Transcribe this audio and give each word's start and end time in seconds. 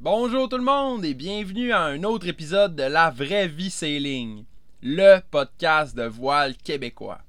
Bonjour 0.00 0.48
tout 0.48 0.58
le 0.58 0.64
monde 0.64 1.04
et 1.04 1.14
bienvenue 1.14 1.72
à 1.72 1.82
un 1.82 2.02
autre 2.02 2.26
épisode 2.26 2.74
de 2.74 2.82
La 2.82 3.10
Vraie 3.10 3.46
Vie 3.46 3.70
Sailing, 3.70 4.44
le 4.82 5.20
podcast 5.30 5.96
de 5.96 6.02
voile 6.02 6.56
québécois. 6.56 7.20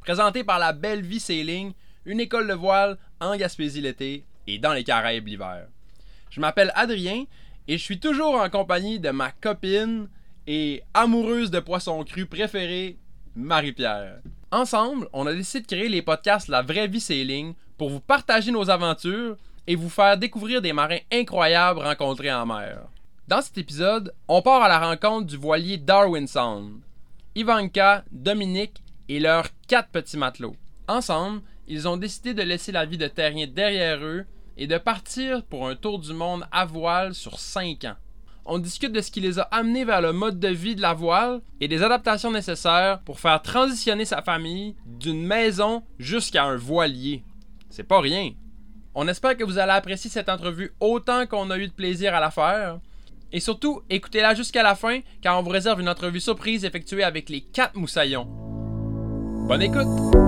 Présenté 0.00 0.42
par 0.42 0.58
la 0.58 0.72
Belle 0.72 1.02
Vie 1.02 1.20
Sailing, 1.20 1.72
une 2.06 2.18
école 2.18 2.48
de 2.48 2.54
voile 2.54 2.96
en 3.20 3.36
Gaspésie 3.36 3.82
l'été 3.82 4.24
et 4.46 4.58
dans 4.58 4.72
les 4.72 4.82
Caraïbes 4.82 5.26
l'hiver. 5.26 5.68
Je 6.30 6.40
m'appelle 6.40 6.72
Adrien 6.74 7.26
et 7.68 7.76
je 7.76 7.82
suis 7.82 8.00
toujours 8.00 8.40
en 8.40 8.48
compagnie 8.48 8.98
de 8.98 9.10
ma 9.10 9.30
copine 9.30 10.08
et 10.46 10.82
amoureuse 10.94 11.50
de 11.50 11.60
poisson 11.60 12.02
cru 12.02 12.24
préférée, 12.24 12.96
Marie-Pierre. 13.36 14.20
Ensemble, 14.50 15.06
on 15.12 15.26
a 15.26 15.34
décidé 15.34 15.60
de 15.60 15.66
créer 15.66 15.88
les 15.90 16.02
podcasts 16.02 16.48
La 16.48 16.62
Vraie 16.62 16.88
Vie 16.88 16.98
Sailing 16.98 17.54
pour 17.76 17.90
vous 17.90 18.00
partager 18.00 18.50
nos 18.50 18.70
aventures 18.70 19.36
et 19.66 19.76
vous 19.76 19.90
faire 19.90 20.16
découvrir 20.16 20.62
des 20.62 20.72
marins 20.72 20.98
incroyables 21.12 21.80
rencontrés 21.80 22.32
en 22.32 22.46
mer. 22.46 22.88
Dans 23.28 23.42
cet 23.42 23.58
épisode, 23.58 24.14
on 24.28 24.42
part 24.42 24.62
à 24.62 24.68
la 24.68 24.78
rencontre 24.78 25.26
du 25.26 25.36
voilier 25.36 25.78
Darwin 25.78 26.26
Sound. 26.26 26.80
Ivanka, 27.34 28.04
Dominique 28.12 28.82
et 29.08 29.18
leurs 29.18 29.48
quatre 29.66 29.88
petits 29.88 30.16
matelots. 30.16 30.56
Ensemble, 30.88 31.42
ils 31.66 31.88
ont 31.88 31.96
décidé 31.96 32.34
de 32.34 32.42
laisser 32.42 32.70
la 32.72 32.86
vie 32.86 32.98
de 32.98 33.08
terrien 33.08 33.46
derrière 33.46 33.98
eux 34.02 34.24
et 34.56 34.66
de 34.66 34.78
partir 34.78 35.44
pour 35.44 35.68
un 35.68 35.74
tour 35.74 35.98
du 35.98 36.12
monde 36.12 36.46
à 36.52 36.64
voile 36.64 37.14
sur 37.14 37.38
5 37.38 37.84
ans. 37.84 37.96
On 38.44 38.58
discute 38.58 38.92
de 38.92 39.00
ce 39.00 39.10
qui 39.10 39.20
les 39.20 39.40
a 39.40 39.42
amenés 39.42 39.84
vers 39.84 40.00
le 40.00 40.12
mode 40.12 40.38
de 40.38 40.48
vie 40.48 40.76
de 40.76 40.80
la 40.80 40.94
voile 40.94 41.40
et 41.60 41.66
des 41.66 41.82
adaptations 41.82 42.30
nécessaires 42.30 43.00
pour 43.00 43.18
faire 43.18 43.42
transitionner 43.42 44.04
sa 44.04 44.22
famille 44.22 44.76
d'une 44.86 45.26
maison 45.26 45.82
jusqu'à 45.98 46.44
un 46.44 46.56
voilier. 46.56 47.24
C'est 47.70 47.82
pas 47.82 48.00
rien. 48.00 48.30
On 48.98 49.08
espère 49.08 49.36
que 49.36 49.44
vous 49.44 49.58
allez 49.58 49.72
apprécier 49.72 50.08
cette 50.08 50.30
entrevue 50.30 50.72
autant 50.80 51.26
qu'on 51.26 51.50
a 51.50 51.58
eu 51.58 51.66
de 51.66 51.72
plaisir 51.72 52.14
à 52.14 52.20
la 52.20 52.30
faire. 52.30 52.78
Et 53.30 53.40
surtout, 53.40 53.82
écoutez-la 53.90 54.34
jusqu'à 54.34 54.62
la 54.62 54.74
fin 54.74 55.00
car 55.20 55.38
on 55.38 55.42
vous 55.42 55.50
réserve 55.50 55.82
une 55.82 55.88
entrevue 55.90 56.18
surprise 56.18 56.64
effectuée 56.64 57.04
avec 57.04 57.28
les 57.28 57.42
4 57.42 57.76
moussaillons. 57.76 58.26
Bonne 59.46 59.60
écoute! 59.60 60.25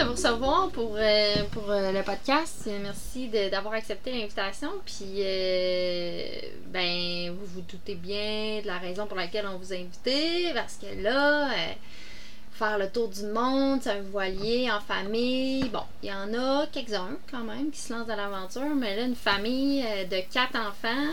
De 0.00 0.04
vous 0.06 0.12
recevoir 0.12 0.70
pour, 0.70 0.96
euh, 0.96 1.34
pour 1.52 1.70
euh, 1.70 1.92
le 1.92 2.02
podcast. 2.02 2.66
Merci 2.82 3.28
d'avoir 3.50 3.74
accepté 3.74 4.12
l'invitation. 4.12 4.70
Puis, 4.86 5.16
euh, 5.18 6.24
ben, 6.68 7.30
vous 7.30 7.46
vous 7.46 7.60
doutez 7.60 7.96
bien 7.96 8.62
de 8.62 8.66
la 8.66 8.78
raison 8.78 9.06
pour 9.06 9.18
laquelle 9.18 9.46
on 9.46 9.58
vous 9.58 9.74
a 9.74 9.76
invité. 9.76 10.52
Parce 10.54 10.76
que 10.76 11.02
là, 11.02 11.50
faire 12.52 12.78
le 12.78 12.88
tour 12.88 13.08
du 13.08 13.24
monde, 13.24 13.80
c'est 13.82 13.90
un 13.90 14.00
voilier 14.00 14.70
en 14.70 14.80
famille. 14.80 15.68
Bon, 15.68 15.82
il 16.02 16.08
y 16.08 16.12
en 16.12 16.32
a 16.32 16.66
quelques-uns 16.68 17.18
quand 17.30 17.44
même 17.44 17.70
qui 17.70 17.80
se 17.80 17.92
lancent 17.92 18.06
dans 18.06 18.16
l'aventure. 18.16 18.74
Mais 18.74 18.96
là, 18.96 19.02
une 19.02 19.14
famille 19.14 19.82
de 19.82 20.32
quatre 20.32 20.56
enfants, 20.56 21.10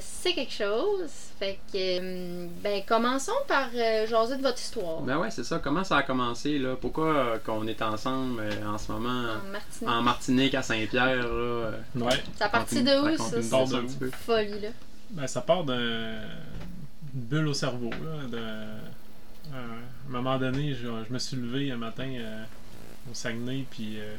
c'est 0.00 0.32
quelque 0.32 0.52
chose. 0.52 1.10
Fait 1.38 1.58
que, 1.72 1.76
euh, 1.76 2.46
ben, 2.62 2.82
commençons 2.86 3.32
par 3.48 3.68
euh, 3.74 4.06
jaser 4.06 4.36
de 4.36 4.42
votre 4.42 4.58
histoire. 4.58 5.00
Ben 5.02 5.18
ouais, 5.18 5.30
c'est 5.32 5.42
ça. 5.44 5.58
Comment 5.58 5.82
ça 5.82 5.96
a 5.98 6.02
commencé, 6.02 6.58
là? 6.58 6.76
Pourquoi 6.80 7.06
euh, 7.14 7.38
qu'on 7.44 7.66
est 7.66 7.82
ensemble 7.82 8.40
euh, 8.40 8.66
en 8.66 8.78
ce 8.78 8.92
moment 8.92 9.08
en 9.08 9.50
Martinique. 9.50 9.88
en 9.88 10.02
Martinique, 10.02 10.54
à 10.54 10.62
Saint-Pierre, 10.62 11.16
là? 11.16 11.22
euh, 11.24 11.72
Ouais, 11.96 12.22
Ça 12.38 12.46
a 12.46 12.48
parti 12.48 12.82
de 12.84 12.90
où, 13.14 13.16
ça, 13.16 13.42
cette 13.42 13.50
de 13.50 13.86
où? 13.86 13.98
peu. 13.98 14.10
folie-là? 14.10 14.68
ben, 15.10 15.26
ça 15.26 15.40
part 15.40 15.64
d'un 15.64 15.74
une 17.14 17.20
bulle 17.20 17.48
au 17.48 17.54
cerveau. 17.54 17.90
Là, 17.90 18.28
de, 18.30 18.36
euh, 18.38 18.78
à 19.54 19.56
un 19.56 20.12
moment 20.12 20.38
donné, 20.38 20.74
je, 20.74 20.86
je 21.08 21.12
me 21.12 21.18
suis 21.18 21.36
levé 21.36 21.70
un 21.72 21.76
matin 21.76 22.08
euh, 22.16 22.44
au 23.10 23.14
Saguenay, 23.14 23.64
puis 23.70 23.98
euh, 24.00 24.14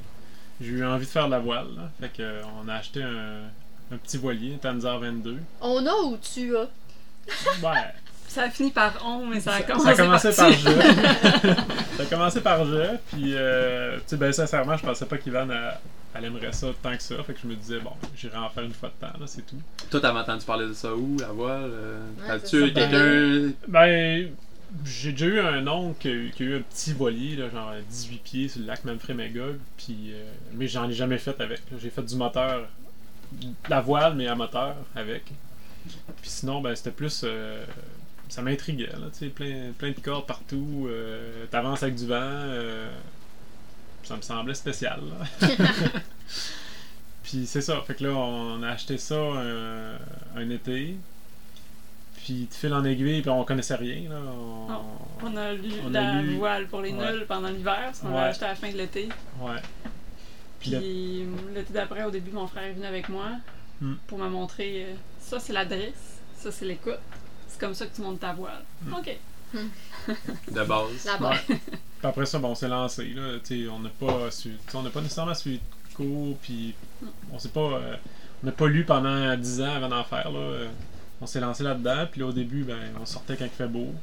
j'ai 0.62 0.68
eu 0.72 0.86
envie 0.86 1.06
de 1.06 1.12
faire 1.12 1.26
de 1.28 1.32
la 1.32 1.40
voile. 1.40 1.68
là. 1.76 1.90
Fait 2.00 2.10
que, 2.10 2.22
euh, 2.22 2.42
on 2.64 2.68
a 2.68 2.76
acheté 2.76 3.02
un, 3.04 3.40
un 3.92 3.98
petit 3.98 4.18
voilier, 4.18 4.56
un 4.56 4.58
Tanzer 4.58 4.98
22. 5.00 5.38
On 5.62 5.86
a 5.86 5.94
ou 6.04 6.18
tu 6.18 6.56
as? 6.58 6.68
Ouais, 7.64 7.72
Ça 8.28 8.44
a 8.44 8.50
fini 8.50 8.72
par 8.72 8.94
on, 9.06 9.26
mais 9.28 9.40
ça 9.40 9.54
a 9.56 9.62
commencé, 9.62 9.86
ça 9.86 9.92
a 9.92 10.06
commencé 10.06 10.36
par 10.36 10.52
je. 10.52 10.70
ça 11.98 12.04
a 12.04 12.06
commencé 12.10 12.42
par 12.42 12.66
je, 12.66 12.96
puis 13.12 13.34
euh, 13.36 13.98
tu 13.98 14.04
sais, 14.08 14.18
ben, 14.18 14.32
sincèrement, 14.34 14.76
je 14.78 14.86
pensais 14.86 15.06
pas 15.06 15.18
qu'Ivan 15.18 15.50
euh, 15.50 15.72
elle 16.14 16.26
aimerait 16.26 16.54
ça 16.54 16.68
tant 16.82 16.96
que 16.96 17.04
ça. 17.04 17.16
Fait 17.24 17.34
que 17.34 17.40
je 17.44 17.48
me 17.48 17.56
disais, 17.56 17.80
bon, 17.80 17.92
j'irai 18.16 18.38
en 18.38 18.50
faire 18.50 18.64
une 18.64 18.74
fois 18.74 18.90
de 18.90 19.06
temps, 19.06 19.14
là, 19.20 19.26
c'est 19.26 19.46
tout. 19.46 19.60
Toi, 19.90 20.00
t'avais 20.00 20.20
entendu 20.20 20.46
parler 20.46 20.68
de 20.68 20.74
ça 20.74 20.94
où, 20.94 21.18
la 21.20 21.28
voile? 21.28 21.70
euh, 21.72 22.00
Ouais, 22.64 22.74
quelqu'un... 22.74 23.54
Ben, 23.68 24.30
j'ai 24.84 25.12
déjà 25.12 25.26
eu 25.26 25.40
un 25.40 25.68
oncle 25.68 25.96
qui 26.00 26.08
a, 26.08 26.12
eu- 26.12 26.32
qui 26.36 26.44
a 26.44 26.46
eu 26.48 26.56
un 26.58 26.62
petit 26.62 26.94
voilier, 26.94 27.36
là, 27.38 27.50
genre 27.50 27.72
18 27.90 28.18
pieds 28.24 28.48
sur 28.50 28.62
le 28.62 28.68
lac 28.68 28.84
Manfred 28.86 29.16
Magog, 29.16 29.58
puis 29.78 30.12
euh, 30.14 30.24
mais 30.54 30.68
j'en 30.68 30.90
ai 30.90 30.94
jamais 30.94 31.18
fait 31.18 31.40
avec. 31.40 31.62
J'ai 31.82 31.90
fait 31.90 32.02
du 32.04 32.16
moteur, 32.16 32.64
la 33.70 33.82
voile, 33.82 34.16
mais 34.16 34.28
à 34.28 34.36
moteur 34.36 34.76
avec. 34.96 35.24
Puis 36.22 36.30
sinon, 36.30 36.62
ben, 36.62 36.76
c'était 36.76 36.92
plus. 36.92 37.22
euh, 37.24 37.66
ça 38.30 38.42
m'intriguait, 38.42 38.88
là, 38.88 39.08
tu 39.12 39.20
sais, 39.20 39.28
plein, 39.28 39.72
plein 39.78 39.92
de 39.92 40.00
cordes 40.00 40.26
partout, 40.26 40.88
euh, 40.90 41.46
t'avances 41.52 41.84
avec 41.84 41.96
du 41.96 42.08
vent, 42.08 42.16
euh, 42.20 42.90
ça 44.04 44.16
me 44.18 44.22
semblait 44.22 44.56
spécial, 44.56 45.00
là. 45.40 45.48
Puis 47.24 47.46
c'est 47.48 47.62
ça, 47.62 47.82
fait 47.86 47.96
que 47.96 48.04
là, 48.04 48.12
on 48.12 48.62
a 48.64 48.70
acheté 48.70 48.98
ça 48.98 49.16
un, 49.16 49.94
un 50.36 50.50
été. 50.50 50.96
Puis 52.24 52.48
de 52.50 52.54
fil 52.54 52.74
en 52.74 52.84
aiguille, 52.84 53.22
puis 53.22 53.30
on 53.30 53.44
connaissait 53.44 53.76
rien. 53.76 54.10
Là. 54.10 54.18
On- 54.32 54.68
Non. 54.70 54.82
On 55.24 55.38
a 55.38 55.54
lu 55.54 55.72
On 55.86 55.94
a 55.94 56.02
la 56.16 56.22
lu- 56.22 56.36
voile 56.38 56.68
pour 56.68 56.82
les 56.82 56.92
Ouais. 56.94 57.12
nuls 57.14 57.26
pendant 57.28 57.50
l'hiver, 57.50 57.80
parce 57.86 58.00
qu'on 58.00 58.10
Ouais. 58.10 58.16
l'a 58.16 58.24
acheté 58.26 58.46
à 58.46 58.50
la 58.50 58.56
fin 58.56 58.72
de 58.72 58.78
l'été. 58.78 59.10
Ouais. 59.40 59.62
Puis 60.60 60.72
l'été 61.54 61.74
d'après, 61.74 62.04
au 62.04 62.12
début, 62.12 62.32
mon 62.32 62.48
frère 62.48 62.64
est 62.64 62.74
venu 62.74 62.86
avec 62.86 63.10
moi 63.10 63.26
Hmm. 63.82 63.96
pour 64.08 64.18
me 64.20 64.30
montrer 64.30 64.88
ça 65.28 65.40
c'est 65.40 65.54
la 65.54 65.66
drisse, 65.66 66.20
ça 66.38 66.52
c'est 66.52 66.66
l'écoute. 66.66 67.00
C'est 67.48 67.60
comme 67.60 67.74
ça 67.74 67.86
que 67.86 67.96
tu 67.96 68.02
montes 68.02 68.20
ta 68.20 68.34
voile. 68.34 68.64
Hmm. 68.84 68.94
Ok. 68.96 69.18
De 70.52 70.64
base. 70.64 71.06
Là-bas. 71.06 71.30
Ouais. 71.32 71.38
Puis 71.48 71.60
après 72.04 72.26
ça, 72.26 72.40
bon, 72.40 72.50
on 72.50 72.56
s'est 72.56 72.68
lancé. 72.68 73.06
Là. 73.16 73.40
Tu 73.44 73.64
sais, 73.64 73.70
On 73.70 73.80
n'a 73.80 73.90
pas, 73.90 74.30
su- 74.32 74.58
on 74.74 74.84
n'a 74.84 74.90
pas 74.90 75.02
nécessairement 75.02 75.34
suivi 75.34 75.58
de 75.60 75.96
cours, 75.96 76.38
puis 76.42 76.74
on 77.32 77.40
s'est 77.40 77.50
pas, 77.50 77.62
euh, 77.62 77.96
on 78.44 78.48
n'a 78.48 78.52
pas 78.52 78.68
lu 78.68 78.84
pendant 78.84 79.36
10 79.38 79.62
ans 79.62 79.76
avant 79.76 79.90
d'en 79.90 80.04
faire. 80.04 80.30
Là. 80.32 80.68
On 81.22 81.26
s'est 81.26 81.40
lancé 81.40 81.64
là-dedans, 81.64 82.06
puis 82.12 82.20
là, 82.22 82.28
au 82.28 82.34
début, 82.34 82.64
ben, 82.64 82.78
on 83.02 83.06
sortait 83.06 83.38
quand 83.38 83.46
il 83.46 83.52
fait 83.52 83.68
beau. 83.68 83.94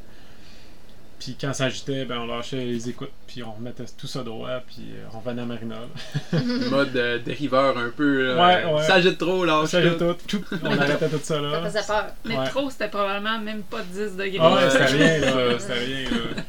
Puis 1.23 1.37
quand 1.41 1.53
ça 1.53 1.67
agitait, 1.67 2.05
ben, 2.05 2.19
on 2.19 2.27
lâchait 2.27 2.65
les 2.65 2.89
écoutes, 2.89 3.13
puis 3.29 3.45
on 3.45 3.53
remettait 3.53 3.85
tout 3.97 4.09
ça 4.09 4.23
droit, 4.25 4.59
puis 4.67 4.87
euh, 4.93 5.05
on 5.15 5.21
venait 5.21 5.43
à 5.43 5.45
Marina. 5.45 5.77
là. 5.77 6.39
Mode 6.71 6.97
euh, 6.97 7.19
dériveur 7.21 7.79
un 7.79 7.91
peu, 7.91 8.35
là. 8.35 8.45
Ouais, 8.67 8.75
ouais. 8.75 8.83
Ça 8.83 8.95
agite 8.95 9.19
trop, 9.19 9.45
là. 9.45 9.65
Ça 9.67 9.79
agitait 9.79 9.99
tout, 9.99 10.17
tout, 10.41 10.45
on 10.65 10.79
arrêtait 10.79 11.09
tout 11.09 11.19
ça 11.23 11.35
Ça 11.37 11.41
là. 11.41 11.63
faisait 11.71 11.87
peur. 11.87 12.07
Mais 12.25 12.37
Ouais. 12.39 12.49
trop, 12.49 12.69
c'était 12.71 12.89
probablement 12.89 13.39
même 13.39 13.63
pas 13.63 13.83
10 13.83 14.17
degrés. 14.17 14.39
Ah 14.41 14.53
ouais, 14.55 14.71
c'était 14.71 14.85
rien, 14.87 15.19
là. 15.21 15.59
C'était 15.61 15.75
rien, 15.75 16.11
là. 16.11 16.43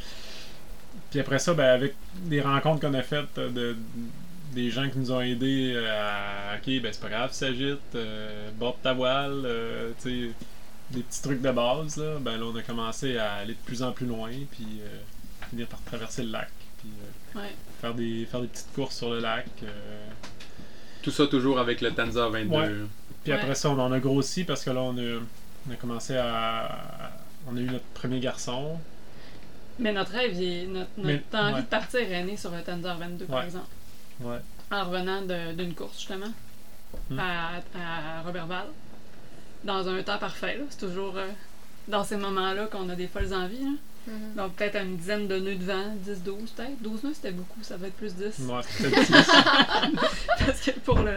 Puis 1.11 1.19
après 1.19 1.37
ça, 1.39 1.53
ben, 1.53 1.65
avec 1.65 1.93
des 2.23 2.41
rencontres 2.41 2.81
qu'on 2.81 2.93
a 2.95 3.03
faites 3.03 3.37
euh, 3.37 3.49
de, 3.49 3.75
des 4.53 4.71
gens 4.71 4.89
qui 4.89 4.97
nous 4.97 5.11
ont 5.11 5.21
aidés 5.21 5.77
à. 5.87 6.55
Ok, 6.55 6.81
ben 6.81 6.91
c'est 6.91 7.01
pas 7.01 7.09
grave, 7.09 7.31
ça 7.31 7.47
s'agite, 7.47 7.77
euh, 7.95 8.49
borde 8.57 8.81
ta 8.81 8.93
voile, 8.93 9.43
euh, 9.45 9.91
tu 10.01 10.29
sais, 10.29 10.31
des 10.93 11.01
petits 11.01 11.21
trucs 11.21 11.41
de 11.41 11.51
base, 11.51 11.97
là. 11.97 12.17
Ben 12.19 12.37
là, 12.37 12.45
on 12.45 12.55
a 12.55 12.61
commencé 12.61 13.17
à 13.17 13.33
aller 13.35 13.53
de 13.53 13.59
plus 13.65 13.81
en 13.83 13.91
plus 13.91 14.05
loin, 14.05 14.29
puis 14.51 14.65
euh, 14.81 14.99
finir 15.49 15.67
par 15.67 15.81
traverser 15.81 16.23
le 16.23 16.29
lac, 16.31 16.49
puis 16.79 16.89
euh, 17.35 17.39
Ouais. 17.39 17.51
faire, 17.81 17.93
des, 17.93 18.25
faire 18.25 18.41
des 18.41 18.47
petites 18.47 18.71
courses 18.73 18.95
sur 18.97 19.09
le 19.09 19.19
lac. 19.19 19.47
euh. 19.63 20.07
Tout 21.01 21.11
ça 21.11 21.27
toujours 21.27 21.59
avec 21.59 21.81
le 21.81 21.91
Tanza 21.91 22.27
22. 22.29 22.55
Ouais. 22.55 22.69
Puis 23.23 23.33
Ouais. 23.33 23.39
après 23.39 23.55
ça, 23.55 23.69
on 23.69 23.79
en 23.79 23.91
a 23.91 23.99
grossi 23.99 24.43
parce 24.43 24.63
que 24.63 24.69
là, 24.69 24.81
on 24.81 24.97
a, 24.97 25.19
on 25.67 25.71
a 25.73 25.75
commencé 25.75 26.15
à. 26.15 27.11
On 27.49 27.57
a 27.57 27.59
eu 27.59 27.65
notre 27.65 27.83
premier 27.93 28.19
garçon. 28.19 28.79
Mais 29.79 29.91
notre 29.91 30.11
rêve, 30.11 30.33
il 30.35 30.43
est- 30.43 30.67
notre, 30.67 30.89
notre 30.97 31.07
Mais- 31.07 31.23
envie 31.39 31.53
ouais. 31.55 31.61
de 31.61 31.65
partir 31.65 31.99
est 31.99 32.23
né 32.23 32.37
sur 32.37 32.51
le 32.51 32.61
Tanzer 32.61 32.95
22, 32.97 33.25
par 33.25 33.43
exemple. 33.43 33.67
Ouais. 34.21 34.37
en 34.71 34.85
revenant 34.85 35.21
de- 35.23 35.53
d'une 35.53 35.73
course 35.75 35.97
justement 35.99 36.31
Hmm. 37.09 37.19
à, 37.19 37.49
à 37.75 38.21
Robertval 38.23 38.67
dans 39.63 39.87
un 39.87 40.01
temps 40.03 40.17
parfait. 40.17 40.57
là. 40.57 40.63
C'est 40.69 40.85
toujours 40.85 41.17
euh, 41.17 41.27
dans 41.87 42.03
ces 42.03 42.17
moments-là 42.17 42.67
qu'on 42.67 42.89
a 42.89 42.95
des 42.95 43.07
folles 43.07 43.33
envies. 43.33 43.63
là. 43.63 43.71
Mhm. 44.05 44.35
Donc 44.35 44.53
peut-être 44.55 44.75
une 44.83 44.97
dizaine 44.97 45.27
de 45.29 45.37
nœuds 45.39 45.55
de 45.55 45.63
vent, 45.63 45.95
10-12 46.05 46.47
peut-être. 46.55 46.81
12 46.81 47.03
nœuds 47.03 47.13
c'était 47.13 47.31
beaucoup, 47.31 47.63
ça 47.63 47.77
va 47.77 47.87
être 47.87 47.95
plus 47.95 48.13
10. 48.15 48.39
Ouais. 48.39 48.61
Parce 50.39 50.61
que 50.61 50.71
pour 50.81 50.99
le. 50.99 51.11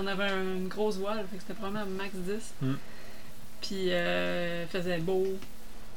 On 0.00 0.06
avait 0.06 0.24
un- 0.24 0.42
une 0.56 0.68
grosse 0.68 0.96
voile, 0.98 1.24
fait 1.30 1.36
que 1.38 1.42
c'était 1.46 1.60
vraiment 1.60 1.84
max 1.86 2.14
10. 2.14 2.34
Hmm. 2.62 2.74
Puis 3.60 3.86
euh, 3.90 4.64
il 4.64 4.68
faisait 4.68 4.98
beau. 4.98 5.26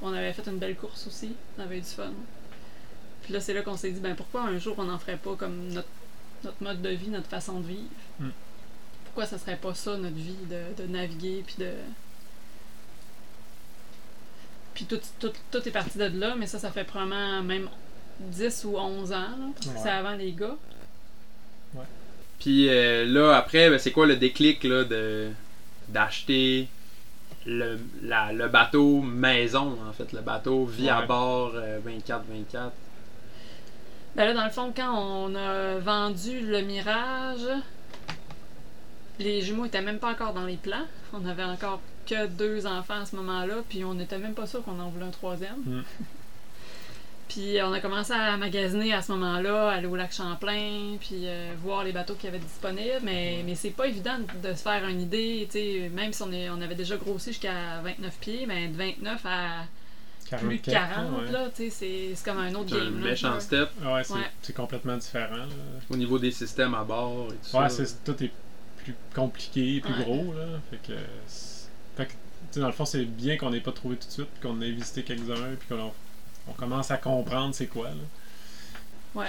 On 0.02 0.12
avait 0.14 0.34
fait 0.34 0.48
une 0.50 0.58
belle 0.58 0.76
course 0.76 1.06
aussi. 1.08 1.34
On 1.58 1.62
avait 1.62 1.78
eu 1.78 1.82
du 1.82 1.88
fun. 1.88 2.10
Puis 3.24 3.34
là, 3.34 3.40
c'est 3.40 3.54
là 3.54 3.62
qu'on 3.62 3.78
s'est 3.78 3.92
dit, 3.92 4.00
ben 4.00 4.16
pourquoi 4.16 4.42
un 4.42 4.58
jour 4.58 4.74
on 4.80 4.84
n'en 4.86 4.98
ferait 4.98 5.18
pas 5.18 5.36
comme 5.36 5.68
notre, 5.68 5.88
notre 6.44 6.64
mode 6.64 6.82
de 6.82 6.90
vie, 6.90 7.10
notre 7.10 7.28
façon 7.30 7.60
de 7.60 7.68
vivre? 7.68 7.84
Hmm. 8.20 8.30
Pourquoi 9.14 9.26
ça 9.26 9.38
serait 9.38 9.58
pas 9.58 9.74
ça, 9.74 9.98
notre 9.98 10.16
vie, 10.16 10.36
de, 10.50 10.82
de 10.84 10.88
naviguer, 10.88 11.44
puis 11.46 11.56
de. 11.60 11.70
Puis 14.74 14.86
tout, 14.86 15.00
tout, 15.20 15.32
tout 15.52 15.68
est 15.68 15.72
parti 15.72 15.98
de 15.98 16.06
là, 16.20 16.36
mais 16.38 16.48
ça, 16.48 16.58
ça 16.60 16.72
fait 16.72 16.86
probablement 16.86 17.42
même 17.44 17.70
10 18.20 18.66
ou 18.66 18.78
11 18.78 19.12
ans. 19.12 19.16
là, 19.16 19.28
parce 19.54 19.68
que 19.68 19.72
Ouais. 19.74 19.80
c'est 19.84 19.90
avant 19.90 20.14
les 20.16 20.32
gars. 20.32 20.56
Puis 22.40 22.70
euh, 22.70 23.06
là, 23.06 23.36
après, 23.38 23.70
ben, 23.70 23.78
c'est 23.78 23.92
quoi 23.92 24.08
le 24.08 24.16
déclic 24.16 24.64
là, 24.64 24.84
de 24.84 25.30
d'acheter 25.90 26.68
le, 27.46 27.78
la- 28.02 28.32
le 28.34 28.48
bateau 28.48 29.02
maison, 29.02 29.78
en 29.88 29.94
fait, 29.94 30.12
le 30.14 30.22
bateau 30.22 30.66
vie 30.66 30.90
à 30.90 31.02
bord 31.04 31.52
euh, 31.56 31.80
24-24. 31.86 32.72
Ben 34.16 34.26
là, 34.26 34.34
dans 34.34 34.44
le 34.46 34.50
fond, 34.52 34.74
quand 34.76 34.92
on 34.98 35.36
a 35.36 35.78
vendu 35.80 36.40
le 36.46 36.62
Mirage, 36.62 37.46
les 39.20 39.42
jumeaux 39.42 39.66
étaient 39.66 39.82
même 39.82 40.00
pas 40.00 40.12
encore 40.12 40.34
dans 40.34 40.46
les 40.46 40.58
plans. 40.58 40.86
On 41.14 41.26
avait 41.26 41.44
encore 41.44 41.82
que 42.08 42.28
deux 42.28 42.66
enfants 42.66 43.02
à 43.02 43.06
ce 43.06 43.16
moment-là, 43.18 43.56
puis 43.70 43.84
on 43.84 43.94
n'était 43.94 44.18
même 44.18 44.34
pas 44.34 44.48
sûr 44.48 44.64
qu'on 44.64 44.80
en 44.80 44.90
voulait 44.90 45.06
un 45.06 45.10
troisième. 45.12 45.58
Mm. 45.66 45.84
puis 47.28 47.58
on 47.64 47.72
a 47.72 47.80
commencé 47.80 48.12
à 48.12 48.36
magasiner 48.36 48.94
à 48.94 49.02
ce 49.02 49.12
moment-là, 49.14 49.70
aller 49.70 49.88
au 49.88 49.96
lac 49.96 50.12
Champlain, 50.14 50.98
puis 51.00 51.22
euh, 51.28 51.54
voir 51.64 51.84
les 51.84 51.94
bateaux 51.94 52.16
qu'il 52.16 52.26
y 52.26 52.28
avait 52.28 52.40
disponibles, 52.44 53.00
mais, 53.04 53.42
mais 53.46 53.56
c'est 53.56 53.70
pas 53.70 53.88
évident 53.88 54.18
de 54.44 54.50
se 54.54 54.62
faire 54.62 54.86
une 54.88 55.00
idée, 55.02 55.48
tu 55.50 55.58
sais, 55.60 55.92
même 55.94 56.12
si 56.12 56.22
on, 56.24 56.32
est, 56.34 56.50
on 56.50 56.60
avait 56.60 56.76
déjà 56.76 56.98
grossi 56.98 57.30
jusqu'à 57.30 57.80
29 57.84 58.18
pieds, 58.20 58.46
mais 58.48 58.68
de 58.68 58.76
29 58.76 59.22
à 59.26 59.66
plus 60.40 60.58
de 60.58 60.62
44, 60.66 60.96
40, 60.96 61.22
ouais. 61.26 61.32
là, 61.32 61.50
tu 61.56 61.64
sais, 61.64 61.70
c'est- 61.70 62.16
c'est 62.16 62.26
comme 62.26 62.40
un 62.40 62.54
autre 62.56 62.70
C'est 62.70 62.76
un 62.82 62.86
game. 62.86 63.00
là. 63.04 63.10
méchant 63.12 63.40
step 63.40 63.70
Ouais, 63.82 64.04
c'est 64.04 64.14
Ouais. 64.14 64.20
c'est 64.42 64.54
complètement 64.56 64.98
différent. 64.98 65.36
là. 65.38 65.46
au 65.90 65.96
niveau 65.98 66.20
des 66.20 66.32
systèmes 66.32 66.74
à 66.74 66.84
bord 66.84 67.28
et 67.32 67.50
tout 67.50 67.58
Ouais, 67.58 67.70
ça. 67.70 67.86
c'est, 67.86 68.04
tout 68.04 68.22
est 68.24 68.32
plus 68.84 68.96
compliqué, 69.16 69.80
plus 69.82 69.94
Ouais. 69.94 70.04
gros. 70.04 70.34
Là. 70.34 70.46
Fait 70.70 70.78
que, 70.86 70.98
fait 71.98 72.06
que, 72.54 72.60
dans 72.60 72.68
le 72.68 72.74
fond, 72.74 72.86
c'est 72.86 73.06
bien 73.06 73.38
qu'on 73.38 73.50
n'ait 73.52 73.60
pas 73.62 73.72
trouvé 73.72 73.96
tout 73.98 74.08
de 74.08 74.12
suite, 74.14 74.30
qu'on 74.42 74.60
ait 74.62 74.72
visité 74.72 75.04
quelques-uns, 75.04 75.56
puis 75.60 75.68
qu'on 75.70 75.92
on 76.48 76.54
commence 76.54 76.92
à 76.92 76.98
comprendre 76.98 77.54
c'est 77.56 77.68
quoi. 77.68 77.90
Là. 77.90 77.96
Ouais. 79.14 79.28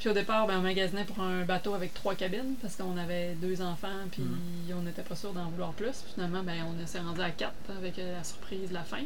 Puis 0.00 0.08
au 0.08 0.12
départ, 0.12 0.46
ben, 0.48 0.58
on 0.58 0.62
magasinait 0.62 1.04
pour 1.04 1.20
un 1.22 1.44
bateau 1.44 1.74
avec 1.74 1.94
trois 1.94 2.14
cabines 2.16 2.56
parce 2.60 2.74
qu'on 2.74 2.96
avait 2.96 3.34
deux 3.34 3.62
enfants, 3.62 3.88
puis 4.10 4.22
Mm. 4.22 4.74
on 4.78 4.82
n'était 4.82 5.02
pas 5.02 5.14
sûr 5.14 5.32
d'en 5.32 5.48
vouloir 5.50 5.72
plus. 5.72 5.86
Puis 6.02 6.12
finalement, 6.14 6.42
ben, 6.42 6.64
on 6.64 6.86
s'est 6.86 6.98
rendu 6.98 7.20
à 7.20 7.30
quatre 7.30 7.54
avec 7.78 7.98
euh, 8.00 8.16
la 8.18 8.24
surprise 8.24 8.68
de 8.70 8.74
la 8.74 8.82
fin. 8.82 9.02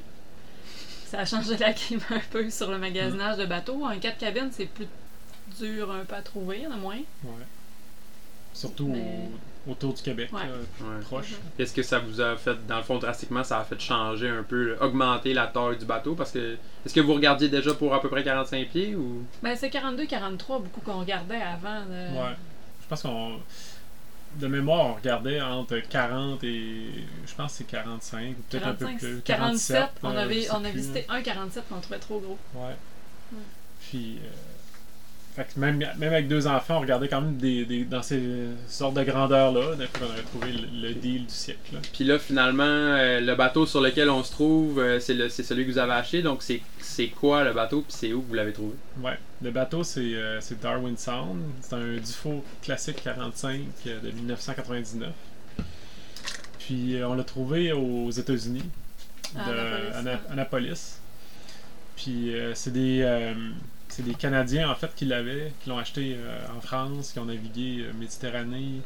Ça 1.06 1.20
a 1.20 1.24
changé 1.26 1.56
la 1.58 1.72
game 1.72 2.00
un 2.10 2.20
peu 2.30 2.48
sur 2.50 2.70
le 2.70 2.78
magasinage 2.78 3.36
de 3.36 3.44
bateaux. 3.46 3.84
Un 3.84 3.98
quatre 3.98 4.16
cabines, 4.18 4.48
c'est 4.50 4.64
plus 4.66 4.88
dur 5.58 5.90
un 5.92 6.04
peu 6.06 6.14
à 6.16 6.22
trouver, 6.22 6.66
en 6.66 6.72
a 6.72 6.76
moins. 6.76 6.96
Ouais. 7.22 7.44
Surtout 8.54 8.88
Mais- 8.88 9.00
au- 9.00 9.30
autour 9.66 9.94
du 9.94 10.02
Québec, 10.02 10.28
Ouais. 10.32 10.40
là, 10.42 10.86
Ouais. 10.86 11.00
proche. 11.02 11.30
Mhm. 11.30 11.36
Qu'est-ce 11.56 11.72
que 11.74 11.82
ça 11.82 11.98
vous 11.98 12.20
a 12.20 12.36
fait, 12.36 12.56
dans 12.66 12.76
le 12.76 12.82
fond, 12.82 12.98
drastiquement, 12.98 13.42
ça 13.44 13.60
a 13.60 13.64
fait 13.64 13.80
changer 13.80 14.28
un 14.28 14.42
peu, 14.42 14.76
augmenter 14.80 15.32
la 15.34 15.46
taille 15.46 15.78
du 15.78 15.84
bateau? 15.86 16.14
Parce 16.14 16.32
que, 16.32 16.56
est-ce 16.84 16.92
que 16.94 17.00
vous 17.00 17.14
regardiez 17.14 17.48
déjà 17.48 17.72
pour 17.74 17.94
à 17.94 18.00
peu 18.00 18.08
près 18.10 18.22
45 18.22 18.68
pieds 18.68 18.94
ou? 18.94 19.24
Ben, 19.42 19.56
c'est 19.56 19.70
42-43, 19.70 20.58
beaucoup 20.60 20.80
qu'on 20.82 21.00
regardait 21.00 21.40
avant. 21.40 21.82
euh, 21.90 22.12
Ouais. 22.12 22.36
Je 22.82 22.88
pense 22.88 23.02
qu'on. 23.02 23.38
De 24.36 24.48
mémoire, 24.48 24.86
on 24.86 24.94
regardait 24.94 25.40
entre 25.40 25.76
40 25.88 26.42
et. 26.42 26.86
Je 27.24 27.34
pense 27.36 27.52
que 27.52 27.58
c'est 27.58 27.64
45, 27.64 28.30
ou 28.36 28.42
peut-être 28.50 28.66
un 28.66 28.74
peu 28.74 28.84
45, 28.86 28.98
plus. 28.98 29.20
47, 29.22 29.82
on, 30.02 30.10
euh, 30.10 30.18
avait, 30.18 30.50
on 30.50 30.56
a 30.56 30.68
plus, 30.70 30.72
visité 30.72 31.06
un 31.08 31.22
47 31.22 31.68
qu'on 31.68 31.80
trouvait 31.80 32.00
trop 32.00 32.18
gros. 32.18 32.38
Ouais. 32.54 32.74
Ouais. 33.32 33.38
Puis, 33.80 34.18
euh, 34.24 34.28
fait 35.34 35.52
que 35.52 35.58
même, 35.58 35.78
même 35.78 36.12
avec 36.12 36.28
deux 36.28 36.46
enfants, 36.46 36.76
on 36.76 36.80
regardait 36.80 37.08
quand 37.08 37.20
même 37.20 37.36
des, 37.36 37.64
des- 37.64 37.84
dans 37.84 38.02
ces 38.02 38.22
sortes 38.68 38.94
de 38.94 39.02
grandeurs-là. 39.02 39.74
Des 39.74 39.86
fois, 39.86 40.06
on 40.08 40.12
avait 40.12 40.22
trouvé 40.22 40.52
le, 40.52 40.88
le 40.88 40.94
deal 40.94 41.26
du 41.26 41.34
siècle. 41.34 41.74
là. 41.74 41.80
Puis 41.92 42.04
là, 42.04 42.18
finalement, 42.20 42.62
euh, 42.64 43.20
le 43.20 43.34
bateau 43.34 43.66
sur 43.66 43.80
lequel 43.80 44.10
on 44.10 44.22
se 44.22 44.30
trouve, 44.30 44.78
euh, 44.78 45.00
c'est 45.00 45.14
le- 45.14 45.28
c'est 45.28 45.42
celui 45.42 45.66
que 45.66 45.72
vous 45.72 45.78
avez 45.78 45.92
acheté. 45.94 46.22
Donc, 46.22 46.42
c'est 46.42 46.60
c'est 46.78 47.08
quoi 47.08 47.42
le 47.42 47.52
bateau? 47.52 47.80
Puis 47.82 47.94
c'est 47.98 48.12
où 48.12 48.22
que 48.22 48.28
vous 48.28 48.34
l'avez 48.34 48.52
trouvé? 48.52 48.74
Ouais. 49.02 49.18
Le 49.42 49.50
bateau, 49.50 49.82
c'est 49.82 50.00
euh, 50.14 50.40
c'est 50.40 50.60
Darwin 50.60 50.96
Sound. 50.96 51.40
C'est 51.60 51.74
un 51.74 51.96
Dufo 51.96 52.44
classique 52.62 53.02
45 53.02 53.60
euh, 53.88 54.00
de 54.00 54.10
1999. 54.12 55.08
Puis, 56.60 56.96
euh, 56.96 57.08
on 57.08 57.14
l'a 57.14 57.24
trouvé 57.24 57.72
aux 57.72 58.10
États-Unis, 58.10 58.62
À 59.36 59.48
de 59.50 59.96
Annapolis. 59.98 60.30
Annapolis. 60.30 60.98
Puis, 61.96 62.34
euh, 62.34 62.52
c'est 62.54 62.72
des. 62.72 63.02
C'est 63.96 64.02
des 64.02 64.14
Canadiens 64.14 64.68
en 64.70 64.74
fait 64.74 64.92
qui 64.94 65.04
l'avaient, 65.04 65.52
qui 65.60 65.68
l'ont 65.70 65.78
acheté 65.78 66.16
euh, 66.18 66.38
en 66.56 66.60
France, 66.60 67.12
qui 67.12 67.18
ont 67.20 67.24
navigué 67.26 67.82
euh, 67.82 67.92
Méditerranée, 67.98 68.80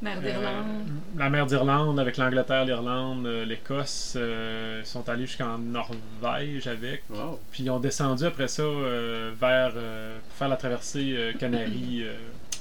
Mer 0.00 0.18
Euh, 0.18 0.20
d'Irlande. 0.22 0.88
la 1.16 1.28
mer 1.28 1.44
d'Irlande 1.46 1.98
avec 2.00 2.16
l'Angleterre, 2.18 2.64
l'Irlande, 2.64 3.26
euh, 3.26 3.44
l'Écosse. 3.44 4.14
euh, 4.16 4.80
ils 4.82 4.86
sont 4.86 5.08
allés 5.08 5.26
jusqu'en 5.26 5.58
Norvège 5.58 6.66
avec. 6.68 7.02
Wow. 7.10 7.38
Puis 7.50 7.64
ils 7.64 7.70
ont 7.70 7.80
descendu 7.80 8.24
après 8.24 8.46
ça 8.48 8.62
euh, 8.62 9.32
vers 9.40 9.72
euh, 9.76 10.16
pour 10.28 10.36
faire 10.38 10.48
la 10.48 10.56
traversée 10.56 11.14
euh, 11.16 11.32
Canaries, 11.32 12.02
euh, 12.04 12.14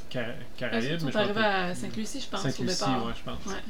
Cara- 0.09 0.25
Ils 0.55 0.57
Caraïbes. 0.59 0.99
sont 0.99 1.05
mais 1.05 1.15
arrivés 1.15 1.39
à 1.45 1.75
Sainte-Lucie, 1.75 2.21
je 2.21 2.27
pense, 2.29 2.39
au 2.39 2.49
Sainte-Lucie, 2.49 2.83
ouais, 2.83 3.13
je 3.17 3.23
pense. 3.31 3.45
Ouais. 3.45 3.61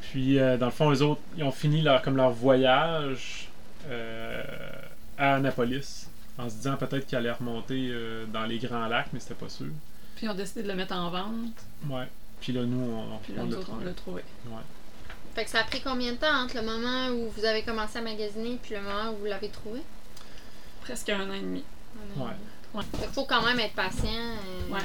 Puis 0.00 0.38
euh, 0.38 0.56
dans 0.58 0.66
le 0.66 0.72
fond, 0.72 0.90
eux 0.92 1.02
autres, 1.02 1.20
ils 1.36 1.44
ont 1.44 1.52
fini 1.52 1.80
leur, 1.80 2.02
comme 2.02 2.16
leur 2.16 2.30
voyage 2.30 3.48
euh, 3.88 4.42
à 5.16 5.36
Annapolis 5.36 6.08
en 6.38 6.48
se 6.48 6.54
disant 6.56 6.76
peut-être 6.76 7.06
qu'ils 7.06 7.18
allaient 7.18 7.32
remonter 7.32 7.88
euh, 7.90 8.26
dans 8.26 8.44
les 8.44 8.58
Grands 8.58 8.86
Lacs, 8.86 9.08
mais 9.12 9.20
c'était 9.20 9.34
pas 9.34 9.48
sûr. 9.48 9.66
Puis 10.16 10.26
ils 10.26 10.28
ont 10.30 10.34
décidé 10.34 10.62
de 10.62 10.68
le 10.68 10.74
mettre 10.74 10.94
en 10.94 11.10
vente. 11.10 11.34
Ouais. 11.88 12.08
Puis 12.40 12.52
là, 12.52 12.62
nous, 12.64 12.80
on, 12.92 13.18
Puis 13.18 13.32
là, 13.34 13.42
on 13.42 13.48
autres, 13.50 13.58
on 13.60 13.62
trouvé. 13.62 13.84
l'a 13.84 13.92
trouvé. 13.92 14.22
Ouais. 14.48 14.62
Fait 15.34 15.44
que 15.44 15.50
ça 15.50 15.60
a 15.60 15.64
pris 15.64 15.80
combien 15.80 16.12
de 16.12 16.16
temps 16.18 16.44
entre 16.44 16.56
le 16.56 16.62
moment 16.62 17.08
où 17.08 17.28
vous 17.30 17.44
avez 17.44 17.62
commencé 17.62 17.98
à 17.98 18.02
magasiner 18.02 18.58
puis 18.62 18.74
le 18.74 18.82
moment 18.82 19.10
où 19.12 19.16
vous 19.18 19.24
l'avez 19.26 19.48
trouvé? 19.48 19.80
Presque 20.82 21.08
un 21.10 21.28
an 21.28 21.32
et 21.34 21.40
demi. 21.40 21.64
Ouais. 22.16 22.82
Fait 22.92 22.98
qu'il 23.06 23.12
faut 23.14 23.24
quand 23.24 23.42
même 23.42 23.58
être 23.60 23.74
patient. 23.74 24.08
Ouais. 24.70 24.80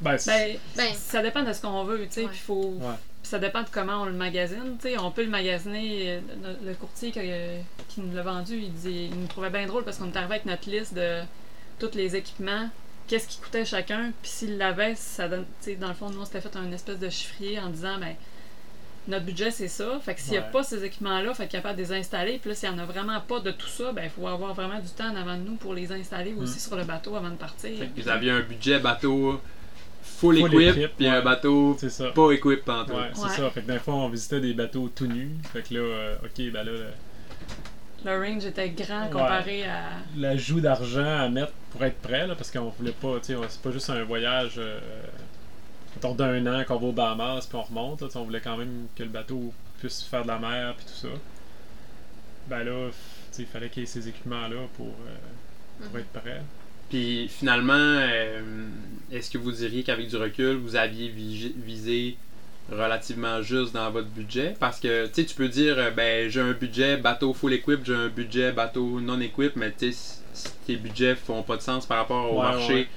Ben, 0.00 0.16
Ben, 0.26 0.56
Ben. 0.76 0.94
ça 0.94 1.22
dépend 1.22 1.42
de 1.42 1.52
ce 1.52 1.62
qu'on 1.62 1.84
veut, 1.84 2.06
tu 2.06 2.12
sais. 2.12 2.22
Ouais. 2.24 2.28
Puis 2.30 2.38
faut. 2.38 2.74
Ouais. 2.80 2.94
Ça 3.24 3.38
dépend 3.38 3.62
de 3.62 3.68
comment 3.72 4.02
on 4.02 4.04
le 4.04 4.12
magasine, 4.12 4.76
tu 4.80 4.88
sais. 4.90 4.98
On 4.98 5.10
peut 5.10 5.24
le 5.24 5.30
magasiner. 5.30 6.12
euh, 6.12 6.20
Le, 6.62 6.68
le 6.70 6.74
courtier 6.74 7.10
qui, 7.10 7.18
euh, 7.22 7.60
qui 7.88 8.00
nous 8.00 8.14
l'a 8.14 8.22
vendu, 8.22 8.54
il, 8.56 8.72
dit, 8.72 9.08
il 9.12 9.18
nous 9.18 9.26
trouvait 9.26 9.50
bien 9.50 9.66
drôle 9.66 9.82
parce 9.84 9.98
qu'on 9.98 10.10
est 10.12 10.16
arrivé 10.16 10.34
avec 10.34 10.46
notre 10.46 10.68
liste 10.70 10.94
de 10.94 11.20
tous 11.78 11.94
les 11.96 12.14
équipements, 12.16 12.68
qu'est-ce 13.08 13.26
qui 13.26 13.38
coûtait 13.40 13.64
chacun, 13.64 14.12
puis 14.22 14.30
s'il 14.30 14.56
l'avait, 14.58 14.94
ça 14.94 15.28
donne. 15.28 15.44
Tu 15.60 15.70
sais, 15.72 15.74
dans 15.76 15.88
le 15.88 15.94
fond, 15.94 16.08
nous, 16.10 16.20
on 16.20 16.24
s'était 16.24 16.40
fait 16.40 16.54
un 16.56 16.70
espèce 16.72 16.98
de 17.00 17.08
chiffrier 17.10 17.58
en 17.58 17.68
disant, 17.70 17.98
ben. 17.98 18.14
Notre 19.06 19.26
budget, 19.26 19.50
c'est 19.50 19.68
ça. 19.68 20.00
Fait 20.02 20.14
que 20.14 20.20
s'il 20.22 20.30
n'y 20.32 20.38
a 20.38 20.42
pas 20.42 20.62
ces 20.62 20.82
équipements-là, 20.82 21.28
il 21.28 21.34
faut 21.34 21.42
être 21.42 21.50
capable 21.50 21.76
de 21.76 21.82
les 21.82 21.92
installer. 21.92 22.38
Puis 22.38 22.48
là, 22.48 22.56
s'il 22.56 22.70
n'y 22.70 22.74
en 22.74 22.78
a 22.78 22.86
vraiment 22.86 23.20
pas 23.20 23.38
de 23.38 23.50
tout 23.50 23.66
ça, 23.68 23.92
ben, 23.92 24.04
il 24.04 24.08
faut 24.08 24.26
avoir 24.26 24.54
vraiment 24.54 24.78
du 24.80 24.88
temps 24.88 25.10
en 25.12 25.16
avant 25.16 25.36
de 25.36 25.42
nous 25.42 25.56
pour 25.56 25.74
les 25.74 25.92
installer 25.92 26.32
aussi 26.32 26.56
Mm. 26.56 26.60
sur 26.60 26.76
le 26.76 26.84
bateau 26.84 27.14
avant 27.14 27.28
de 27.28 27.34
partir. 27.36 27.78
Fait 27.78 27.86
que 27.88 28.00
vous 28.00 28.08
aviez 28.08 28.30
un 28.30 28.40
budget 28.40 28.78
bateau 28.78 29.38
full, 30.24 30.38
Full 30.40 30.50
puis 30.96 31.06
ouais. 31.06 31.08
un 31.08 31.22
bateau 31.22 31.76
c'est 31.78 31.90
ça. 31.90 32.10
pas 32.10 32.30
equip 32.32 32.64
pantoute. 32.64 32.94
Ouais, 32.94 33.10
c'est 33.14 33.22
Ouais. 33.22 33.28
ça. 33.30 33.50
Fait 33.50 33.62
que 33.62 33.72
des 33.72 33.78
fois, 33.78 33.94
on 33.94 34.08
visitait 34.08 34.40
des 34.40 34.54
bateaux 34.54 34.90
tout 34.94 35.06
nus. 35.06 35.30
Fait 35.52 35.62
que 35.62 35.74
là, 35.74 35.80
euh, 35.80 36.16
ok, 36.24 36.50
ben 36.52 36.64
là, 36.64 36.72
le- 36.72 36.86
Le 38.04 38.18
range 38.18 38.44
était 38.44 38.68
grand 38.70 39.04
Ouais. 39.04 39.10
comparé 39.10 39.64
à. 39.64 39.84
l'ajout 40.16 40.60
d'argent 40.60 41.20
à 41.20 41.28
mettre 41.30 41.52
pour 41.70 41.82
être 41.84 41.96
prêt, 42.02 42.26
là, 42.26 42.34
parce 42.34 42.50
qu'on 42.50 42.68
voulait 42.68 42.92
pas, 42.92 43.18
tu 43.20 43.28
sais, 43.28 43.36
on- 43.36 43.48
c'est 43.48 43.62
pas 43.62 43.70
juste 43.70 43.88
un 43.90 44.04
voyage 44.04 44.54
euh, 44.58 44.78
d'un 46.02 46.46
an 46.46 46.64
qu'on 46.64 46.76
va 46.76 46.86
aux 46.88 46.92
Bahamas 46.92 47.46
puis 47.46 47.56
on 47.56 47.62
remonte, 47.62 48.02
là, 48.02 48.08
on 48.16 48.24
voulait 48.24 48.40
quand 48.42 48.56
même 48.58 48.88
que 48.94 49.02
le 49.04 49.08
bateau 49.08 49.52
puisse 49.78 50.02
faire 50.02 50.22
de 50.22 50.28
la 50.28 50.38
mer 50.38 50.74
puis 50.76 50.84
tout 50.86 51.08
ça. 51.08 51.14
Ben 52.48 52.62
là, 52.64 52.88
f- 52.88 52.90
tu 52.90 53.36
sais, 53.36 53.42
il 53.42 53.46
fallait 53.48 53.70
qu'il 53.70 53.82
y 53.82 53.84
ait 53.84 53.86
ces 53.86 54.06
équipements-là 54.06 54.66
pour, 54.76 54.88
euh, 54.88 55.84
pour 55.86 55.94
Mhm. 55.94 56.00
être 56.00 56.20
prêt. 56.22 56.42
Puis 56.94 57.26
finalement, 57.26 57.72
euh, 57.76 58.40
est-ce 59.10 59.28
que 59.28 59.36
vous 59.36 59.50
diriez 59.50 59.82
qu'avec 59.82 60.06
du 60.06 60.14
recul, 60.16 60.54
vous 60.54 60.76
aviez 60.76 61.08
vi- 61.08 61.52
visé 61.56 62.16
relativement 62.70 63.42
juste 63.42 63.74
dans 63.74 63.90
votre 63.90 64.06
budget? 64.06 64.54
Parce 64.60 64.78
que 64.78 65.06
tu 65.08 65.14
sais, 65.14 65.24
tu 65.24 65.34
peux 65.34 65.48
dire, 65.48 65.76
euh, 65.76 65.90
ben 65.90 66.30
j'ai 66.30 66.40
un 66.40 66.52
budget 66.52 66.96
bateau 66.96 67.34
full 67.34 67.52
equip, 67.52 67.84
j'ai 67.84 67.96
un 67.96 68.06
budget 68.06 68.52
bateau 68.52 69.00
non 69.00 69.18
equip, 69.20 69.56
mais 69.56 69.72
tu 69.76 69.92
sais, 69.92 70.20
si 70.34 70.48
tes 70.68 70.76
budgets 70.76 71.16
font 71.16 71.42
pas 71.42 71.56
de 71.56 71.62
sens 71.62 71.84
par 71.84 71.98
rapport 71.98 72.32
au 72.32 72.36
Ouais, 72.36 72.44
marché, 72.44 72.74
ouais. 72.74 72.88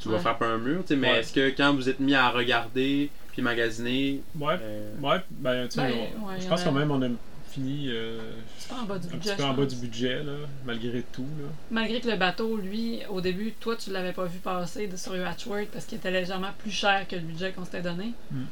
tu 0.00 0.08
vas 0.08 0.14
Ouais. 0.16 0.20
frapper 0.20 0.46
un 0.46 0.58
mur. 0.58 0.82
Mais 0.90 0.96
Ouais. 0.96 1.18
est-ce 1.20 1.32
que 1.32 1.50
quand 1.56 1.72
vous 1.76 1.88
êtes 1.88 2.00
mis 2.00 2.16
à 2.16 2.30
regarder 2.30 3.08
puis 3.30 3.40
magasiner, 3.40 4.20
Ouais, 4.36 4.58
euh, 4.60 4.94
ouais, 5.00 5.18
ben, 5.30 5.68
tu 5.68 5.76
sais, 5.76 5.80
Ben, 5.80 5.90
ouais, 6.26 6.40
je 6.40 6.48
pense 6.48 6.64
quand 6.64 6.72
même 6.72 6.90
on 6.90 7.00
a 7.02 7.08
fini 7.54 7.88
euh, 7.90 8.18
C'est 8.58 8.68
pas 8.68 8.80
en 8.80 8.84
bas 8.84 8.98
du 8.98 9.06
un 9.06 9.10
budget. 9.10 9.30
petit 9.30 9.36
peu 9.36 9.42
je 9.42 9.48
en 9.48 9.54
bas 9.54 9.66
du 9.66 9.76
budget, 9.76 10.22
là, 10.22 10.32
malgré 10.64 11.02
tout. 11.12 11.22
Là. 11.40 11.48
Malgré 11.70 12.00
que 12.00 12.08
le 12.08 12.16
bateau, 12.16 12.56
lui, 12.56 13.00
au 13.08 13.20
début, 13.20 13.52
toi, 13.52 13.76
tu 13.76 13.90
l'avais 13.90 14.12
pas 14.12 14.24
vu 14.24 14.38
passer 14.38 14.86
de 14.86 14.96
sur 14.96 15.12
Hatchworth 15.14 15.68
parce 15.72 15.84
qu'il 15.84 15.98
était 15.98 16.10
légèrement 16.10 16.50
plus 16.58 16.70
cher 16.70 17.06
que 17.08 17.16
le 17.16 17.22
budget 17.22 17.52
qu'on 17.52 17.64
s'était 17.64 17.82
donné. 17.82 18.12
Mm. 18.30 18.42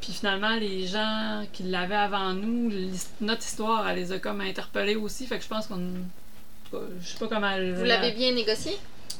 Puis 0.00 0.12
finalement, 0.12 0.56
les 0.56 0.86
gens 0.86 1.44
qui 1.52 1.64
l'avaient 1.64 1.94
avant 1.94 2.32
nous, 2.32 2.72
notre 3.20 3.42
histoire, 3.42 3.86
elle 3.88 3.96
les 3.96 4.12
a 4.12 4.18
comme 4.18 4.40
interpellés 4.40 4.96
aussi. 4.96 5.26
Fait 5.26 5.36
que 5.38 5.44
je 5.44 5.48
pense 5.48 5.66
qu'on. 5.66 5.80
Je 6.72 7.06
sais 7.08 7.18
pas 7.18 7.28
comment. 7.28 7.50
elle- 7.50 7.74
Vous 7.74 7.84
l'avez 7.84 8.12
bien 8.12 8.32
négocié? 8.32 8.72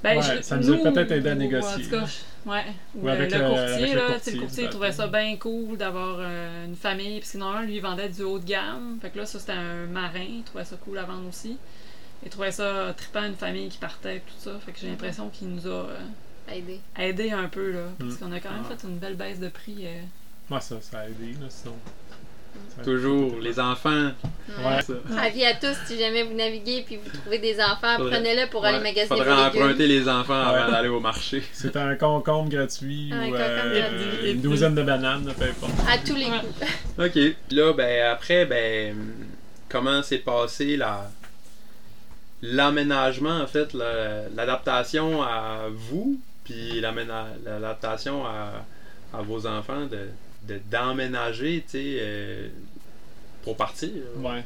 Ben, 0.03 0.17
Ouais, 0.17 0.23
je- 0.39 0.43
ça 0.43 0.57
nous 0.57 0.73
a 0.73 0.77
peut-être 0.79 1.11
aidé 1.13 1.29
à 1.29 1.33
ou- 1.35 1.37
négocier. 1.37 1.75
En 1.75 1.79
tout 1.85 1.91
cas, 1.91 2.07
je- 2.07 2.51
ouais. 2.51 2.65
Ou 2.95 3.03
Ou 3.03 3.07
le, 3.07 3.13
avec 3.13 3.31
le 3.33 3.39
le- 3.39 3.45
courtier, 3.49 3.87
le 3.95 4.01
là, 4.01 4.07
courtier 4.07 4.33
le 4.33 4.41
courtier 4.41 4.63
du 4.63 4.69
il 4.69 4.71
trouvait 4.71 4.93
ça 4.93 5.07
bien 5.09 5.37
cool 5.37 5.77
d'avoir 5.77 6.17
euh, 6.21 6.65
une 6.67 6.77
famille. 6.77 7.21
Parce 7.21 7.33
que 7.33 7.39
normalement, 7.39 7.67
lui, 7.67 7.77
il 7.77 7.81
vendait 7.83 8.09
du 8.09 8.23
haut 8.23 8.39
de 8.39 8.45
gamme. 8.47 8.99
Fait 9.03 9.11
que 9.11 9.19
là, 9.19 9.27
ça, 9.27 9.39
c'était 9.39 9.53
un 9.53 9.87
marin. 9.87 10.25
Il 10.27 10.43
trouvait 10.43 10.65
ça 10.65 10.77
cool 10.83 10.97
à 10.99 11.05
vendre 11.05 11.29
aussi. 11.29 11.59
Il 12.25 12.31
trouvait 12.31 12.51
ça 12.53 12.95
trippant, 12.97 13.25
une 13.25 13.35
famille 13.35 13.69
qui 13.69 13.79
partait, 13.79 14.21
tout 14.21 14.35
ça. 14.39 14.53
Fait 14.65 14.73
que 14.73 14.79
j'ai 14.81 14.89
l'impression 14.89 15.29
qu'il 15.29 15.49
nous 15.49 15.67
a 15.67 15.71
euh, 15.89 15.99
Aider. 16.53 16.81
aidé 16.99 17.31
un 17.33 17.49
peu, 17.49 17.71
là. 17.73 17.85
Parce 17.99 18.15
Mm. 18.15 18.19
qu'on 18.19 18.33
a 18.33 18.41
quand 18.41 18.51
même 18.53 18.63
Ouais. 18.63 18.77
fait 18.77 18.87
une 18.87 18.99
belle 18.99 19.17
baisse 19.17 19.39
de 19.39 19.49
prix. 19.49 19.85
euh. 19.85 20.01
Ouais, 20.55 20.61
ça, 20.61 20.77
ça 20.81 21.01
a 21.01 21.07
aidé, 21.09 21.33
là, 21.41 21.47
sinon. 21.49 21.75
Toujours, 22.85 23.39
les 23.41 23.61
enfants. 23.61 24.11
Ouais. 24.65 24.83
Ça. 24.83 24.95
Avis 25.23 25.45
à 25.45 25.55
tous, 25.55 25.77
si 25.87 25.99
jamais 25.99 26.23
vous 26.25 26.35
naviguez 26.35 26.83
puis 26.87 26.97
vous 26.97 27.11
trouvez 27.21 27.39
des 27.39 27.61
enfants, 27.61 27.97
prenez-le 27.99 28.49
pour 28.51 28.63
Ouais, 28.63 28.69
aller 28.69 28.79
magasiner 28.81 29.07
Faudrait 29.07 29.31
vos 29.35 29.45
légumes. 29.45 29.63
emprunter 29.63 29.87
les 29.87 30.09
enfants 30.09 30.35
avant 30.41 30.65
Ouais. 30.67 30.71
d'aller 30.73 30.89
au 30.89 30.99
marché. 31.01 31.43
C'était 31.53 31.79
un 31.79 31.95
concombre 31.95 32.49
gratuit 32.49 33.11
Un 33.13 33.19
ou 33.29 33.31
concombre 33.31 33.39
euh, 33.45 33.81
gratuit. 33.81 34.31
une 34.33 34.41
douzaine 34.41 34.75
de 34.75 34.83
bananes, 34.83 35.33
peu 35.39 35.45
importe. 35.45 35.73
À 35.89 35.99
tous 35.99 36.17
les 36.17 36.25
Ouais. 36.27 36.41
coups. 36.41 36.71
OK. 37.07 37.37
Là, 37.53 37.73
ben, 37.75 38.07
après, 38.13 38.47
ben, 38.47 38.97
comment 39.69 40.03
s'est 40.03 40.19
passé 40.19 40.77
la 40.77 41.11
l'aménagement, 42.43 43.41
en 43.41 43.47
fait, 43.47 43.75
la- 43.75 44.29
l'adaptation 44.35 45.23
à 45.23 45.67
vous, 45.71 46.19
puis 46.45 46.81
l'adaptation 46.81 48.25
à, 48.25 48.65
à 49.17 49.23
vos 49.23 49.47
enfants 49.47 49.85
de 49.91 49.99
de- 50.55 50.61
d'emménager, 50.71 51.63
tu 51.65 51.71
sais, 51.73 51.97
euh, 52.01 52.49
pour 53.45 53.57
partir. 53.57 53.91
là. 54.23 54.31
Ouais. 54.31 54.45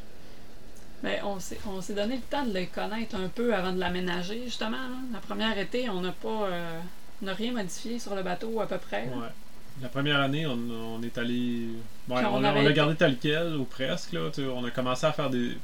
On 1.22 1.38
s'est 1.38 1.58
on 1.66 1.80
s'est 1.82 1.92
donné 1.94 2.16
le 2.16 2.22
temps 2.22 2.46
de 2.46 2.54
le 2.58 2.64
connaître 2.66 3.14
un 3.16 3.28
peu 3.28 3.54
avant 3.54 3.72
de 3.72 3.78
l'aménager, 3.80 4.42
justement. 4.44 4.70
là. 4.70 4.96
La 5.12 5.18
première 5.18 5.58
été, 5.58 5.88
on 5.90 6.00
n'a 6.00 6.12
pas. 6.12 6.46
euh, 6.48 6.80
on 7.22 7.26
n'a 7.26 7.34
rien 7.34 7.52
modifié 7.52 7.98
sur 7.98 8.14
le 8.14 8.22
bateau 8.22 8.60
à 8.60 8.66
peu 8.66 8.78
près. 8.78 9.02
Ouais. 9.04 9.28
La 9.82 9.88
première 9.88 10.20
année, 10.20 10.46
on, 10.46 10.52
on 10.70 11.02
est 11.02 11.18
allé. 11.18 11.66
Ouais, 12.08 12.22
on 12.24 12.36
on, 12.36 12.40
l'a- 12.40 12.52
on 12.52 12.56
avait- 12.56 12.62
l'a 12.64 12.72
gardé 12.72 12.94
tel 12.96 13.18
quel, 13.20 13.54
ou 13.56 13.64
presque. 13.64 14.12
Là, 14.12 14.30
on 14.54 14.64
a 14.64 14.70
commencé 14.70 15.04
à 15.04 15.12
faire 15.12 15.28
des. 15.30 15.58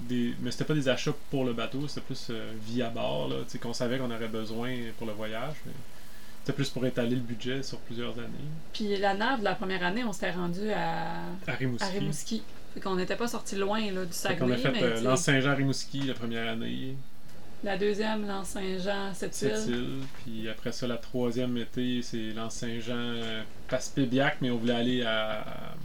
des 0.00 0.34
mais 0.40 0.50
c'était 0.50 0.64
pas 0.64 0.74
des 0.74 0.88
achats 0.88 1.14
pour 1.30 1.44
le 1.44 1.52
bateau, 1.52 1.86
c'était 1.86 2.00
plus 2.00 2.26
euh, 2.30 2.50
vie 2.66 2.82
à 2.82 2.88
bord, 2.90 3.28
là, 3.28 3.36
tu 3.44 3.50
sais, 3.52 3.58
qu'on 3.58 3.72
savait 3.74 3.98
qu'on 3.98 4.10
aurait 4.10 4.26
besoin 4.28 4.74
pour 4.98 5.06
le 5.06 5.12
voyage. 5.12 5.54
mais 5.66 5.72
C'était 6.44 6.56
plus 6.56 6.68
pour 6.68 6.84
étaler 6.84 7.16
le 7.16 7.22
budget 7.22 7.62
sur 7.62 7.78
plusieurs 7.78 8.12
années. 8.18 8.28
Puis 8.74 8.96
la 8.98 9.14
nave 9.14 9.38
de 9.40 9.44
la 9.44 9.54
première 9.54 9.82
année, 9.82 10.04
on 10.04 10.12
s'était 10.12 10.32
rendu 10.32 10.70
à, 10.72 11.22
À 11.46 11.52
Rimouski. 11.52 11.84
à 11.84 11.88
Rimouski. 11.88 12.42
Fait 12.74 12.80
qu'on 12.80 12.96
n'était 12.96 13.16
pas 13.16 13.28
sorti 13.28 13.56
loin 13.56 13.80
là, 13.90 14.04
du 14.04 14.12
Saguenay, 14.12 14.52
a 14.54 14.56
fait 14.58 14.82
euh, 14.82 14.90
tu 14.92 14.96
sais, 14.98 15.02
l'Anse 15.04 15.20
Saint-Jean 15.22 15.54
Rimouski 15.56 16.00
la 16.02 16.12
première 16.14 16.50
année, 16.50 16.96
la 17.62 17.78
deuxième, 17.78 18.26
l'Anse 18.26 18.48
Saint-Jean, 18.48 19.14
cette 19.14 19.34
cette 19.34 19.68
île. 19.68 19.74
île, 19.74 19.98
puis 20.22 20.48
après 20.50 20.72
ça, 20.72 20.86
la 20.86 20.98
troisième 20.98 21.56
été, 21.56 22.02
c'est 22.02 22.32
l'Anse 22.34 22.56
Saint-Jean 22.56 22.92
euh, 22.98 23.42
Passepébiac, 23.68 24.36
mais 24.42 24.50
on 24.50 24.58
voulait 24.58 24.74
aller 24.74 25.02
à, 25.02 25.44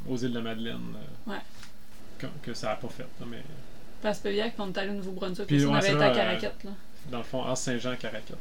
aux 0.09 0.17
îles 0.17 0.31
de 0.31 0.35
la 0.39 0.43
Madeleine. 0.43 0.81
euh, 1.27 1.31
Ouais. 1.31 1.39
Que, 2.17 2.25
que 2.43 2.53
ça 2.53 2.67
n'a 2.67 2.75
pas 2.75 2.89
fait, 2.89 3.03
là, 3.03 3.25
mais 3.29 3.43
puis 4.01 4.53
on 4.59 4.69
est 4.71 4.77
allé 4.77 4.89
au 4.89 4.93
Nouveau-Brunswick. 4.95 5.47
Puis, 5.47 5.65
on 5.65 5.73
avait 5.73 5.93
été 5.93 6.03
à 6.03 6.09
Caraquette. 6.11 6.63
Là. 6.65 6.71
dans 7.11 7.17
le 7.19 7.23
fond, 7.23 7.43
Anse 7.43 7.61
Saint-Jean 7.61 7.95
Caracat. 7.95 8.35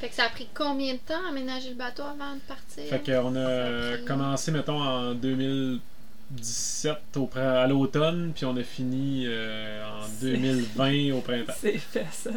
Fait 0.00 0.08
que 0.08 0.14
ça 0.14 0.24
a 0.24 0.28
pris 0.28 0.46
combien 0.54 0.94
de 0.94 0.98
temps 0.98 1.24
à 1.26 1.30
aménager 1.30 1.70
le 1.70 1.74
bateau 1.74 2.02
avant 2.02 2.34
de 2.34 2.40
partir? 2.46 2.84
Fait 2.88 3.00
qu'on 3.04 3.34
a 3.34 3.44
Ça 3.44 3.66
a 3.92 3.96
pris- 3.96 4.04
commencé, 4.04 4.50
mettons, 4.52 4.80
en 4.80 5.14
2017 5.14 6.96
au, 7.16 7.30
à 7.36 7.66
l'automne, 7.66 8.32
puis 8.34 8.44
on 8.44 8.56
a 8.56 8.62
fini 8.62 9.24
euh, 9.26 9.84
en 9.84 10.04
C'est- 10.06 10.32
2020 10.32 11.12
au 11.16 11.20
printemps. 11.22 11.52
C'est 11.58 11.78
fait 11.78 12.06
ça. 12.12 12.30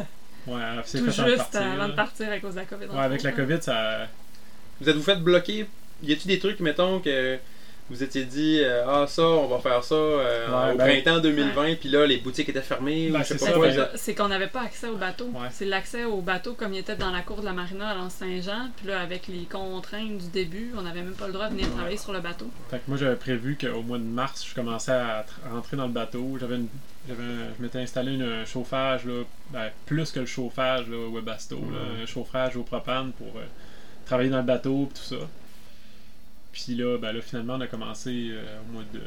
Ouais, 0.46 0.60
c'est 0.84 0.98
Tout 0.98 1.10
fait 1.10 1.12
juste 1.12 1.24
avant 1.24 1.28
de 1.30 1.36
partir. 1.36 1.60
avant 1.62 1.88
de 1.88 1.92
partir 1.94 2.30
à 2.32 2.38
cause 2.40 2.54
de 2.54 2.60
la 2.60 2.64
COVID. 2.66 2.86
Ouais, 2.86 2.98
avec 2.98 3.22
la 3.22 3.32
COVID, 3.32 3.58
ça. 3.62 4.08
Vous 4.80 4.88
êtes-vous 4.88 5.02
fait 5.02 5.16
bloquer? 5.22 5.66
Y 6.02 6.12
a-t-il 6.12 6.26
des 6.28 6.38
trucs, 6.40 6.58
mettons, 6.58 6.98
que 6.98 7.38
vous 7.92 8.02
étiez 8.02 8.24
dit, 8.24 8.60
euh, 8.62 8.84
ah, 8.88 9.06
ça, 9.06 9.22
on 9.22 9.46
va 9.48 9.58
faire 9.58 9.84
ça 9.84 9.94
euh, 9.94 10.46
Ouais, 10.68 10.72
au 10.74 10.76
ben- 10.78 11.02
printemps 11.02 11.20
2020, 11.20 11.74
puis 11.78 11.90
là, 11.90 12.06
les 12.06 12.16
boutiques 12.16 12.48
étaient 12.48 12.62
fermées, 12.62 13.10
Ben, 13.10 13.22
c'est 13.22 13.38
ben, 13.38 13.88
C'est 13.96 14.14
qu'on 14.14 14.28
n'avait 14.28 14.46
pas 14.48 14.62
accès 14.62 14.88
au 14.88 14.96
bateau. 14.96 15.26
Ouais. 15.26 15.48
C'est 15.50 15.66
l'accès 15.66 16.04
au 16.04 16.22
bateau 16.22 16.54
comme 16.54 16.72
il 16.72 16.78
était 16.78 16.96
dans 16.96 17.10
la 17.10 17.20
cour 17.20 17.40
de 17.40 17.44
la 17.44 17.52
marina 17.52 17.88
à 17.90 17.94
l'Anse 17.94 18.14
Saint-Jean. 18.14 18.70
Puis 18.76 18.86
là, 18.88 19.00
avec 19.00 19.28
les 19.28 19.44
contraintes 19.44 20.16
du 20.18 20.28
début, 20.28 20.72
on 20.76 20.82
n'avait 20.82 21.02
même 21.02 21.12
pas 21.14 21.26
le 21.26 21.34
droit 21.34 21.48
de 21.48 21.54
venir 21.54 21.70
travailler 21.70 21.98
sur 21.98 22.12
le 22.12 22.20
bateau. 22.20 22.50
Fait 22.70 22.78
que 22.78 22.82
moi, 22.88 22.96
j'avais 22.96 23.16
prévu 23.16 23.58
qu'au 23.60 23.82
mois 23.82 23.98
de 23.98 24.04
mars, 24.04 24.44
je 24.48 24.54
commençais 24.54 24.92
à 24.92 25.24
tr- 25.28 25.52
rentrer 25.52 25.76
dans 25.76 25.86
le 25.86 25.92
bateau. 25.92 26.36
J'avais 26.40 26.56
une- 26.56 26.68
j'avais 27.08 27.22
un- 27.22 27.54
je 27.58 27.62
m'étais 27.62 27.78
installé 27.80 28.14
une- 28.14 28.22
un 28.22 28.44
chauffage, 28.44 29.04
là, 29.04 29.22
ben, 29.50 29.68
plus 29.86 30.10
que 30.12 30.20
le 30.20 30.26
chauffage 30.26 30.88
là, 30.88 30.96
Webasto, 31.12 31.56
là, 31.56 32.02
un 32.02 32.06
chauffage 32.06 32.56
au 32.56 32.62
propane 32.62 33.12
pour 33.12 33.28
euh, 33.36 33.44
travailler 34.06 34.30
dans 34.30 34.38
le 34.38 34.42
bateau 34.44 34.88
et 34.90 34.94
tout 34.94 35.02
ça. 35.02 35.16
Puis 36.52 36.74
là, 36.74 36.98
ben, 36.98 37.12
là, 37.12 37.20
finalement, 37.22 37.54
on 37.54 37.60
a 37.62 37.66
commencé 37.66 38.28
euh, 38.32 38.58
au 38.68 38.72
mois 38.72 38.82
de 38.92 39.00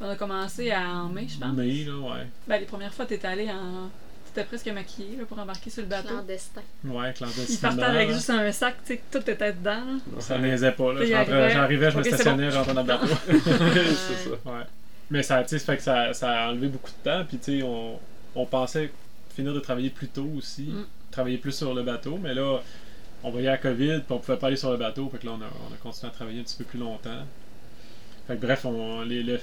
On 0.00 0.08
a 0.08 0.16
commencé 0.16 0.70
à- 0.70 0.88
en 0.88 1.08
mai, 1.08 1.26
je 1.28 1.38
pense. 1.38 1.54
mai, 1.54 1.84
là, 1.84 1.96
ouais. 1.96 2.26
Ben, 2.48 2.58
les 2.58 2.66
premières 2.66 2.92
fois, 2.92 3.06
t'étais 3.06 3.28
allé 3.28 3.48
en. 3.50 3.88
T'étais 4.34 4.46
presque 4.46 4.66
maquillé 4.68 5.16
là, 5.18 5.24
pour 5.26 5.38
embarquer 5.38 5.68
sur 5.68 5.82
le 5.82 5.88
bateau. 5.88 6.08
Clandestin. 6.08 6.62
Ouais, 6.84 7.10
Il 7.10 7.14
clandestinement. 7.14 7.76
partait 7.76 7.82
avec 7.96 8.08
là. 8.08 8.14
juste 8.14 8.30
un 8.30 8.50
sac, 8.50 8.76
tu 8.84 8.94
sais, 8.94 8.96
que 9.10 9.18
tout 9.18 9.30
était 9.30 9.52
dedans. 9.52 9.72
là. 9.84 10.20
Ça 10.20 10.38
niaisait 10.38 10.72
pas, 10.72 10.92
là. 10.94 11.04
Je. 11.04 11.50
J'arrivais, 11.52 11.90
je 11.90 11.98
me 11.98 12.02
stationnais, 12.02 12.50
je 12.50 12.56
rentrais 12.56 12.72
dans 12.74 12.80
le 12.82 12.86
bateau. 12.86 13.06
c'est 13.28 14.28
ça. 14.28 14.30
Ouais. 14.46 14.62
Mais 15.10 15.22
ça, 15.22 15.44
tu 15.44 15.58
fait 15.58 15.76
que 15.76 15.82
ça, 15.82 16.14
ça 16.14 16.30
a 16.30 16.48
enlevé 16.50 16.68
beaucoup 16.68 16.90
de 16.90 17.10
temps. 17.10 17.24
Puis, 17.28 17.36
tu 17.38 17.58
sais, 17.58 17.62
on, 17.62 17.98
on 18.34 18.46
pensait 18.46 18.90
finir 19.36 19.52
de 19.52 19.60
travailler 19.60 19.90
plus 19.90 20.08
tôt 20.08 20.30
aussi, 20.38 20.62
Mm. 20.62 20.86
travailler 21.10 21.36
plus 21.36 21.52
sur 21.52 21.74
le 21.74 21.82
bateau. 21.82 22.18
Mais 22.20 22.32
là, 22.32 22.60
on 23.24 23.30
voyait 23.30 23.46
la 23.48 23.58
COVID, 23.58 24.00
puis 24.00 24.12
on 24.12 24.18
pouvait 24.18 24.38
pas 24.38 24.48
aller 24.48 24.56
sur 24.56 24.70
le 24.70 24.76
bateau. 24.76 25.08
Fait 25.10 25.18
que 25.18 25.26
là, 25.26 25.32
on 25.38 25.42
a, 25.42 25.46
on 25.70 25.74
a 25.74 25.76
continué 25.82 26.08
à 26.10 26.14
travailler 26.14 26.40
un 26.40 26.44
petit 26.44 26.56
peu 26.56 26.64
plus 26.64 26.78
longtemps. 26.78 27.24
Fait 28.26 28.36
que 28.36 28.40
bref, 28.40 28.64
on, 28.64 29.02
les, 29.02 29.22
le- 29.22 29.40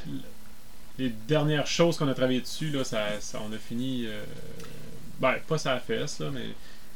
les 0.98 1.10
dernières 1.10 1.68
choses 1.68 1.98
qu'on 1.98 2.08
a 2.10 2.14
travaillé 2.14 2.42
dessus, 2.42 2.70
là, 2.72 2.84
ça- 2.84 3.08
on 3.48 3.54
a 3.54 3.58
fini. 3.58 4.06
euh, 4.08 4.24
ben, 5.20 5.36
pas 5.48 5.58
sa 5.58 5.80
fesse, 5.80 6.20
là, 6.20 6.30
mais 6.34 6.46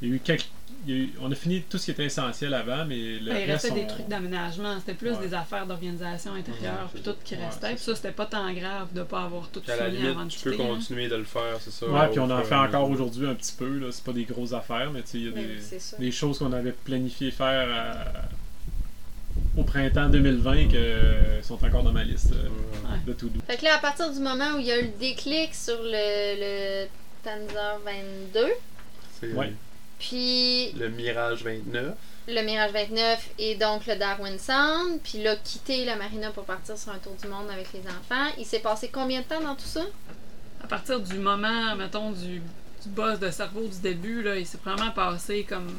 il 0.02 0.10
y 0.10 0.12
a 0.12 0.16
eu 0.16 0.20
quelques. 0.20 0.48
Eu- 0.92 1.14
on 1.22 1.32
a 1.32 1.36
fini 1.36 1.62
tout 1.62 1.78
ce 1.78 1.86
qui 1.86 1.92
était 1.92 2.06
essentiel 2.06 2.54
avant, 2.54 2.84
mais 2.86 3.20
le 3.20 3.32
Ben, 3.32 3.38
il 3.46 3.52
reste. 3.52 3.64
restait 3.66 3.72
des 3.72 3.84
on- 3.86 3.88
trucs 3.96 4.08
d'aménagement. 4.08 4.78
C'était 4.80 4.94
plus 4.96 5.12
Ouais. 5.12 5.28
des 5.28 5.34
affaires 5.34 5.66
d'organisation 5.66 6.34
intérieure, 6.34 6.84
Ouais, 6.84 6.90
puis 6.94 7.02
tout 7.04 7.16
qui 7.24 7.36
Ouais, 7.36 7.46
restait. 7.46 7.70
Puis 7.76 7.84
ça, 7.84 7.96
c'était 7.96 8.12
pas 8.12 8.26
tant 8.26 8.52
grave 8.54 8.88
de 8.94 9.04
pas 9.04 9.24
avoir 9.24 9.48
tout 9.50 9.62
fini 9.62 10.08
avant 10.08 10.26
de 10.26 10.30
tu 10.30 10.40
peux 10.40 10.54
hein. 10.54 10.58
continuer 10.68 11.08
de 11.08 11.16
le 11.16 11.24
faire, 11.24 11.58
c'est 11.60 11.72
ça. 11.72 11.88
Ouais, 11.88 12.08
puis 12.10 12.20
on 12.20 12.30
en 12.30 12.44
fait 12.44 12.56
encore 12.56 12.90
aujourd'hui 12.90 13.28
un 13.28 13.36
petit 13.36 13.54
peu. 13.58 13.78
Là. 13.80 13.88
C'est 13.92 14.04
pas 14.04 14.14
des 14.14 14.26
grosses 14.26 14.54
affaires, 14.54 14.92
mais 14.92 15.02
tu 15.04 15.08
sais, 15.10 15.18
il 15.20 15.26
y 15.26 15.28
a 15.30 15.32
des, 15.32 15.58
oui, 16.00 16.12
choses 16.12 16.40
qu'on 16.40 16.52
avait 16.54 16.72
planifié 16.74 17.32
faire 17.32 17.68
à- 17.72 18.22
au 19.60 19.64
printemps 19.64 20.10
2020 20.10 20.68
qui 20.68 20.78
sont 21.44 21.64
encore 21.64 21.84
dans 21.84 21.92
ma 21.92 22.04
liste 22.04 22.32
euh, 22.34 22.48
Ouais. 22.90 23.00
de 23.06 23.14
tout 23.14 23.30
doux. 23.30 23.40
Fait 23.48 23.58
que 23.58 23.64
là, 23.64 23.76
à 23.76 23.80
partir 23.80 24.12
du 24.12 24.20
moment 24.20 24.56
où 24.56 24.60
il 24.60 24.66
y 24.66 24.72
a 24.72 24.80
eu 24.80 24.84
le 24.84 24.98
déclic 25.00 25.54
sur 25.54 25.78
le, 25.82 26.84
le 26.84 26.88
Tanzer 27.24 27.80
22, 27.86 28.48
C'est 29.22 29.32
Ouais. 29.34 29.54
Puis 30.04 30.72
le 30.78 30.90
Mirage 30.90 31.44
29. 31.44 31.96
le 32.28 32.42
Mirage 32.42 32.72
29 32.74 33.30
et 33.40 33.56
donc 33.56 33.88
le 33.88 33.96
Darwin 33.96 34.38
Sound, 34.38 35.00
puis 35.02 35.24
là, 35.24 35.36
quitter 35.38 35.86
la 35.86 35.96
marina 35.96 36.30
pour 36.32 36.44
partir 36.44 36.78
sur 36.78 36.92
un 36.92 36.98
tour 36.98 37.16
du 37.22 37.28
monde 37.28 37.50
avec 37.50 37.68
les 37.74 37.80
enfants. 37.82 38.32
Il 38.38 38.46
s'est 38.46 38.60
passé 38.60 38.90
combien 38.92 39.22
de 39.22 39.26
temps 39.26 39.42
dans 39.42 39.56
tout 39.56 39.66
ça? 39.66 39.84
À 40.62 40.68
partir 40.68 41.00
du 41.00 41.16
moment, 41.16 41.76
mettons, 41.78 42.12
du, 42.12 42.40
du 42.40 42.90
boss 42.90 43.18
de 43.20 43.30
cerveau 43.32 43.66
du 43.68 43.80
début, 43.80 44.22
là, 44.24 44.36
il 44.36 44.46
s'est 44.46 44.60
vraiment 44.64 44.92
passé 44.92 45.46
comme, 45.48 45.70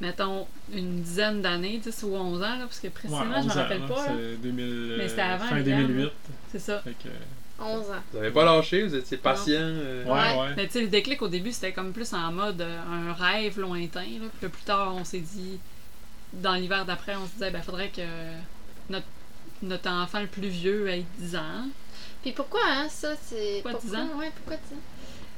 mettons, 0.00 0.46
une 0.72 1.02
dizaine 1.02 1.42
d'années, 1.42 1.78
10 1.78 2.02
ou 2.04 2.14
11 2.14 2.38
ans, 2.38 2.40
là, 2.40 2.58
parce 2.60 2.78
que 2.80 2.88
précisément, 2.88 3.42
je 3.42 3.46
11 3.46 3.46
me 3.46 3.52
rappelle 3.52 3.86
pas. 3.86 4.06
là. 4.06 4.12
C'est 4.16 4.36
2000, 4.36 4.94
Mais 4.98 5.08
c'était 5.08 5.20
euh, 5.22 5.34
avant 5.34 5.46
fin 5.46 5.56
le 5.56 5.62
GAM, 5.62 5.86
2008. 5.86 6.10
C'est 6.52 6.58
ça. 6.60 6.80
Fait 6.80 6.90
que, 6.92 7.08
11 7.60 7.90
ans. 7.90 7.94
Vous 8.12 8.18
avez 8.18 8.30
pas 8.30 8.44
lâché, 8.44 8.82
vous 8.82 8.94
étiez 8.94 9.16
patient. 9.16 9.54
euh, 9.60 10.04
ouais, 10.04 10.10
Ouais. 10.12 10.38
ouais. 10.40 10.54
Mais 10.56 10.66
tu 10.66 10.72
sais, 10.74 10.80
le 10.82 10.88
déclic 10.88 11.20
au 11.22 11.28
début, 11.28 11.52
c'était 11.52 11.72
comme 11.72 11.92
plus 11.92 12.12
en 12.14 12.32
mode 12.32 12.60
euh, 12.60 12.80
un 12.90 13.12
rêve 13.12 13.58
lointain. 13.60 14.00
Là. 14.00 14.06
Puis 14.38 14.42
là, 14.42 14.48
plus 14.48 14.62
tard, 14.64 14.94
on 14.96 15.04
s'est 15.04 15.20
dit, 15.20 15.58
dans 16.32 16.54
l'hiver 16.54 16.84
d'après, 16.86 17.16
on 17.16 17.26
se 17.26 17.32
disait, 17.32 17.50
ben, 17.50 17.62
faudrait 17.62 17.88
que 17.90 18.02
notre, 18.88 19.06
notre 19.62 19.90
enfant 19.90 20.20
le 20.20 20.26
plus 20.26 20.48
vieux 20.48 20.88
ait 20.88 21.04
10 21.18 21.36
ans. 21.36 21.66
Puis 22.22 22.32
pourquoi, 22.32 22.60
hein, 22.66 22.88
ça, 22.88 23.14
c'est... 23.22 23.60
Pourquoi 23.62 23.80
10 23.80 23.94
ans? 23.94 24.08
Ouais, 24.18 24.30
pourquoi 24.36 24.56
10 24.56 24.74
ans? 24.74 24.80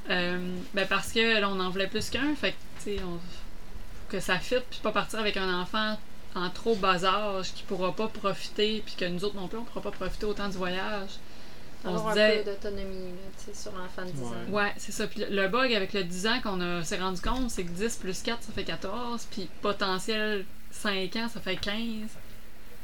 Euh, 0.09 0.37
ben, 0.73 0.85
parce 0.87 1.11
que 1.13 1.39
là, 1.39 1.49
on 1.49 1.59
en 1.59 1.69
voulait 1.69 1.87
plus 1.87 2.09
qu'un. 2.09 2.35
Fait 2.35 2.51
que, 2.51 2.55
tu 2.83 2.97
sais, 2.97 3.03
on- 3.03 3.19
que 4.09 4.19
ça 4.19 4.37
fit, 4.37 4.55
puis 4.69 4.79
pas 4.83 4.91
partir 4.91 5.19
avec 5.19 5.37
un 5.37 5.59
enfant 5.61 5.97
en 6.35 6.49
trop 6.49 6.75
bas 6.75 7.03
âge 7.05 7.53
qui 7.53 7.63
pourra 7.63 7.93
pas 7.95 8.07
profiter, 8.07 8.83
puis 8.85 8.95
que 8.95 9.05
nous 9.05 9.23
autres 9.23 9.35
non 9.35 9.47
plus, 9.47 9.57
on 9.57 9.63
pourra 9.63 9.81
pas 9.81 9.91
profiter 9.91 10.25
autant 10.25 10.49
du 10.49 10.57
voyage. 10.57 11.09
On 11.85 11.89
Avoir 11.95 12.13
se 12.15 12.19
un 12.19 12.29
disait, 12.29 12.43
peu 12.43 12.51
d'autonomie, 12.51 13.11
sur 13.53 13.71
l'enfant 13.73 14.05
de 14.05 14.11
10 14.11 14.21
Ouais. 14.21 14.27
ans. 14.27 14.51
Ouais, 14.63 14.73
c'est 14.77 14.91
ça. 14.93 15.05
Puis 15.07 15.19
le- 15.19 15.35
le 15.41 15.47
bug 15.49 15.73
avec 15.73 15.91
le 15.93 16.03
10 16.03 16.27
ans 16.27 16.39
qu'on 16.41 16.61
a- 16.61 16.83
s'est 16.83 16.97
rendu 16.99 17.19
compte, 17.21 17.49
c'est 17.49 17.63
que 17.63 17.71
10 17.71 17.97
plus 17.97 18.21
4, 18.21 18.41
ça 18.41 18.51
fait 18.53 18.63
14. 18.63 19.27
Puis 19.31 19.49
potentiel 19.61 20.45
5 20.71 21.15
ans, 21.17 21.27
ça 21.27 21.39
fait 21.41 21.57
15. 21.57 22.09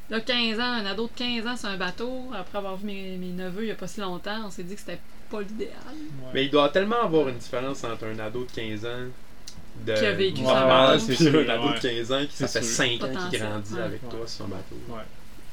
Là, 0.09 0.19
15 0.19 0.59
ans, 0.59 0.63
un 0.63 0.85
ado 0.85 1.03
de 1.07 1.11
15 1.15 1.47
ans 1.47 1.55
sur 1.55 1.69
un 1.69 1.77
bateau, 1.77 2.25
après 2.35 2.57
avoir 2.57 2.75
vu 2.77 2.87
mes, 2.87 3.15
mes 3.17 3.27
neveux 3.31 3.61
il 3.61 3.65
n'y 3.67 3.71
a 3.71 3.75
pas 3.75 3.87
si 3.87 4.01
longtemps, 4.01 4.41
on 4.45 4.49
s'est 4.49 4.63
dit 4.63 4.73
que 4.73 4.81
c'était 4.81 4.99
pas 5.29 5.39
l'idéal. 5.41 5.69
Ouais. 5.93 6.31
Mais 6.33 6.45
il 6.45 6.51
doit 6.51 6.69
tellement 6.69 7.01
avoir 7.03 7.29
une 7.29 7.37
différence 7.37 7.83
entre 7.83 8.05
un 8.05 8.17
ado 8.19 8.43
de 8.43 8.51
15 8.51 8.85
ans 8.85 9.07
de 9.85 9.93
Qui 9.93 10.05
a 10.05 10.11
vécu 10.13 10.41
Ouais, 10.41 10.47
sur 10.47 10.57
un 10.57 10.67
bateau. 10.67 11.05
puis 11.05 11.15
C'est 11.15 11.23
sûr, 11.29 11.39
un 11.39 11.49
ado 11.53 11.67
ouais. 11.69 11.75
de 11.75 11.79
15 11.79 12.11
ans 12.11 12.25
qui 12.29 12.35
ça 12.35 12.47
fait 12.47 12.63
sûr. 12.63 12.75
5 12.75 12.85
ans 12.85 12.89
qu'il 12.97 12.99
Potentiel, 13.13 13.41
grandit 13.43 13.73
ouais. 13.75 13.81
avec 13.81 14.03
Ouais. 14.03 14.09
toi 14.09 14.27
sur 14.27 14.45
un 14.45 14.47
bateau. 14.49 14.75
Ouais. 14.89 15.01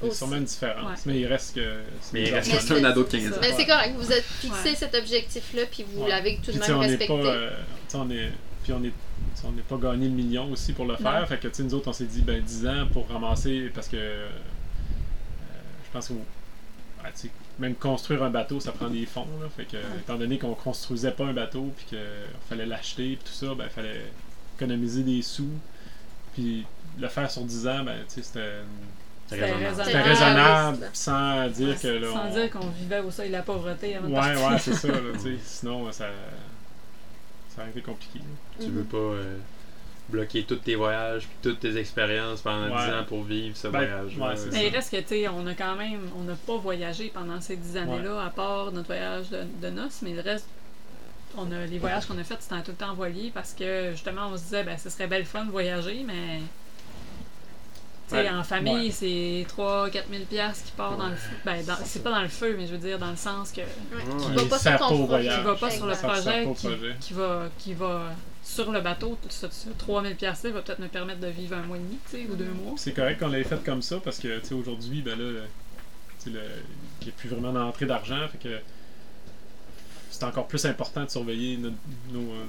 Il 0.03 0.05
y 0.05 0.09
a 0.09 0.11
Aussi. 0.11 0.19
sûrement 0.19 0.37
une 0.37 0.45
différence, 0.45 0.91
Ouais. 0.91 1.03
mais 1.07 1.21
il 1.21 1.27
reste 1.27 1.55
que. 1.55 1.79
Mais 2.13 2.29
il 2.29 2.35
reste 2.35 2.53
que 2.53 2.61
c'est 2.61 2.75
un 2.81 2.85
ado 2.85 3.03
de 3.03 3.09
15 3.09 3.33
ans. 3.33 3.37
Mais 3.41 3.53
c'est 3.53 3.67
correct, 3.67 3.95
vous 3.97 4.13
êtes 4.13 4.25
fixé 4.25 4.69
Ouais. 4.71 4.75
cet 4.75 4.95
objectif-là, 4.95 5.63
puis 5.71 5.85
vous 5.91 6.03
Ouais. 6.03 6.09
l'avez 6.11 6.39
tout 6.45 6.53
de 6.53 6.59
même 6.59 6.77
respecté. 6.79 7.13
euh, 7.13 7.51
on 7.95 8.11
est. 8.11 8.31
Puis 8.63 8.73
on 8.75 8.85
est. 8.85 8.93
n'est 9.55 9.63
pas 9.63 9.77
gagné 9.77 10.07
le 10.09 10.15
million 10.15 10.51
aussi 10.53 10.73
pour 10.75 10.85
le 10.87 10.97
faire. 10.97 11.21
Non. 11.21 11.27
Fait 11.27 11.39
que, 11.39 11.49
tu 11.49 11.63
nous 11.63 11.73
autres, 11.75 11.89
on 11.89 11.93
s'est 11.95 12.05
dit, 12.05 12.21
ben, 12.21 12.43
10 12.43 12.67
ans 12.67 12.87
pour 12.93 13.09
ramasser. 13.09 13.71
Parce 13.75 13.89
que. 13.89 13.97
euh, 13.97 14.29
je 15.87 15.91
pense 15.93 16.09
que. 16.09 16.15
sais, 17.15 17.31
même 17.59 17.75
construire 17.75 18.23
un 18.23 18.31
bateau, 18.31 18.61
ça 18.61 18.73
prend 18.73 18.89
des 18.91 19.07
fonds. 19.07 19.27
Là, 19.41 19.49
fait 19.57 19.65
que, 19.65 19.77
étant 19.99 20.17
donné 20.17 20.39
qu'on 20.39 20.53
construisait 20.55 21.13
pas 21.13 21.25
un 21.25 21.33
bateau, 21.33 21.73
puis 21.77 21.87
qu'il 21.87 21.99
fallait 22.51 22.67
l'acheter, 22.67 23.17
puis 23.17 23.25
tout 23.25 23.33
ça, 23.47 23.55
ben, 23.55 23.65
il 23.65 23.71
fallait 23.71 24.03
économiser 24.59 25.03
des 25.05 25.23
sous. 25.23 25.49
Puis 26.35 26.67
le 26.99 27.09
faire 27.09 27.31
sur 27.31 27.43
10 27.45 27.67
ans, 27.67 27.83
ben, 27.85 27.97
tu 28.15 28.23
sais, 28.23 28.39
c'était. 29.29 29.45
Raisonnable. 29.53 30.09
raisonnable. 30.09 30.91
C'était 30.93 31.11
Ah, 31.17 31.45
oui, 31.47 31.53
sans 31.55 31.59
dire 31.65 31.81
que 31.81 31.89
là. 31.89 32.13
Sans 32.13 32.27
on- 32.27 32.33
dire 32.35 32.51
qu'on 32.51 32.67
vivait 32.69 33.01
au 33.01 33.11
seuil 33.11 33.29
de 33.29 33.33
la 33.33 33.43
pauvreté 33.43 33.97
avant 33.97 34.09
de 34.09 34.13
Ouais, 34.15 34.21
partir. 34.21 34.47
ouais, 34.49 34.59
c'est 34.59 34.75
ça, 34.75 34.89
là, 34.89 34.95
tu 35.15 35.21
sais. 35.21 35.37
Sinon, 35.45 35.91
ça. 35.93 36.07
Ça 37.55 37.63
aurait 37.63 37.71
été 37.71 37.81
compliqué. 37.81 38.19
là. 38.19 38.65
Tu 38.65 38.71
veux 38.71 38.83
pas 38.85 38.97
euh, 38.99 39.37
bloquer 40.11 40.45
tous 40.45 40.57
tes 40.57 40.75
voyages 40.75 41.23
puis 41.27 41.37
toutes 41.43 41.61
tes 41.61 41.77
expériences 41.79 42.43
pendant 42.43 42.67
Ouais. 42.77 42.87
10 42.87 42.93
ans 42.93 43.05
pour 43.09 43.23
vivre 43.25 43.57
ce 43.57 43.69
Ben, 43.69 43.79
voyage. 43.79 44.19
ouais, 44.19 44.51
Mais 44.53 44.67
il 44.69 44.75
reste 44.75 44.91
que, 44.91 45.01
tu 45.01 45.09
sais, 45.09 45.29
on 45.29 45.47
a 45.47 45.55
quand 45.55 45.75
même, 45.77 46.01
on 46.19 46.23
n'a 46.25 46.35
pas 46.35 46.57
voyagé 46.59 47.11
pendant 47.15 47.41
ces 47.41 47.57
dix 47.57 47.77
années-là, 47.79 48.25
à 48.27 48.31
part 48.31 48.73
notre 48.73 48.89
voyage 48.89 49.31
de, 49.31 49.43
de 49.63 49.71
noces, 49.71 50.03
mais 50.03 50.13
le 50.13 50.21
reste, 50.21 50.47
on 51.39 51.51
a, 51.51 51.65
les 51.67 51.79
voyages 51.79 52.05
qu'on 52.07 52.19
a 52.19 52.25
faits, 52.25 52.39
c'était 52.43 52.61
tout 52.63 52.71
le 52.73 52.77
temps 52.77 52.95
voilier 52.95 53.31
parce 53.35 53.53
que, 53.55 53.91
justement, 53.93 54.29
on 54.33 54.37
se 54.37 54.43
disait, 54.45 54.63
ben, 54.63 54.77
ce 54.79 54.91
serait 54.91 55.07
belle 55.07 55.25
fun 55.25 55.45
de 55.47 55.51
voyager, 55.51 56.05
mais, 56.07 56.41
Ouais. 58.13 58.29
en 58.31 58.45
famille, 58.45 58.87
Ouais. 58.87 58.91
c'est 58.93 59.47
3-4 59.49 60.05
000 60.11 60.25
piastres 60.31 60.65
qui 60.67 60.73
part 60.73 60.97
dans 60.97 61.09
le 61.09 61.17
feu. 61.17 61.35
Ben, 61.45 61.65
dans- 61.65 61.75
c'est 61.85 62.03
pas 62.05 62.11
dans 62.11 62.23
le 62.23 62.29
feu, 62.29 62.55
mais 62.57 62.67
je 62.67 62.73
veux 62.73 62.79
dire, 62.79 62.99
dans 62.99 63.11
le 63.11 63.17
sens 63.17 63.51
que. 63.51 63.63
Qui 63.63 64.35
va 64.35 64.45
pas 64.45 64.59
sur 64.59 64.79
ton 64.79 64.87
projet. 64.87 65.07
voyage. 65.07 65.39
qui 65.39 65.45
va 65.45 65.55
pas 65.57 65.71
sur 65.71 65.87
le 65.87 65.95
projet, 65.95 66.47
qui, 66.55 66.67
projet. 66.67 66.95
qui 67.01 67.13
va, 67.15 67.49
qui 67.59 67.75
va 67.75 68.03
sur 68.45 68.71
le 68.71 68.81
bateau, 68.81 69.19
tout 69.21 69.29
ça, 69.31 69.49
tout 69.49 69.55
ça. 69.55 69.71
3 69.77 70.03
000 70.03 70.15
piastres 70.15 70.49
va 70.51 70.63
peut-être 70.63 70.79
me 70.79 70.87
permettre 70.89 71.19
de 71.21 71.27
vivre 71.27 71.57
un 71.57 71.63
mois 71.63 71.77
et 71.79 71.81
demi, 71.81 71.99
tu 72.09 72.17
sais, 72.17 72.27
ou 72.31 72.37
deux 72.37 72.45
mois. 72.45 72.75
C'est 72.77 72.93
correct 72.93 73.19
qu'on 73.19 73.27
l'ait 73.29 73.43
fait 73.43 73.63
comme 73.65 73.83
ça 73.83 73.97
parce 74.05 74.19
que, 74.19 74.39
tu 74.39 74.47
sais, 74.47 74.55
aujourd'hui, 74.55 75.03
ben 75.03 75.19
là, 75.19 75.41
il 76.27 76.33
n'y 76.33 76.39
a 77.09 77.13
plus 77.17 77.29
vraiment 77.29 77.53
d'entrée 77.53 77.87
d'argent. 77.87 78.21
Fait 78.31 78.39
que 78.49 78.59
c'est 80.11 80.25
encore 80.25 80.47
plus 80.47 80.65
important 80.65 81.05
de 81.05 81.11
surveiller 81.11 81.57
notre, 81.57 81.75
nos, 82.13 82.21
euh, 82.21 82.45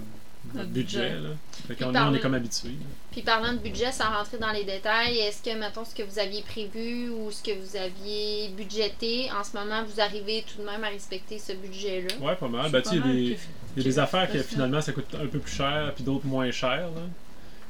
notre 0.53 0.69
budget. 0.69 1.09
budget. 1.09 1.19
Là. 1.21 1.29
Fait 1.67 1.75
qu'on 1.75 1.95
on 1.95 2.13
est 2.13 2.19
comme 2.19 2.33
habitué. 2.33 2.71
Puis 3.11 3.21
parlant 3.21 3.53
de 3.53 3.57
budget, 3.57 3.91
sans 3.91 4.09
rentrer 4.11 4.37
dans 4.37 4.51
les 4.51 4.63
détails, 4.63 5.17
est-ce 5.17 5.41
que, 5.43 5.57
mettons, 5.57 5.83
ce 5.85 5.93
que 5.95 6.03
vous 6.03 6.19
aviez 6.19 6.41
prévu 6.43 7.09
ou 7.09 7.31
ce 7.31 7.43
que 7.43 7.51
vous 7.59 7.75
aviez 7.75 8.49
budgété, 8.49 9.29
en 9.31 9.43
ce 9.43 9.57
moment, 9.57 9.83
vous 9.83 9.99
arrivez 9.99 10.43
tout 10.47 10.61
de 10.61 10.65
même 10.65 10.83
à 10.83 10.89
respecter 10.89 11.39
ce 11.39 11.53
budget-là? 11.53 12.15
Ouais, 12.25 12.35
pas 12.35 12.47
mal. 12.47 12.65
C'est 12.65 12.71
Ben, 12.71 12.81
pas 12.81 12.89
tu 12.89 12.95
sais, 12.95 12.95
il 12.95 12.99
y 12.99 13.03
a 13.03 13.05
mal 13.07 13.37
il 13.75 13.83
y 13.83 13.85
a 13.85 13.89
des 13.89 13.99
affaires 13.99 14.31
que 14.31 14.39
finalement 14.41 14.81
ça 14.81 14.91
coûte 14.91 15.13
un 15.21 15.27
peu 15.27 15.37
plus 15.39 15.51
cher, 15.53 15.91
puis 15.95 16.03
d'autres 16.03 16.25
moins 16.25 16.49
cher. 16.51 16.87
Là. 16.95 17.01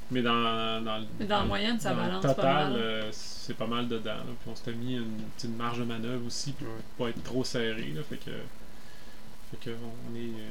Mais 0.09 0.21
dans, 0.21 0.81
dans, 0.85 0.97
le- 0.99 1.05
Mais 1.19 1.25
dans 1.25 1.35
la 1.37 1.41
le- 1.41 1.47
moyenne, 1.49 1.79
ça 1.81 1.89
dans 1.89 1.97
le 1.97 2.07
balance 2.07 2.21
pas 2.23 2.33
total, 2.33 2.71
mal. 2.71 2.79
euh, 2.81 3.09
c'est 3.11 3.57
pas 3.57 3.67
mal 3.67 3.87
dedans. 3.89 4.11
là. 4.11 4.23
Puis 4.41 4.49
on 4.49 4.55
s'était 4.55 4.71
mis 4.71 4.93
une, 4.95 5.17
petite 5.35 5.57
marge 5.57 5.79
de 5.79 5.83
manœuvre 5.83 6.25
aussi 6.25 6.53
pour 6.53 6.67
Ouais. 6.67 6.73
pas 6.97 7.09
être 7.09 7.23
trop 7.23 7.43
serré. 7.43 7.91
Là. 7.93 8.01
Fait 8.09 8.15
que, 8.15 8.31
fait 9.51 9.57
que 9.65 9.69
on 9.71 10.15
est, 10.15 10.19
euh, 10.19 10.49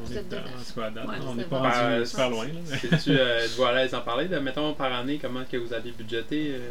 on 0.00 0.10
est 0.12 0.16
êtes 0.16 0.28
dedans, 0.28 0.42
dedans. 0.42 0.50
en 0.58 0.62
tout 0.64 0.80
cas 0.80 0.86
à 0.86 0.90
date. 0.90 1.08
Ouais, 1.08 1.16
là. 1.16 1.22
on 1.26 1.30
c'est 1.30 1.36
n'est 1.38 1.44
pas 1.44 1.58
bon. 1.58 1.62
rendu 1.64 1.78
Ben, 1.98 2.04
super 2.06 2.30
loin. 2.30 2.46
Tu 3.02 3.10
euh, 3.10 3.44
êtes-vous 3.44 3.64
à 3.64 3.72
l'aise 3.72 3.94
en 3.94 4.00
parler, 4.00 4.28
de, 4.28 4.38
mettons 4.38 4.72
par 4.74 4.92
année, 4.92 5.18
comment 5.20 5.42
que 5.50 5.56
vous 5.56 5.72
avez 5.72 5.90
budgété 5.92 6.52
euh, 6.54 6.70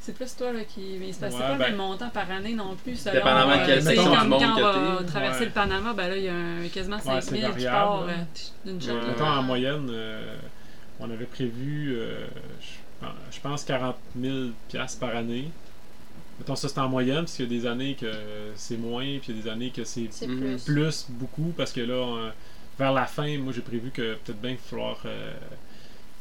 C'est 0.00 0.14
plus 0.14 0.34
toi 0.36 0.52
là, 0.52 0.60
qui. 0.64 0.96
Mais 1.00 1.12
c'est 1.12 1.24
Ouais, 1.26 1.30
pas 1.30 1.38
ben- 1.38 1.52
le 1.52 1.58
même 1.58 1.76
montant 1.76 2.10
par 2.10 2.30
année 2.30 2.54
non 2.54 2.74
plus. 2.76 2.96
selon, 2.96 3.14
Dépendamment 3.16 3.56
de 3.60 3.66
quel 3.66 3.78
tu 3.78 3.84
sais, 3.84 3.94
section 3.96 4.12
comme 4.14 4.22
du 4.22 4.28
monde 4.28 4.40
quand 4.40 4.56
on 4.58 4.94
va 4.96 5.04
traverser 5.04 5.40
Ouais. 5.40 5.46
le 5.46 5.50
Panama, 5.52 5.92
ben 5.94 6.08
là, 6.08 6.16
il 6.16 6.22
y 6.24 6.28
a 6.28 6.34
un, 6.34 6.68
quasiment 6.72 6.98
5 6.98 7.22
c'est 7.22 7.36
000 7.40 7.52
qui 7.54 7.64
part 7.64 8.02
euh, 8.02 8.12
d'une 8.64 8.80
shot. 8.80 8.94
Mettons, 9.06 9.26
en 9.26 9.42
moyenne, 9.42 9.88
euh, 9.90 10.36
on 11.00 11.10
avait 11.10 11.24
prévu, 11.26 11.94
euh, 11.96 12.26
je, 12.60 13.06
je 13.32 13.40
pense, 13.40 13.64
40 13.64 13.96
000 14.20 14.34
piastres 14.68 15.00
par 15.00 15.16
année. 15.16 15.48
Mettons, 16.42 16.56
ça 16.56 16.68
c'est 16.68 16.80
en 16.80 16.88
moyenne, 16.88 17.18
parce 17.20 17.36
qu'il 17.36 17.44
y 17.52 17.56
a 17.56 17.60
des 17.60 17.66
années 17.68 17.94
que 17.94 18.10
c'est 18.56 18.76
moins, 18.76 19.04
puis 19.20 19.26
il 19.28 19.36
y 19.36 19.38
a 19.38 19.42
des 19.44 19.48
années 19.48 19.70
que 19.70 19.84
c'est 19.84 20.08
plus. 20.26 20.64
plus, 20.64 21.06
beaucoup, 21.10 21.52
parce 21.56 21.70
que 21.70 21.80
là, 21.82 21.94
euh, 21.94 22.30
vers 22.80 22.92
la 22.92 23.06
fin, 23.06 23.38
moi 23.38 23.52
j'ai 23.52 23.60
prévu 23.60 23.90
que 23.92 24.14
peut-être 24.16 24.40
bien 24.40 24.50
qu'il 24.56 24.58
va 24.62 24.68
falloir 24.70 25.02
euh, 25.06 25.32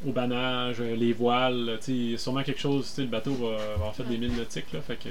au 0.05 0.11
banage, 0.11 0.75
euh, 0.79 0.95
les 0.95 1.13
voiles, 1.13 1.79
tu 1.83 2.11
sais, 2.11 2.17
sûrement 2.17 2.43
quelque 2.43 2.59
chose, 2.61 2.85
tu 2.89 2.91
sais, 2.97 3.01
le 3.01 3.07
bateau 3.07 3.33
va, 3.33 3.57
va 3.57 3.73
avoir 3.73 3.95
fait 3.95 4.03
des 4.03 4.17
mines 4.19 4.35
nautiques, 4.37 4.71
là, 4.73 4.81
fait 4.81 4.97
que... 4.97 5.09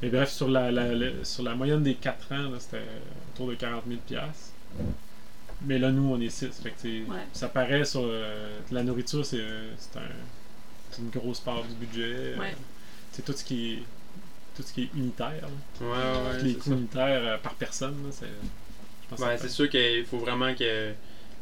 Mais 0.00 0.08
bref, 0.08 0.30
sur 0.30 0.48
la, 0.48 0.72
la- 0.72 0.94
la- 0.94 1.24
sur 1.24 1.42
la 1.42 1.54
moyenne 1.54 1.82
des 1.82 1.94
4 1.94 2.32
ans, 2.32 2.50
c'était 2.58 2.82
autour 3.34 3.48
de 3.48 3.54
40 3.54 3.82
000 3.86 4.00
piastres. 4.06 4.52
Mais 5.66 5.78
là, 5.78 5.90
nous, 5.92 6.10
on 6.10 6.18
est 6.22 6.30
6, 6.30 6.48
fait 6.62 6.70
que, 6.70 6.88
Ouais. 7.10 7.18
ça 7.34 7.48
paraît 7.48 7.84
sur... 7.84 8.00
euh, 8.04 8.58
la 8.70 8.82
nourriture, 8.82 9.26
c'est 9.26 9.44
c'est 9.76 9.98
un- 9.98 10.02
c'est 10.90 11.02
une 11.02 11.10
grosse 11.10 11.40
part 11.40 11.62
du 11.64 11.74
budget. 11.74 12.34
Ouais. 12.38 12.54
C'est 13.12 13.24
tout 13.24 13.32
ce 13.34 13.44
qui 13.44 13.74
est 13.74 13.78
tout 14.54 14.62
ce 14.62 14.72
qui 14.72 14.82
est 14.84 14.90
unitaire. 14.94 15.32
là. 15.42 15.86
Ouais, 15.86 15.88
ouais, 16.32 16.38
Tous 16.38 16.44
les 16.44 16.52
c'est 16.52 16.58
coûts 16.58 16.70
ça. 16.70 16.74
unitaires 16.76 17.22
euh, 17.24 17.38
par 17.38 17.54
personne, 17.54 17.96
c'est... 18.10 18.26
Ouais, 19.22 19.36
c'est 19.36 19.48
sûr 19.50 19.68
qu'il 19.68 20.04
faut 20.06 20.18
vraiment 20.18 20.54
que 20.54 20.92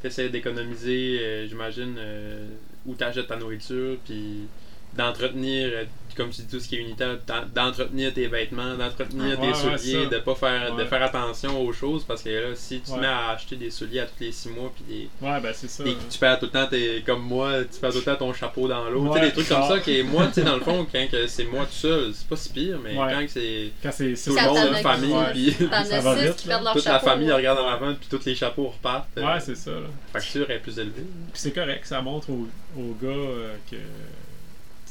tu 0.01 0.07
essaies 0.07 0.29
d'économiser, 0.29 1.21
euh, 1.21 1.47
j'imagine, 1.49 1.95
euh, 1.99 2.49
où 2.87 2.95
tu 2.97 3.05
achètes 3.05 3.29
ta 3.29 3.37
nourriture, 3.37 3.97
puis 4.05 4.49
d'entretenir, 4.97 5.71
euh, 5.73 5.85
comme 6.17 6.31
tu 6.31 6.43
dis, 6.43 6.49
tout 6.49 6.61
ce 6.61 6.69
qui 6.69 6.77
est 6.77 6.81
unitaire, 6.81 7.17
d'en- 7.27 7.47
d'entretenir 7.55 8.13
tes 8.13 8.27
vêtements, 8.27 8.75
d'entretenir 8.77 9.39
Ouais, 9.41 9.53
tes 9.53 9.67
ouais, 9.69 9.79
souliers, 9.79 10.07
de 10.09 10.19
pas 10.19 10.35
faire 10.35 10.75
de 10.75 10.85
faire 10.85 11.03
attention 11.03 11.59
aux 11.65 11.73
choses, 11.73 12.05
parce 12.05 12.23
que 12.23 12.29
là, 12.29 12.49
si 12.57 12.81
tu 12.81 12.91
te 12.93 12.99
mets 12.99 13.07
à 13.07 13.31
acheter 13.31 13.55
des 13.57 13.71
souliers 13.71 14.01
à 14.01 14.07
tous 14.07 14.21
les 14.21 14.33
six 14.33 14.49
mois, 14.51 14.71
puis 14.75 14.85
des, 15.23 15.27
Ouais, 15.27 15.41
ben 15.41 15.53
c'est 15.55 15.71
ça. 15.71 15.85
tu 15.85 16.19
perds 16.19 16.39
tout 16.41 16.47
le 16.47 16.51
temps, 16.51 16.67
tes, 16.67 17.03
comme 17.07 17.23
moi, 17.23 17.63
tu 17.73 17.79
perds 17.81 17.93
tout 17.93 17.99
le 17.99 18.05
temps 18.05 18.17
ton 18.17 18.33
chapeau 18.35 18.67
dans 18.69 18.91
l'eau, 18.91 19.07
tu 19.07 19.13
sais, 19.15 19.21
Ouais, 19.21 19.27
des 19.29 19.33
trucs 19.33 19.49
comme 19.49 19.61
ah. 19.63 19.69
ça, 19.69 19.79
qui 19.79 20.03
moi, 20.03 20.27
tu 20.27 20.33
sais, 20.35 20.43
dans 20.43 20.57
le 20.57 20.61
fond, 20.63 20.87
quand 20.93 21.07
que 21.11 21.27
c'est 21.29 21.45
moi 21.45 21.65
tout 21.65 21.73
seul, 21.73 22.11
c'est 22.13 22.27
pas 22.29 22.37
si 22.37 22.49
pire, 22.53 22.79
mais 22.83 22.97
Ouais. 22.99 23.13
quand 23.15 23.21
que 23.21 23.29
c'est 23.31 23.71
Quand 23.83 23.93
c'est 23.93 24.13
tout 24.15 24.35
le 24.37 24.43
monde, 24.43 24.75
as 24.75 24.83
famille, 24.83 25.13
Ouais. 25.13 25.31
puis 25.33 25.55
toute 25.55 25.71
chapeau. 25.71 26.81
la 26.87 26.99
famille 27.01 27.33
regarde 27.33 27.59
en 27.61 27.69
avant, 27.69 27.95
puis 27.95 28.09
tous 28.11 28.25
les 28.27 28.35
chapeaux 28.35 28.67
repartent. 28.69 29.09
euh, 29.17 29.23
Ouais, 29.25 29.41
c'est 29.41 29.55
ça. 29.57 29.71
Là. 29.71 29.77
La 30.13 30.21
facture 30.21 30.51
est 30.51 30.59
plus 30.59 30.79
élevée. 30.79 31.05
Puis 31.33 31.41
c'est 31.41 31.53
correct, 31.55 31.87
ça 31.87 32.03
montre 32.03 32.31
aux, 32.31 32.49
aux 32.77 32.97
gars 33.01 33.09
euh, 33.09 33.55
que 33.71 33.77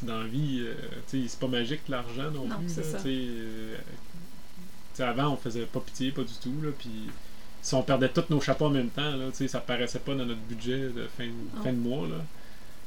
dans 0.03 0.19
la 0.21 0.27
vie, 0.27 0.59
euh, 0.62 0.73
tu 1.09 1.21
sais, 1.23 1.27
c'est 1.27 1.39
pas 1.39 1.47
magique 1.47 1.81
l'argent 1.89 2.31
non, 2.31 2.45
Non, 2.47 2.57
plus. 2.59 2.77
là, 2.77 2.83
ça. 2.83 2.97
euh, 3.05 3.75
avant, 4.99 5.29
on 5.33 5.38
faisait 5.38 5.65
pas 5.65 5.79
pitié, 5.79 6.12
pas 6.12 6.23
du 6.23 6.33
tout. 6.41 6.62
Là, 6.62 6.71
puis 6.77 6.89
si 7.62 7.73
on 7.75 7.83
perdait 7.83 8.09
tous 8.09 8.25
nos 8.29 8.41
chapeaux 8.41 8.65
en 8.65 8.69
même 8.71 8.89
temps, 8.89 9.15
là, 9.15 9.29
tu 9.31 9.38
sais, 9.38 9.47
ça 9.47 9.59
paraissait 9.62 9.99
pas 9.99 10.13
dans 10.15 10.25
notre 10.25 10.41
budget 10.41 10.89
de 10.89 11.07
fin, 11.17 11.25
de 11.71 11.77
mois. 11.77 12.07
Là. 12.07 12.15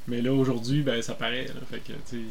Mais 0.09 0.21
là, 0.21 0.33
aujourd'hui, 0.33 0.83
ben, 0.83 1.01
ça 1.01 1.15
paraît. 1.15 1.47
Là, 1.47 1.61
fait 1.71 1.79
que, 1.81 1.93
tu 2.09 2.25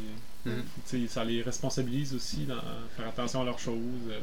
sais, 0.86 0.98
Mhm. 1.00 1.08
ça 1.08 1.24
les 1.24 1.42
responsabilise 1.42 2.14
aussi 2.14 2.46
dans 2.46 2.60
faire 2.98 3.08
attention 3.08 3.42
à 3.42 3.46
leurs 3.46 3.60
choses. 3.60 3.76
euh, 4.10 4.20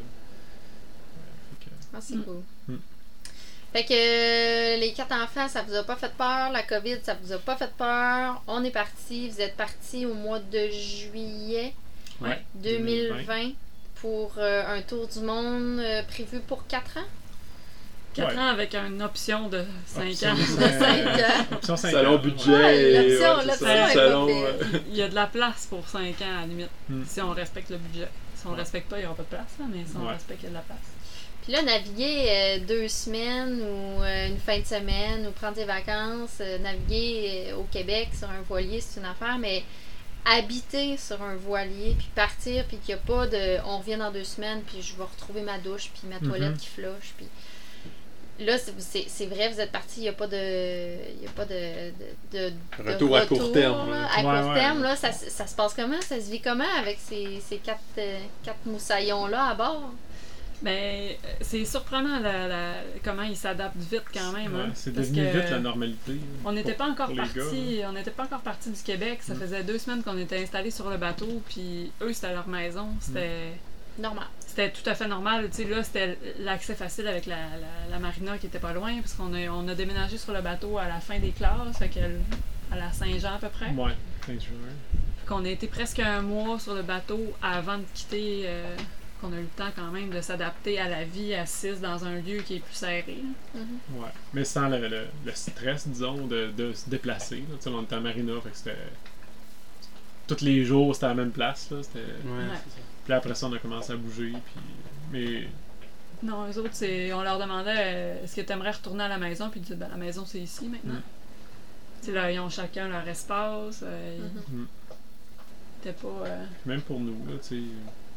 fait 1.60 1.66
que- 1.66 1.70
Ah, 1.94 1.98
c'est 2.00 2.16
Mm. 2.16 2.22
cool. 2.24 2.42
Mm. 2.68 2.78
Fait 3.72 3.84
que 3.84 3.92
euh, 3.92 4.76
les 4.78 4.92
quatre 4.92 5.12
enfants, 5.12 5.46
ça 5.48 5.62
vous 5.62 5.74
a 5.74 5.82
pas 5.82 5.96
fait 5.96 6.12
peur? 6.16 6.50
La 6.52 6.62
COVID, 6.62 6.98
ça 7.02 7.16
vous 7.22 7.32
a 7.32 7.38
pas 7.38 7.56
fait 7.56 7.70
peur? 7.76 8.42
On 8.46 8.64
est 8.64 8.70
parti. 8.70 9.28
Vous 9.28 9.40
êtes 9.40 9.56
parti 9.56 10.06
au 10.06 10.14
mois 10.14 10.38
de 10.40 10.68
juillet 10.70 11.74
Ouais. 12.20 12.42
2020 12.54 13.52
pour 14.00 14.32
euh, 14.38 14.76
un 14.76 14.82
tour 14.82 15.06
du 15.06 15.20
monde 15.20 15.78
euh, 15.80 16.02
prévu 16.04 16.40
pour 16.40 16.66
4 16.66 16.96
ans? 16.98 17.00
4 18.14 18.28
Ouais. 18.34 18.38
ans 18.40 18.46
avec 18.48 18.74
une 18.74 19.00
option 19.02 19.48
de 19.48 19.62
5 19.86 20.08
Option 20.08 20.30
ans. 20.30 20.34
de 20.34 20.40
cinq 20.78 21.06
ans. 21.06 21.46
Option 21.52 21.76
cinq 21.76 21.90
Selon 21.92 22.14
ans, 22.14 22.18
budget. 22.18 22.50
Ouais, 22.50 23.02
l'option- 23.08 23.36
ouais, 23.38 23.44
l'option 23.46 24.28
est. 24.28 24.82
Il 24.88 24.96
y 24.96 25.02
a 25.02 25.08
de 25.08 25.14
la 25.14 25.26
place 25.26 25.66
pour 25.66 25.86
5 25.86 26.00
ans 26.22 26.38
à 26.38 26.40
la 26.40 26.46
limite. 26.46 26.70
Hmm. 26.88 27.04
Si 27.06 27.20
on 27.20 27.30
respecte 27.32 27.70
le 27.70 27.76
budget. 27.76 28.08
Si 28.34 28.46
on 28.46 28.50
Ouais. 28.52 28.56
respecte 28.56 28.88
pas, 28.88 28.96
il 28.96 29.00
n'y 29.00 29.06
aura 29.06 29.14
pas 29.16 29.22
de 29.24 29.28
place, 29.28 29.52
là, 29.60 29.66
mais 29.68 29.84
si 29.84 29.96
on 29.96 30.06
Ouais. 30.06 30.12
respecte, 30.14 30.40
il 30.42 30.44
y 30.44 30.46
a 30.46 30.50
de 30.50 30.54
la 30.54 30.60
place. 30.62 30.78
Puis 31.48 31.56
là, 31.56 31.62
naviguer 31.62 32.26
euh, 32.28 32.58
deux 32.58 32.88
semaines 32.88 33.62
ou 33.62 34.02
euh, 34.02 34.26
une 34.28 34.36
fin 34.38 34.58
de 34.58 34.66
semaine 34.66 35.26
ou 35.26 35.30
prendre 35.30 35.54
des 35.54 35.64
vacances, 35.64 36.36
euh, 36.42 36.58
naviguer 36.58 37.46
euh, 37.48 37.56
au 37.56 37.62
Québec 37.72 38.10
sur 38.18 38.28
un 38.28 38.42
voilier, 38.46 38.82
c'est 38.82 39.00
une 39.00 39.06
affaire, 39.06 39.38
mais 39.38 39.62
habiter 40.26 40.98
sur 40.98 41.22
un 41.22 41.36
voilier, 41.36 41.94
puis 41.96 42.08
partir, 42.14 42.66
puis 42.66 42.76
qu'il 42.76 42.94
n'y 42.94 43.00
a 43.00 43.02
pas 43.02 43.26
de. 43.26 43.56
On 43.64 43.78
revient 43.78 43.96
dans 43.96 44.10
deux 44.10 44.24
semaines, 44.24 44.60
puis 44.60 44.82
je 44.82 44.94
vais 44.94 45.04
retrouver 45.04 45.40
ma 45.40 45.56
douche, 45.56 45.90
puis 45.94 46.06
ma 46.06 46.16
Mhm. 46.20 46.28
toilette 46.28 46.58
qui 46.58 46.66
floche, 46.68 47.14
puis. 47.16 47.26
là, 48.40 48.56
c'est- 48.58 49.26
vrai, 49.26 49.48
vous 49.48 49.58
êtes 49.58 49.72
parti, 49.72 50.00
il 50.00 50.02
n'y 50.02 50.08
a 50.10 50.12
pas 50.12 50.26
de. 50.26 50.36
Il 51.16 51.22
y 51.22 51.26
a 51.26 51.30
pas 51.30 51.46
de. 51.46 51.54
de, 52.30 52.50
de- 52.50 52.50
de 52.84 52.92
Retour 52.92 53.16
à 53.16 53.24
court 53.26 53.52
terme, 53.52 53.90
là. 53.90 54.06
À 54.14 54.16
Ouais, 54.18 54.42
court 54.42 54.50
ouais. 54.52 54.60
terme, 54.60 54.82
là, 54.82 54.96
ça, 54.96 55.12
se- 55.12 55.30
ça 55.30 55.46
se 55.46 55.56
passe 55.56 55.72
comment? 55.72 56.00
Ça 56.02 56.20
se 56.20 56.30
vit 56.30 56.42
comment 56.42 56.70
avec 56.78 56.98
ces, 57.00 57.40
ces 57.40 57.56
quatre, 57.56 57.80
quatre 58.44 58.66
moussaillons-là 58.66 59.44
à 59.48 59.54
bord? 59.54 59.92
Ben, 60.60 60.70
euh, 60.72 61.12
c'est 61.40 61.64
surprenant 61.64 62.18
la, 62.18 62.48
la- 62.48 62.74
comment 63.04 63.22
ils 63.22 63.36
s'adaptent 63.36 63.76
vite 63.76 64.02
quand 64.12 64.32
même. 64.32 64.52
Ouais, 64.54 64.62
hein, 64.62 64.70
c'est 64.74 64.92
parce 64.92 65.08
devenu 65.10 65.26
que 65.30 65.36
vite 65.38 65.50
la 65.50 65.60
normalité. 65.60 66.16
On 66.44 66.50
n'était 66.52 66.72
pas 66.74 66.88
encore 66.88 67.14
parti, 67.14 67.80
on 67.86 67.92
n'était 67.92 68.10
pas 68.10 68.24
encore 68.24 68.40
parti 68.40 68.70
du 68.70 68.82
Québec. 68.82 69.18
Ça 69.22 69.34
Mm. 69.34 69.40
faisait 69.40 69.62
deux 69.62 69.78
semaines 69.78 70.02
qu'on 70.02 70.18
était 70.18 70.42
installés 70.42 70.72
sur 70.72 70.90
le 70.90 70.96
bateau, 70.96 71.42
puis 71.48 71.92
eux 72.02 72.12
c'était 72.12 72.32
leur 72.32 72.48
maison. 72.48 72.88
C'était, 73.00 73.52
Normal. 74.00 74.26
c'était 74.46 74.70
tout 74.72 74.88
à 74.90 74.94
fait 74.96 75.06
normal. 75.06 75.48
Tu 75.50 75.62
sais, 75.62 75.68
là 75.68 75.82
c'était 75.84 76.18
l'accès 76.40 76.74
facile 76.74 77.06
avec 77.06 77.26
la, 77.26 77.36
la, 77.36 77.90
la 77.92 77.98
marina 78.00 78.36
qui 78.38 78.46
était 78.46 78.58
pas 78.58 78.72
loin, 78.72 78.96
parce 79.00 79.14
qu'on 79.14 79.32
a, 79.34 79.48
on 79.50 79.68
a 79.68 79.74
déménagé 79.76 80.18
sur 80.18 80.32
le 80.32 80.40
bateau 80.40 80.76
à 80.78 80.88
la 80.88 80.98
fin 80.98 81.20
des 81.20 81.30
classes, 81.30 81.78
fait 81.78 81.90
à 82.72 82.76
la 82.76 82.92
Saint-Jean 82.92 83.34
à 83.36 83.38
peu 83.38 83.48
près. 83.48 83.70
Ouais, 83.70 83.92
15 84.26 84.40
juin. 84.42 84.54
qu'on 85.28 85.44
a 85.44 85.48
été 85.50 85.68
presque 85.68 86.00
un 86.00 86.20
mois 86.22 86.58
sur 86.58 86.74
le 86.74 86.82
bateau 86.82 87.20
avant 87.42 87.78
de 87.78 87.84
quitter, 87.94 88.42
euh, 88.46 88.76
qu'on 89.20 89.32
a 89.32 89.36
eu 89.36 89.42
le 89.42 89.46
temps 89.48 89.70
quand 89.74 89.90
même 89.90 90.10
de 90.10 90.20
s'adapter 90.20 90.78
à 90.78 90.88
la 90.88 91.04
vie 91.04 91.34
à 91.34 91.44
6 91.46 91.80
dans 91.80 92.04
un 92.04 92.16
lieu 92.20 92.38
qui 92.42 92.56
est 92.56 92.60
plus 92.60 92.74
serré. 92.74 93.18
Mhm. 93.54 94.00
Ouais. 94.00 94.08
Mais 94.32 94.44
sans 94.44 94.68
le, 94.68 94.86
le- 94.88 95.06
le 95.26 95.32
stress, 95.34 95.88
disons, 95.88 96.26
de, 96.26 96.50
de 96.56 96.72
se 96.72 96.88
déplacer. 96.88 97.36
là. 97.36 97.56
Tu 97.56 97.64
sais, 97.64 97.70
on 97.70 97.82
était 97.82 97.96
à 97.96 98.00
Marina, 98.00 98.32
fait 98.42 98.50
que 98.50 98.56
c'était. 98.56 98.76
Tous 100.26 100.40
les 100.42 100.64
jours, 100.64 100.94
c'était 100.94 101.06
à 101.06 101.10
la 101.10 101.14
même 101.14 101.30
place. 101.32 101.70
Là. 101.70 101.78
C'était... 101.82 101.98
Ouais, 102.00 102.04
Ouais. 102.30 102.44
c'est 102.64 102.70
ça. 102.70 102.76
Puis 103.04 103.12
après 103.14 103.34
ça, 103.34 103.46
on 103.46 103.52
a 103.54 103.58
commencé 103.58 103.92
à 103.92 103.96
bouger. 103.96 104.32
Puis... 104.32 104.62
Mais 105.10 105.48
Non, 106.22 106.46
eux 106.50 106.58
autres, 106.58 106.68
c'est, 106.72 107.12
on 107.14 107.22
leur 107.22 107.38
demandait 107.38 107.72
euh, 107.76 108.24
est-ce 108.24 108.36
que 108.36 108.42
tu 108.42 108.52
aimerais 108.52 108.72
retourner 108.72 109.04
à 109.04 109.08
la 109.08 109.16
maison, 109.18 109.48
puis 109.48 109.60
ils 109.60 109.62
disaient 109.62 109.76
ben, 109.76 109.88
la 109.88 109.96
maison 109.96 110.24
c'est 110.26 110.40
ici 110.40 110.66
maintenant. 110.68 110.94
Mm. 110.94 111.02
Tu 112.00 112.06
sais, 112.06 112.12
là, 112.12 112.30
ils 112.30 112.38
ont 112.40 112.50
chacun 112.50 112.88
leur 112.88 113.08
espace. 113.08 113.80
euh, 113.82 114.18
ils 114.18 114.54
Mhm. 114.54 114.66
étaient 115.80 115.92
pas. 115.94 116.26
euh, 116.26 116.44
même 116.66 116.82
pour 116.82 117.00
nous, 117.00 117.16
là, 117.26 117.32
tu 117.42 117.48
sais. 117.56 117.62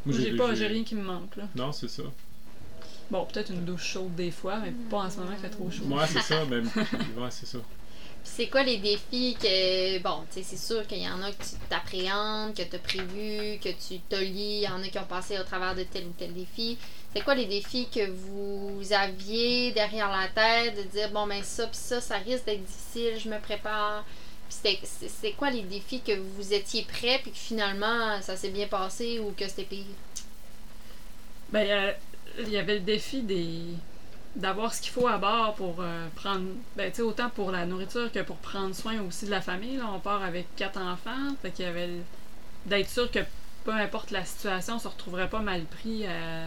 Moi, 0.06 0.16
j'ai 0.18 0.36
pas, 0.36 0.54
j'ai 0.56 0.68
rien 0.68 0.84
qui 0.84 0.96
me 0.96 1.04
manque 1.04 1.36
là. 1.36 1.44
Non, 1.56 1.72
c'est 1.72 1.90
ça. 1.90 2.04
Bon, 3.12 3.26
peut-être 3.26 3.52
une 3.52 3.66
douche 3.66 3.84
chaude 3.84 4.16
des 4.16 4.32
fois, 4.32 4.60
mais 4.60 4.72
pas 4.90 5.00
en 5.00 5.10
ce 5.10 5.18
moment, 5.18 5.32
il 5.34 5.40
fait 5.40 5.50
trop 5.50 5.70
chaud. 5.70 5.84
Ouais, 5.84 6.08
c'est 6.08 6.22
ça. 6.22 6.46
Même... 6.50 6.66
Ouais, 7.18 7.30
c'est 7.30 7.46
ça. 7.46 7.58
Puis 7.58 8.32
c'est 8.36 8.48
quoi 8.48 8.64
les 8.64 8.78
défis 8.78 9.36
que. 9.40 10.00
Bon, 10.00 10.24
tu 10.32 10.42
sais, 10.42 10.44
c'est 10.44 10.74
sûr 10.74 10.88
qu'il 10.88 11.00
y 11.02 11.10
en 11.10 11.22
a 11.22 11.32
que 11.32 11.44
tu 11.44 11.56
t'appréhendes, 11.70 12.56
que 12.56 12.62
tu 12.62 12.76
as 12.76 12.80
prévu, 12.80 13.60
que 13.60 13.70
tu 13.70 14.00
te 14.00 14.16
lis, 14.16 14.62
il 14.62 14.64
y 14.64 14.68
en 14.68 14.82
a 14.82 14.88
qui 14.88 14.98
ont 14.98 15.06
passé 15.06 15.38
au 15.40 15.44
travers 15.44 15.76
de 15.76 15.84
tel 15.84 16.06
ou 16.06 16.14
tel 16.18 16.34
défi. 16.34 16.78
C'est 17.14 17.22
quoi 17.22 17.36
les 17.36 17.48
défis 17.48 17.90
que 17.94 18.10
vous 18.10 18.94
aviez 18.94 19.72
derrière 19.74 20.10
la 20.10 20.28
tête 20.30 20.78
de 20.78 20.84
dire, 20.84 21.12
bon, 21.12 21.28
ben 21.28 21.44
ça, 21.44 21.68
puis 21.68 21.78
ça, 21.78 22.00
ça 22.00 22.18
risque 22.18 22.46
d'être 22.46 22.64
difficile, 22.64 23.20
je 23.20 23.30
me 23.30 23.40
prépare. 23.40 24.06
C'était- 24.52 24.80
c'est 24.84 25.10
c'est 25.10 25.32
quoi 25.32 25.50
les 25.50 25.64
défis 25.64 26.02
que 26.02 26.12
vous 26.38 26.54
étiez 26.54 26.84
prêts, 26.84 27.20
puis 27.24 27.32
que 27.32 27.38
finalement 27.38 28.22
ça 28.22 28.36
s'est 28.38 28.50
bien 28.52 28.68
passé 28.68 29.20
ou 29.20 29.32
que 29.32 29.48
c'était 29.48 29.64
pire? 29.64 29.86
Ben, 31.52 31.68
euh, 31.70 31.94
il 32.40 32.50
y 32.50 32.58
avait 32.58 32.76
le 32.76 32.80
défi 32.82 33.22
des 33.24 33.56
d'avoir 34.36 34.74
ce 34.74 34.82
qu'il 34.82 34.92
faut 34.92 35.08
à 35.08 35.18
bord 35.18 35.56
pour 35.56 35.78
euh, 35.82 36.08
prendre 36.16 36.46
ben 36.78 36.90
tu 36.90 36.98
sais 36.98 37.02
autant 37.02 37.30
pour 37.30 37.52
la 37.52 37.66
nourriture 37.66 38.10
que 38.12 38.20
pour 38.20 38.38
prendre 38.38 38.74
soin 38.74 39.02
aussi 39.02 39.26
de 39.26 39.32
la 39.32 39.42
famille 39.42 39.76
là 39.76 39.90
on 39.94 40.00
part 40.00 40.24
avec 40.24 40.46
quatre 40.56 40.80
enfants 40.80 41.36
fait 41.42 41.52
qu'il 41.52 41.66
y 41.66 41.68
avait 41.68 41.90
d'être 42.66 42.90
sûr 42.90 43.12
que 43.12 43.20
peu 43.66 43.74
importe 43.74 44.12
la 44.12 44.24
situation 44.24 44.76
on 44.76 44.80
se 44.80 44.88
retrouverait 44.88 45.30
pas 45.30 45.42
mal 45.42 45.66
pris 45.66 46.06
à 46.08 46.46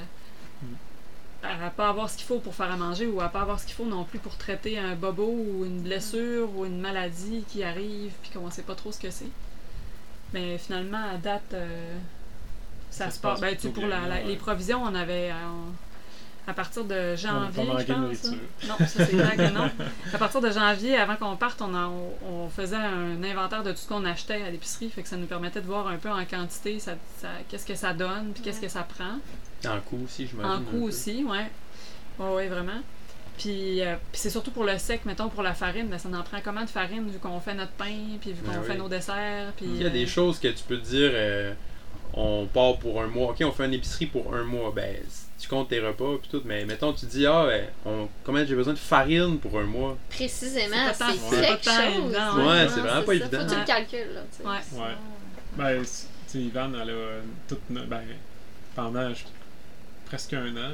à 1.44 1.70
pas 1.70 1.88
avoir 1.88 2.08
ce 2.10 2.16
qu'il 2.16 2.26
faut 2.26 2.38
pour 2.38 2.54
faire 2.54 2.70
à 2.72 2.76
manger 2.76 3.06
ou 3.06 3.20
à 3.20 3.28
pas 3.28 3.42
avoir 3.42 3.60
ce 3.60 3.66
qu'il 3.66 3.74
faut 3.74 3.84
non 3.86 4.04
plus 4.04 4.18
pour 4.18 4.36
traiter 4.36 4.78
un 4.78 4.94
bobo 4.96 5.26
ou 5.26 5.64
une 5.64 5.80
blessure 5.82 6.48
ou 6.56 6.64
une 6.66 6.80
maladie 6.80 7.44
qui 7.48 7.62
arrive 7.62 8.12
puis 8.22 8.30
qu'on 8.30 8.50
sait 8.50 8.62
pas 8.62 8.74
trop 8.74 8.92
ce 8.92 8.98
que 8.98 9.10
c'est. 9.10 9.28
Mais 10.32 10.58
finalement 10.58 11.02
à 11.12 11.16
date 11.16 11.52
euh, 11.52 11.96
ça, 12.90 13.04
Ça 13.06 13.10
se 13.10 13.16
se 13.16 13.20
passe. 13.22 13.40
passe 13.40 13.62
ben, 13.62 13.72
pour 13.72 13.86
la- 13.86 14.22
les 14.22 14.36
provisions 14.36 14.82
on 14.82 14.94
avait 14.94 15.30
euh, 15.30 15.34
on- 15.46 15.72
à 16.46 16.52
partir 16.52 16.84
de 16.84 17.16
janvier 17.16 17.64
je 17.78 17.92
pense, 17.92 18.24
hein. 18.26 18.36
non 18.68 18.86
ça 18.86 19.06
c'est 19.06 19.08
clair 19.16 19.36
que 19.36 19.50
non 19.50 19.70
à 20.12 20.18
partir 20.18 20.40
de 20.42 20.50
janvier 20.50 20.96
avant 20.96 21.16
qu'on 21.16 21.36
parte 21.36 21.62
on, 21.62 21.74
a- 21.74 21.90
on, 22.28 22.48
faisait 22.50 22.76
un 22.76 23.22
inventaire 23.22 23.62
de 23.62 23.72
tout 23.72 23.78
ce 23.78 23.88
qu'on 23.88 24.04
achetait 24.04 24.42
à 24.42 24.50
l'épicerie 24.50 24.90
fait 24.90 25.02
que 25.02 25.08
ça 25.08 25.16
nous 25.16 25.26
permettait 25.26 25.60
de 25.62 25.66
voir 25.66 25.86
un 25.88 25.96
peu 25.96 26.10
en 26.10 26.24
quantité 26.24 26.78
ça, 26.78 26.92
ça- 27.18 27.28
qu'est-ce 27.48 27.64
que 27.66 27.74
ça 27.74 27.94
donne 27.94 28.32
puis 28.34 28.42
qu'est-ce 28.42 28.60
que 28.60 28.68
ça 28.68 28.82
prend 28.82 29.18
En 29.70 29.80
coût 29.80 30.04
aussi, 30.04 30.26
j'imagine. 30.26 30.50
en 30.50 30.56
un 30.56 30.60
coût 30.62 30.84
aussi, 30.86 31.24
ouais. 31.24 31.50
Ouais, 32.18 32.34
ouais, 32.34 32.48
vraiment. 32.48 32.80
Puis, 33.38 33.80
euh, 33.82 33.96
puis 34.12 34.20
c'est 34.20 34.30
surtout 34.30 34.52
pour 34.52 34.62
le 34.64 34.78
sec, 34.78 35.04
mettons, 35.06 35.28
pour 35.28 35.42
la 35.42 35.54
farine, 35.54 35.88
ben, 35.88 35.98
ça 35.98 36.08
en 36.08 36.22
prend 36.22 36.38
comment 36.44 36.62
de 36.62 36.70
farine 36.70 37.08
vu 37.10 37.18
qu'on 37.18 37.40
fait 37.40 37.54
notre 37.54 37.72
pain, 37.72 38.18
puis 38.20 38.32
vu 38.32 38.42
qu'on 38.42 38.52
Ben 38.52 38.62
fait 38.62 38.72
oui. 38.74 38.78
nos 38.78 38.88
desserts, 38.88 39.52
puis... 39.56 39.66
Il 39.66 39.82
y 39.82 39.86
a 39.86 39.90
des 39.90 40.04
euh, 40.04 40.08
choses 40.08 40.38
que 40.38 40.46
tu 40.48 40.62
peux 40.62 40.78
te 40.78 40.84
dire, 40.86 41.10
euh, 41.12 41.52
on 42.12 42.46
part 42.46 42.76
pour 42.76 43.02
un 43.02 43.08
mois. 43.08 43.30
Ok, 43.30 43.38
on 43.44 43.50
fait 43.50 43.64
une 43.66 43.74
épicerie 43.74 44.06
pour 44.06 44.32
un 44.34 44.44
mois. 44.44 44.70
Ben, 44.74 44.94
tu 45.44 45.48
comptes 45.48 45.68
tes 45.68 45.80
repas 45.80 46.18
puis 46.20 46.28
tout, 46.30 46.42
mais 46.44 46.64
mettons, 46.64 46.92
tu 46.92 47.06
dis, 47.06 47.26
ah, 47.26 47.44
ben, 47.46 47.64
on, 47.84 48.08
combien 48.24 48.44
j'ai 48.44 48.54
besoin 48.54 48.72
de 48.72 48.78
farine 48.78 49.38
pour 49.38 49.58
un 49.58 49.64
mois? 49.64 49.96
Précisément, 50.08 50.76
C'est 50.92 51.40
quelque 51.40 51.64
chose. 51.64 52.04
évident, 52.04 52.36
ouais. 52.36 52.44
Ouais, 52.46 52.68
c'est 52.68 52.80
vraiment 52.80 53.00
pas 53.02 53.06
ça. 53.06 53.14
évident. 53.14 53.38
Faut 53.38 53.44
que 53.44 53.48
tu 53.50 53.54
Ouais. 53.54 53.60
le 53.60 53.66
calcules, 53.66 54.14
là, 54.14 54.20
tu 54.30 54.42
sais. 54.42 54.48
Ouais. 54.48 54.82
Ouais. 54.82 54.94
Ben, 55.56 55.82
tu 55.82 55.88
sais, 56.26 56.38
Ivan, 56.38 56.70
elle 56.82 56.90
a 56.90 56.92
euh, 56.92 57.20
toute 57.48 57.60
no- 57.70 57.84
ben, 57.86 58.00
pendant 58.74 59.12
je- 59.14 59.24
presque 60.06 60.32
un 60.34 60.48
an, 60.50 60.54
là, 60.54 60.68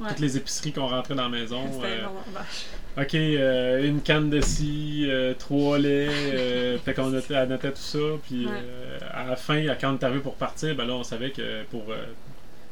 Ouais. 0.00 0.08
toutes 0.08 0.20
les 0.20 0.36
épiceries 0.36 0.72
qu'on 0.72 0.88
rentrait 0.88 1.14
dans 1.14 1.22
la 1.24 1.28
maison. 1.28 1.60
C'était 1.72 2.00
euh, 2.02 3.02
ok, 3.02 3.14
euh, 3.14 3.84
une 3.88 4.00
canne 4.02 4.30
de 4.30 4.40
scie, 4.40 5.06
euh, 5.08 5.34
trois 5.38 5.78
laits, 5.78 6.10
euh, 6.10 6.78
fait 6.84 6.94
qu'on 6.94 7.06
notait, 7.10 7.34
elle 7.34 7.48
notait 7.48 7.70
tout 7.70 7.76
ça. 7.78 7.98
Puis 8.26 8.46
Ouais. 8.46 8.52
euh, 8.52 8.98
à 9.12 9.24
la 9.26 9.36
fin, 9.36 9.62
quand 9.80 9.92
on 9.92 9.98
est 9.98 10.04
arrivé 10.04 10.20
pour 10.20 10.34
partir, 10.36 10.74
ben 10.74 10.84
là, 10.86 10.94
on 10.94 11.04
savait 11.04 11.30
que 11.30 11.62
pour 11.70 11.84
euh, 11.90 12.04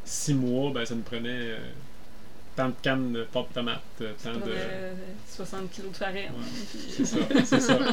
six 0.04 0.34
mois, 0.34 0.70
ben, 0.72 0.84
ça 0.84 0.94
nous 0.94 1.02
prenait 1.02 1.28
euh, 1.30 1.58
tant 2.56 2.68
de 2.68 2.74
cannes 2.82 3.12
de 3.12 3.22
pâte 3.24 3.48
de 3.50 3.54
tomate, 3.54 3.80
euh, 4.00 4.12
tant 4.22 4.32
de. 4.32 4.36
avait 4.52 4.92
60 5.28 5.70
kilos 5.70 5.92
de 5.92 5.96
farine. 5.96 6.22
Ouais. 6.22 6.88
C'est 6.90 7.04
ça, 7.04 7.16
c'est 7.44 7.60
ça. 7.60 7.78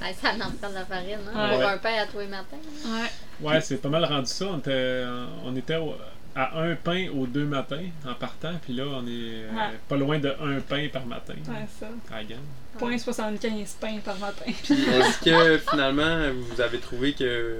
Ah, 0.00 0.06
ça 0.14 0.30
en 0.34 0.50
prend 0.52 0.68
de 0.70 0.74
la 0.74 0.84
farine, 0.84 1.18
hein, 1.34 1.50
Ouais. 1.50 1.54
pour 1.56 1.66
un 1.68 1.78
pain 1.78 1.94
à 2.02 2.06
tous 2.06 2.20
les 2.20 2.26
matins. 2.28 2.56
Ouais. 2.86 3.46
Ouais, 3.46 3.60
c'est 3.60 3.76
pas 3.78 3.88
mal 3.88 4.04
rendu 4.04 4.26
ça. 4.26 4.46
On 4.46 4.58
était, 4.58 5.04
on 5.44 5.56
était 5.56 5.76
au- 5.76 5.94
à 6.36 6.60
un 6.60 6.76
pain 6.76 7.08
aux 7.10 7.26
deux 7.26 7.44
matins 7.44 7.82
en 8.06 8.14
partant, 8.14 8.52
puis 8.62 8.74
là, 8.74 8.84
on 8.86 9.04
est 9.06 9.10
euh, 9.10 9.48
pas 9.88 9.96
loin 9.96 10.18
de 10.20 10.28
un 10.40 10.60
pain 10.60 10.86
par 10.92 11.04
matin 11.04 11.34
Ouais, 11.48 11.66
ça. 11.80 11.88
à 12.14 12.22
gamme. 12.22 12.38
Point 12.78 12.96
75 12.98 13.76
pains 13.80 13.98
par 14.04 14.18
matin. 14.18 14.44
Est-ce 14.46 15.18
que 15.24 15.58
finalement, 15.70 16.30
vous 16.32 16.60
avez 16.60 16.78
trouvé 16.78 17.12
que 17.14 17.56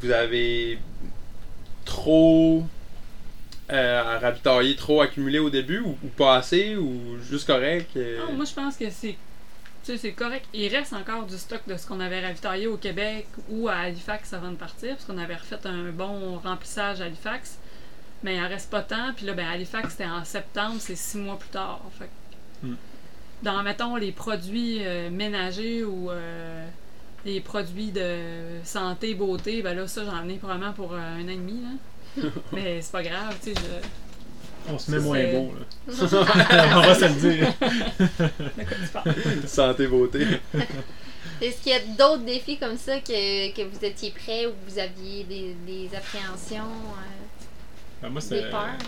vous 0.00 0.10
avez 0.10 0.78
trop 1.86 2.66
euh, 3.72 4.18
ravitaillé, 4.20 4.76
trop 4.76 5.00
accumulé 5.00 5.38
au 5.38 5.48
début, 5.48 5.80
ou, 5.80 5.96
ou 6.04 6.08
pas 6.08 6.36
assez, 6.36 6.76
ou 6.76 7.18
juste 7.22 7.46
correct 7.46 7.96
euh? 7.96 8.18
Non, 8.26 8.34
moi, 8.34 8.44
je 8.44 8.52
pense 8.52 8.76
que 8.76 8.90
c'est 8.90 9.16
tu 9.84 9.92
sais, 9.92 9.98
c'est 9.98 10.12
correct. 10.12 10.46
Il 10.52 10.74
reste 10.74 10.92
encore 10.92 11.26
du 11.26 11.38
stock 11.38 11.60
de 11.68 11.76
ce 11.76 11.86
qu'on 11.86 12.00
avait 12.00 12.20
ravitaillé 12.20 12.66
au 12.66 12.76
Québec 12.76 13.28
ou 13.48 13.68
à 13.68 13.76
Halifax 13.76 14.32
avant 14.32 14.50
de 14.50 14.56
partir, 14.56 14.96
parce 14.96 15.04
qu'on 15.04 15.16
avait 15.16 15.36
refait 15.36 15.64
un 15.64 15.90
bon 15.92 16.38
remplissage 16.38 17.00
à 17.00 17.04
Halifax. 17.04 17.58
Mais 18.24 18.34
il 18.34 18.40
en 18.42 18.48
reste 18.48 18.68
pas 18.68 18.82
tant. 18.82 19.12
Puis 19.14 19.26
là, 19.26 19.34
ben, 19.34 19.46
Halifax, 19.46 19.90
c'était 19.90 20.06
en 20.06 20.24
septembre, 20.24 20.76
c'est 20.80 20.96
six 20.96 21.18
mois 21.18 21.38
plus 21.38 21.50
tard. 21.50 21.80
Fait 21.96 22.06
que 22.06 22.10
Hmm. 22.62 22.74
Dans, 23.42 23.62
mettons, 23.62 23.96
les 23.96 24.12
produits 24.12 24.78
euh, 24.80 25.10
ménagers 25.10 25.84
ou 25.84 26.10
euh, 26.10 26.66
les 27.26 27.40
produits 27.40 27.90
de 27.90 28.18
santé, 28.64 29.14
beauté, 29.14 29.60
ben 29.60 29.76
là, 29.76 29.86
ça, 29.86 30.02
j'en 30.04 30.26
ai 30.28 30.36
probablement 30.36 30.72
pour 30.72 30.94
euh, 30.94 30.96
un 30.98 31.24
an 31.24 31.28
et 31.28 31.36
demi. 31.36 31.60
Là. 31.62 32.28
Mais 32.52 32.80
c'est 32.80 32.92
pas 32.92 33.02
grave, 33.02 33.36
tu 33.42 33.52
sais. 33.52 33.60
je- 33.60 34.72
On 34.72 34.78
se 34.78 34.90
met 34.90 34.96
Ça, 34.98 35.02
moins 35.04 35.16
c'est- 35.18 35.32
beau, 35.32 35.52
là. 35.54 35.64
on 36.76 36.80
va 36.80 36.94
se 36.94 37.04
le 37.04 37.20
dire. 37.20 37.52
De 37.60 38.64
quoi 38.64 38.76
tu 38.82 38.88
parles? 38.92 39.14
Santé, 39.46 39.86
beauté. 39.88 40.26
Est-ce 41.42 41.62
qu'il 41.62 41.72
y 41.72 41.74
a 41.74 41.80
d'autres 41.80 42.24
défis 42.24 42.56
comme 42.58 42.78
ça 42.78 42.98
que, 43.00 43.52
que 43.52 43.62
vous 43.62 43.84
étiez 43.84 44.10
prêts 44.12 44.46
ou 44.46 44.50
que 44.52 44.70
vous 44.72 44.78
aviez 44.78 45.24
des, 45.24 45.54
des 45.66 45.94
appréhensions, 45.94 46.64
euh, 46.64 48.02
Ben, 48.02 48.08
moi, 48.08 48.22
des 48.30 48.40
peurs? 48.50 48.78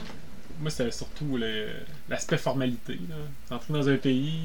moi, 0.61 0.71
c'était 0.71 0.91
surtout 0.91 1.37
le- 1.37 1.69
l'aspect 2.09 2.39
formalité. 2.39 2.99
Là. 3.11 3.55
Entrer 3.57 3.73
dans 3.75 3.89
un 3.89 3.97
pays, 3.97 4.41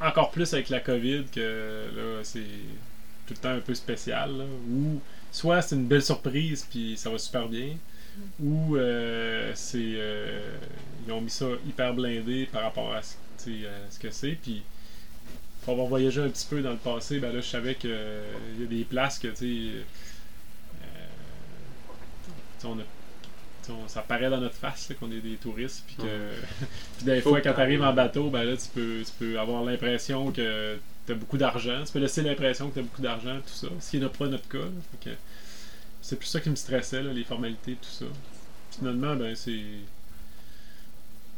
encore 0.00 0.30
plus 0.30 0.52
avec 0.54 0.68
la 0.68 0.80
COVID, 0.80 1.24
que 1.32 1.90
là, 1.94 2.20
c'est 2.22 2.40
tout 3.26 3.34
le 3.34 3.36
temps 3.36 3.50
un 3.50 3.60
peu 3.60 3.74
spécial. 3.74 4.36
Là, 4.36 4.44
soit 5.32 5.62
c'est 5.62 5.76
une 5.76 5.86
belle 5.86 6.02
surprise, 6.02 6.66
puis 6.68 6.96
ça 6.96 7.10
va 7.10 7.18
super 7.18 7.48
bien, 7.48 7.76
ou 8.40 8.76
euh, 8.76 9.52
c'est 9.54 9.78
euh, 9.78 10.56
ils 11.06 11.12
ont 11.12 11.20
mis 11.20 11.30
ça 11.30 11.46
hyper 11.66 11.94
blindé 11.94 12.46
par 12.46 12.62
rapport 12.62 12.92
à 12.92 13.02
ce, 13.02 13.14
à 13.50 13.90
ce 13.90 13.98
que 13.98 14.10
c'est. 14.10 14.36
Puis 14.42 14.62
pour 15.62 15.74
avoir 15.74 15.88
voyagé 15.88 16.22
un 16.22 16.28
petit 16.28 16.46
peu 16.48 16.62
dans 16.62 16.70
le 16.70 16.76
passé, 16.76 17.18
ben 17.18 17.32
là, 17.32 17.40
je 17.40 17.46
savais 17.46 17.74
qu'il 17.74 17.90
y 17.90 18.64
a 18.64 18.66
des 18.66 18.84
places 18.84 19.18
que, 19.18 19.28
tu 19.28 19.36
sais, 19.36 19.84
euh, 20.82 22.64
on 22.64 22.78
a 22.78 22.82
on- 23.68 23.88
ça 23.88 24.00
paraît 24.02 24.30
dans 24.30 24.40
notre 24.40 24.54
face 24.54 24.92
qu'on 24.98 25.10
est 25.12 25.20
des 25.20 25.36
touristes. 25.36 25.84
Puis 25.86 25.96
que. 25.96 26.02
Ouais. 26.02 26.08
puis 26.96 27.04
des 27.06 27.20
Faut 27.20 27.30
fois, 27.30 27.40
quand 27.40 27.52
tu 27.52 27.60
arrives 27.60 27.82
en 27.82 27.92
bateau, 27.92 28.30
ben 28.30 28.44
là, 28.44 28.56
tu 28.56 28.68
peux, 28.74 29.02
tu 29.04 29.12
peux 29.18 29.38
avoir 29.38 29.62
l'impression 29.64 30.30
que 30.32 30.78
tu 31.06 31.12
as 31.12 31.14
beaucoup 31.14 31.36
d'argent. 31.38 31.82
Tu 31.84 31.92
peux 31.92 31.98
laisser 31.98 32.22
l'impression 32.22 32.68
que 32.68 32.74
tu 32.74 32.80
as 32.80 32.82
beaucoup 32.82 33.02
d'argent, 33.02 33.36
tout 33.40 33.52
ça. 33.52 33.68
Ce 33.80 33.90
qui 33.90 33.98
n'est 33.98 34.08
pas 34.08 34.26
notre 34.28 34.48
cas. 34.48 34.58
là. 34.58 35.12
C'est 36.02 36.16
plus 36.16 36.26
ça 36.28 36.40
qui 36.40 36.48
me 36.50 36.56
stressait, 36.56 37.02
là, 37.02 37.12
les 37.12 37.24
formalités, 37.24 37.74
tout 37.74 37.88
ça. 37.90 38.06
Finalement, 38.70 39.14
ben, 39.16 39.34
c'est. 39.36 39.60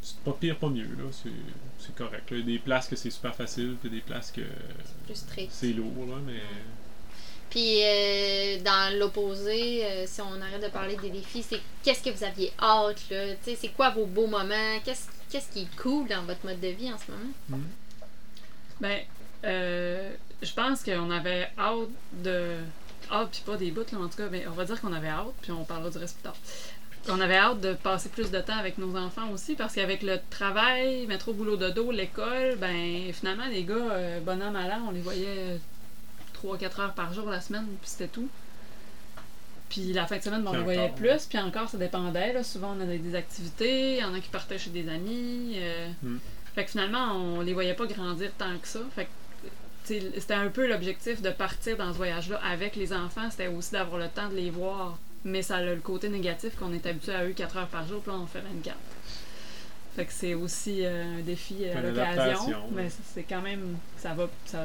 C'est 0.01 0.17
pas 0.19 0.33
pire, 0.33 0.57
pas 0.57 0.67
mieux, 0.69 0.83
là. 0.83 1.05
C'est, 1.11 1.29
c'est 1.79 1.95
correct. 1.95 2.29
là. 2.31 2.37
Il 2.37 2.39
y 2.39 2.43
a 2.43 2.45
des 2.45 2.59
places 2.59 2.87
que 2.87 2.95
c'est 2.95 3.09
super 3.09 3.33
facile, 3.35 3.75
puis 3.81 3.89
des 3.89 4.01
places 4.01 4.31
que 4.31 4.41
Plus 5.05 5.15
strict. 5.15 5.49
c'est 5.51 5.71
lourd, 5.73 6.05
là, 6.09 6.15
mais. 6.25 6.41
Puis 7.53 7.83
euh, 7.83 8.57
dans 8.65 8.97
l'opposé, 8.97 9.85
euh, 9.85 10.05
si 10.07 10.21
on 10.21 10.41
arrête 10.41 10.63
de 10.63 10.69
parler 10.69 10.95
des 10.95 11.11
défis, 11.11 11.43
c'est 11.47 11.59
qu'est-ce 11.83 12.01
que 12.01 12.09
vous 12.09 12.23
aviez 12.23 12.51
hâte, 12.59 12.99
là? 13.11 13.35
C'est 13.43 13.67
quoi 13.75 13.91
vos 13.91 14.07
beaux 14.07 14.25
moments? 14.25 14.79
Qu'est-ce 14.83 15.05
qu'est-ce 15.29 15.51
qui 15.51 15.61
est 15.61 15.75
cool 15.79 16.07
dans 16.07 16.23
votre 16.23 16.43
mode 16.43 16.59
de 16.59 16.69
vie 16.69 16.91
en 16.91 16.97
ce 16.97 17.11
moment? 17.11 17.63
Ben, 18.81 19.01
euh, 19.45 20.11
je 20.41 20.51
pense 20.53 20.81
qu'on 20.83 21.11
avait 21.11 21.47
hâte 21.59 21.89
de. 22.23 22.57
Hâte, 23.11 23.29
puis 23.31 23.41
pas 23.45 23.55
des 23.55 23.69
bouts, 23.69 23.81
là, 23.91 23.99
en 23.99 24.07
tout 24.07 24.17
cas, 24.17 24.29
mais 24.31 24.47
on 24.47 24.53
va 24.53 24.65
dire 24.65 24.81
qu'on 24.81 24.93
avait 24.93 25.09
hâte, 25.09 25.35
puis 25.43 25.51
on 25.51 25.63
parlera 25.63 25.91
du 25.91 25.99
reste 25.99 26.15
plus 26.15 26.23
tard. 26.23 26.37
On 27.07 27.19
avait 27.19 27.37
hâte 27.37 27.61
de 27.61 27.73
passer 27.73 28.09
plus 28.09 28.31
de 28.31 28.41
temps 28.41 28.57
avec 28.57 28.79
nos 28.79 28.97
enfants 28.97 29.29
aussi, 29.31 29.53
parce 29.53 29.75
qu'avec 29.75 30.01
le 30.01 30.17
travail, 30.31 31.05
métro, 31.05 31.33
boulot, 31.33 31.57
dodo, 31.57 31.91
l'école, 31.91 32.55
ben, 32.57 33.13
finalement, 33.13 33.45
les 33.45 33.63
gars, 33.63 33.75
euh, 33.75 34.19
bon 34.21 34.41
an, 34.41 34.49
mal 34.49 34.71
an, 34.71 34.85
on 34.87 34.91
les 34.91 35.01
voyait 35.01 35.59
3-4 36.43 36.81
heures 36.81 36.93
par 36.93 37.13
jour 37.13 37.29
la 37.29 37.41
semaine, 37.41 37.65
puis 37.81 37.89
c'était 37.89 38.07
tout. 38.07 38.27
Puis 39.69 39.91
la 39.93 40.05
fin 40.05 40.17
de 40.17 40.21
semaine, 40.21 40.47
on 40.47 40.51
les 40.53 40.59
voyait 40.63 40.79
encore, 40.81 40.95
plus, 40.95 41.25
puis 41.25 41.39
encore, 41.39 41.67
ça 41.69 41.77
dépendait. 41.77 42.33
Là. 42.33 42.43
Souvent, 42.43 42.75
on 42.77 42.81
avait 42.81 42.99
des 42.99 43.15
activités, 43.15 43.93
il 43.95 43.99
y 44.01 44.03
en 44.03 44.13
a 44.13 44.19
qui 44.19 44.29
partaient 44.29 44.59
chez 44.59 44.69
des 44.69 44.87
amis. 44.89 45.53
euh, 45.57 45.89
Mm. 46.03 46.17
Fait 46.53 46.65
que 46.65 46.71
finalement, 46.71 47.13
on 47.15 47.41
les 47.41 47.53
voyait 47.53 47.73
pas 47.73 47.87
grandir 47.87 48.29
tant 48.37 48.55
que 48.61 48.67
ça. 48.67 48.79
Fait 48.95 49.05
que 49.05 49.09
c'était 50.19 50.35
un 50.35 50.49
peu 50.49 50.67
l'objectif 50.67 51.21
de 51.23 51.31
partir 51.31 51.75
dans 51.77 51.91
ce 51.91 51.97
voyage-là 51.97 52.39
avec 52.47 52.75
les 52.75 52.93
enfants, 52.93 53.29
c'était 53.31 53.47
aussi 53.47 53.71
d'avoir 53.71 53.99
le 53.99 54.07
temps 54.07 54.29
de 54.29 54.35
les 54.35 54.51
voir. 54.51 54.99
Mais 55.25 55.41
ça 55.41 55.55
a 55.57 55.61
le 55.63 55.77
côté 55.77 56.09
négatif 56.09 56.55
qu'on 56.55 56.71
est 56.73 56.85
habitué 56.85 57.13
à 57.15 57.25
eux 57.25 57.31
4 57.31 57.57
heures 57.57 57.67
par 57.67 57.87
jour, 57.87 58.01
puis 58.01 58.11
là, 58.11 58.19
on 58.21 58.27
fait 58.27 58.41
24. 58.41 58.77
Fait 59.95 60.05
que 60.05 60.13
c'est 60.13 60.33
aussi 60.35 60.85
euh, 60.85 61.17
un 61.19 61.21
défi 61.21 61.57
euh, 61.61 61.77
à 61.77 61.81
l'occasion. 61.81 62.45
Mais 62.75 62.89
c'est- 62.89 63.01
c'est 63.13 63.23
quand 63.23 63.41
même. 63.41 63.77
Ça 63.97 64.13
va. 64.13 64.27
Ça, 64.45 64.63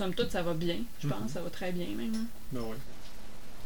somme 0.00 0.14
toute, 0.14 0.30
ça 0.30 0.42
va 0.42 0.54
bien, 0.54 0.76
je 1.02 1.08
pense. 1.08 1.20
Mhm. 1.20 1.28
Ça 1.28 1.42
va 1.42 1.50
très 1.50 1.72
bien 1.72 1.86
même. 1.96 2.12
hein. 2.14 2.26
Ben 2.52 2.60
ouais. 2.60 2.76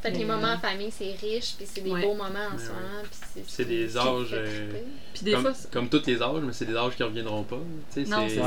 Fait 0.02 0.12
que 0.12 0.18
les 0.18 0.24
moments 0.26 0.52
en 0.52 0.58
famille, 0.58 0.90
c'est 0.90 1.12
riche, 1.12 1.54
puis 1.56 1.66
c'est 1.66 1.80
des 1.80 1.90
Ouais. 1.90 2.02
beaux 2.02 2.14
moments 2.14 2.24
en 2.52 2.56
ouais. 2.56 2.64
moment. 2.66 3.02
puis 3.04 3.18
c'est 3.34 3.44
C'est 3.48 3.64
des 3.64 3.96
âges, 3.96 4.28
euh, 4.32 4.72
des 5.22 5.32
comme, 5.32 5.40
fois, 5.42 5.52
comme 5.72 5.88
tous 5.88 6.06
les 6.06 6.20
âges, 6.20 6.42
mais 6.42 6.52
c'est 6.52 6.66
des 6.66 6.76
âges 6.76 6.94
qui 6.94 7.02
reviendront 7.02 7.42
pas. 7.44 7.60
Tu 7.92 8.04
sais, 8.04 8.10
Non, 8.10 8.26
c'est. 8.28 8.40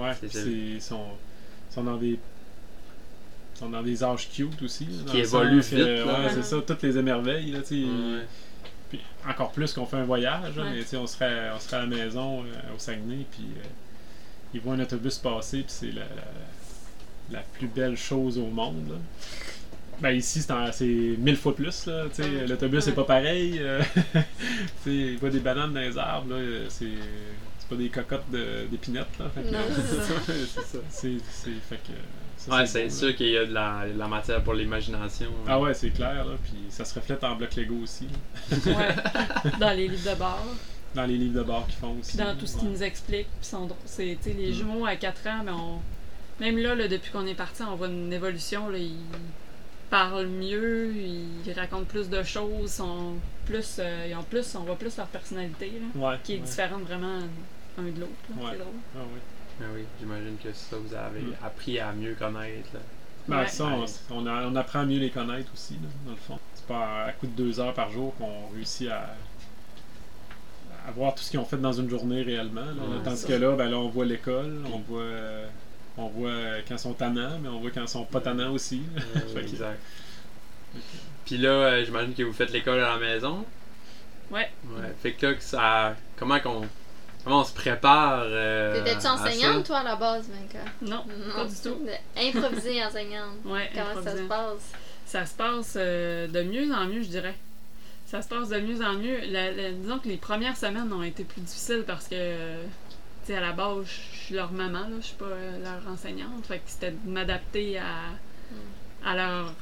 Ouais, 0.00 0.12
C'est 0.28 0.80
sont, 0.80 1.04
sont 1.70 1.84
dans 1.84 1.96
des 1.96 2.18
sont 3.54 3.70
dans 3.70 3.82
des 3.82 4.02
âges 4.04 4.28
cute 4.28 4.60
aussi. 4.62 4.86
Qui 5.06 5.18
évoluent 5.18 5.60
que, 5.60 5.66
vite, 5.76 5.78
là. 6.04 6.04
Ouais, 6.24 6.30
c'est 6.34 6.42
ça, 6.42 6.56
toutes 6.66 6.82
les 6.82 6.98
émerveilles. 6.98 7.52
Là, 7.52 7.60
tu. 7.62 7.86
Puis 8.90 9.00
encore 9.28 9.52
plus 9.52 9.72
qu'on 9.72 9.86
fait 9.86 9.96
un 9.98 10.04
voyage, 10.04 10.56
là, 10.56 10.64
mais 10.72 10.80
tu 10.82 10.88
sais, 10.88 10.96
on 10.96 11.06
serait, 11.06 11.50
on 11.54 11.58
serait 11.60 11.76
à 11.76 11.80
la 11.80 11.86
maison 11.86 12.42
euh, 12.42 12.74
au 12.74 12.78
Saguenay, 12.78 13.24
puis 13.32 13.46
euh, 13.56 13.62
ils 14.54 14.60
voient 14.60 14.74
un 14.74 14.80
autobus 14.80 15.18
passer, 15.18 15.58
puis 15.58 15.66
c'est 15.68 15.86
la, 15.92 16.02
la, 16.02 16.24
la 17.30 17.40
plus 17.40 17.66
belle 17.68 17.96
chose 17.96 18.38
au 18.38 18.46
monde. 18.46 18.88
là. 18.90 18.96
Ben 20.00 20.10
ici, 20.10 20.42
c'est 20.42 20.52
c'est 20.72 20.84
mille 21.18 21.36
fois 21.36 21.54
plus. 21.56 21.86
là, 21.86 22.04
tu 22.14 22.22
sais, 22.22 22.28
Ouais. 22.28 22.46
L'autobus, 22.46 22.84
c'est 22.84 22.92
pas 22.92 23.04
pareil. 23.04 23.58
euh, 23.60 23.80
tu 24.12 24.20
sais, 24.84 24.90
ils 24.90 25.18
voient 25.18 25.30
des 25.30 25.40
bananes 25.40 25.72
dans 25.72 25.80
les 25.80 25.96
arbres. 25.96 26.30
là, 26.34 26.36
euh, 26.36 26.66
C'est 26.68 26.86
c'est 27.58 27.68
pas 27.68 27.76
des 27.76 27.88
cocottes 27.88 28.30
de- 28.30 28.66
d'épinettes. 28.70 29.06
là, 29.18 29.26
fait 29.34 29.42
que, 29.42 29.50
Non, 29.52 29.58
c'est 29.74 30.60
ça. 30.62 30.78
c'est 30.90 31.08
c'est 31.30 31.50
c'est- 31.70 32.50
Ouais, 32.50 32.66
c'est 32.66 32.88
c'est 32.90 32.90
sûr 33.06 33.16
qu'il 33.16 33.30
y 33.30 33.36
a 33.38 33.46
de 33.46 33.52
la, 33.54 33.86
de 33.92 33.98
la 33.98 34.06
matière 34.06 34.42
pour 34.44 34.52
l'imagination. 34.54 35.30
Ah 35.48 35.58
ouais, 35.58 35.72
c'est 35.74 35.90
clair. 35.90 36.24
Là, 36.26 36.34
puis 36.44 36.52
ça 36.68 36.84
se 36.84 36.94
reflète 36.94 37.24
en 37.24 37.34
bloc 37.34 37.56
Lego 37.56 37.76
aussi. 37.82 38.06
ouais, 38.52 38.94
dans 39.58 39.70
les 39.72 39.88
livres 39.88 40.10
de 40.12 40.16
bord. 40.18 40.46
dans 40.94 41.06
les 41.06 41.16
livres 41.16 41.38
de 41.38 41.42
bord 41.42 41.66
qu'ils 41.66 41.76
font 41.78 41.96
aussi. 41.98 42.16
Puis 42.16 42.24
dans 42.24 42.36
tout 42.36 42.46
ce 42.46 42.56
qu'ils 42.58 42.68
nous 42.68 42.82
expliquent. 42.82 43.28
Puis 43.40 43.48
sont 43.48 43.66
c'est, 43.86 44.16
les 44.26 44.50
Mm. 44.50 44.54
jumeaux 44.54 44.86
à 44.86 44.94
4 44.96 45.26
ans, 45.26 45.42
ben 45.44 45.54
on... 45.54 45.78
même 46.40 46.58
là, 46.58 46.74
là, 46.74 46.88
depuis 46.88 47.10
qu'on 47.10 47.26
est 47.26 47.34
parti, 47.34 47.62
on 47.62 47.76
voit 47.76 47.88
une 47.88 48.12
évolution. 48.12 48.68
Là, 48.68 48.78
ils 48.78 48.94
parlent 49.90 50.26
mieux, 50.26 50.92
ils 50.94 51.52
racontent 51.54 51.84
plus 51.84 52.08
de 52.10 52.22
choses, 52.22 52.70
sont 52.72 53.14
plus, 53.46 53.76
euh, 53.78 54.06
ils 54.10 54.14
ont 54.16 54.22
plus, 54.24 54.54
on 54.56 54.60
voit 54.64 54.76
plus 54.76 54.96
leur 54.96 55.06
personnalité, 55.06 55.72
là, 55.94 56.08
Ouais, 56.10 56.16
qui 56.24 56.34
est 56.34 56.36
ouais. 56.38 56.42
différente 56.42 56.82
vraiment 56.82 57.18
un 57.78 57.82
de 57.82 58.00
l'autre. 58.00 58.12
Ouais. 58.36 58.50
C'est 58.52 58.58
drôle. 58.58 58.74
Ah 58.96 58.98
ouais. 59.00 59.20
Ah 59.60 59.64
oui, 59.74 59.84
j'imagine 60.00 60.36
que 60.42 60.52
ça, 60.52 60.76
vous 60.76 60.92
avez 60.94 61.20
Mm. 61.20 61.34
appris 61.42 61.78
à 61.78 61.92
mieux 61.92 62.14
connaître. 62.14 62.68
Là. 62.74 62.80
Ben, 63.28 63.38
Ouais. 63.40 63.48
ça, 63.48 63.64
on, 63.64 63.80
Ouais. 63.80 63.86
on 64.10 64.26
a- 64.26 64.46
on 64.46 64.54
apprend 64.56 64.80
à 64.80 64.84
mieux 64.84 64.98
les 64.98 65.10
connaître 65.10 65.50
aussi, 65.54 65.74
là, 65.74 65.88
dans 66.04 66.10
le 66.12 66.16
fond. 66.18 66.38
C'est 66.54 66.66
pas 66.66 66.84
à, 66.84 67.04
à 67.06 67.12
coup 67.12 67.26
de 67.26 67.32
deux 67.32 67.58
heures 67.58 67.72
par 67.74 67.90
jour 67.90 68.14
qu'on 68.18 68.54
réussit 68.54 68.88
à, 68.90 69.14
à 70.86 70.90
voir 70.92 71.14
tout 71.14 71.22
ce 71.22 71.30
qu'ils 71.30 71.40
ont 71.40 71.44
fait 71.44 71.56
dans 71.56 71.72
une 71.72 71.88
journée 71.88 72.22
réellement. 72.22 72.60
là. 72.60 72.72
Ouais, 72.72 73.02
Tandis 73.04 73.16
ça. 73.18 73.28
que 73.28 73.32
là, 73.32 73.56
ben, 73.56 73.68
là, 73.70 73.78
on 73.78 73.88
voit 73.88 74.04
l'école, 74.04 74.62
on 74.72 74.78
voit, 74.78 75.00
euh, 75.00 75.46
on 75.98 76.08
voit 76.08 76.28
euh, 76.30 76.60
quand 76.68 76.74
ils 76.74 76.78
sont 76.80 76.92
tannants, 76.94 77.38
mais 77.40 77.48
on 77.48 77.60
voit 77.60 77.70
quand 77.70 77.82
ils 77.82 77.88
sont 77.88 78.04
pas 78.04 78.20
tannants 78.20 78.52
aussi. 78.52 78.82
que- 79.34 79.38
exact. 79.38 79.80
Puis 81.24 81.38
là, 81.38 81.48
euh, 81.50 81.84
j'imagine 81.84 82.14
que 82.14 82.22
vous 82.22 82.32
faites 82.32 82.52
l'école 82.52 82.80
à 82.80 82.90
la 82.94 82.98
maison. 82.98 83.44
Ouais. 84.30 84.50
Ouais. 84.76 84.92
Fait 85.02 85.12
que 85.12 85.26
là, 85.26 85.34
que 85.34 85.42
ça, 85.42 85.94
comment 86.16 86.38
qu'on, 86.40 86.62
comment 87.24 87.40
on 87.40 87.44
se 87.44 87.54
prépare 87.54 88.22
euh, 88.26 88.82
T'étais-tu 88.84 89.06
enseignante, 89.06 89.64
toi, 89.66 89.78
à 89.78 89.82
la 89.84 89.96
base, 89.96 90.28
Vinca? 90.28 90.64
Non, 90.82 91.04
pas 91.34 91.44
du 91.44 91.54
tout. 91.62 91.78
Improvisée 92.16 92.84
enseignante. 92.84 93.36
Ouais, 93.44 93.70
Comment 93.74 94.02
ça 94.04 94.16
se 94.16 94.22
passe? 94.22 94.70
Ça 95.06 95.24
se 95.26 95.34
passe 95.34 95.74
euh, 95.76 96.26
de 96.28 96.42
mieux 96.42 96.72
en 96.74 96.86
mieux, 96.86 97.02
je 97.02 97.08
dirais. 97.08 97.34
Ça 98.06 98.22
se 98.22 98.28
passe 98.28 98.48
de 98.48 98.58
mieux 98.60 98.84
en 98.84 98.94
mieux. 98.94 99.18
La- 99.30 99.50
la- 99.52 99.70
disons 99.72 99.98
que 99.98 100.08
les 100.08 100.16
premières 100.16 100.56
semaines 100.56 100.92
ont 100.92 101.02
été 101.02 101.24
plus 101.24 101.40
difficiles 101.40 101.84
parce 101.86 102.06
que, 102.06 102.14
euh, 102.14 102.64
sais, 103.26 103.36
à 103.36 103.40
la 103.40 103.52
base, 103.52 103.84
je 103.86 104.24
suis 104.26 104.34
leur 104.34 104.52
maman, 104.52 104.80
là, 104.80 104.96
je 105.00 105.06
suis 105.06 105.16
pas 105.16 105.24
euh, 105.26 105.62
leur 105.62 105.92
enseignante. 105.92 106.46
Fait 106.46 106.58
que 106.58 106.62
c'était 106.66 106.90
de 106.92 107.08
m'adapter 107.10 107.78
à, 107.78 109.08
à 109.08 109.14
leur 109.16 109.52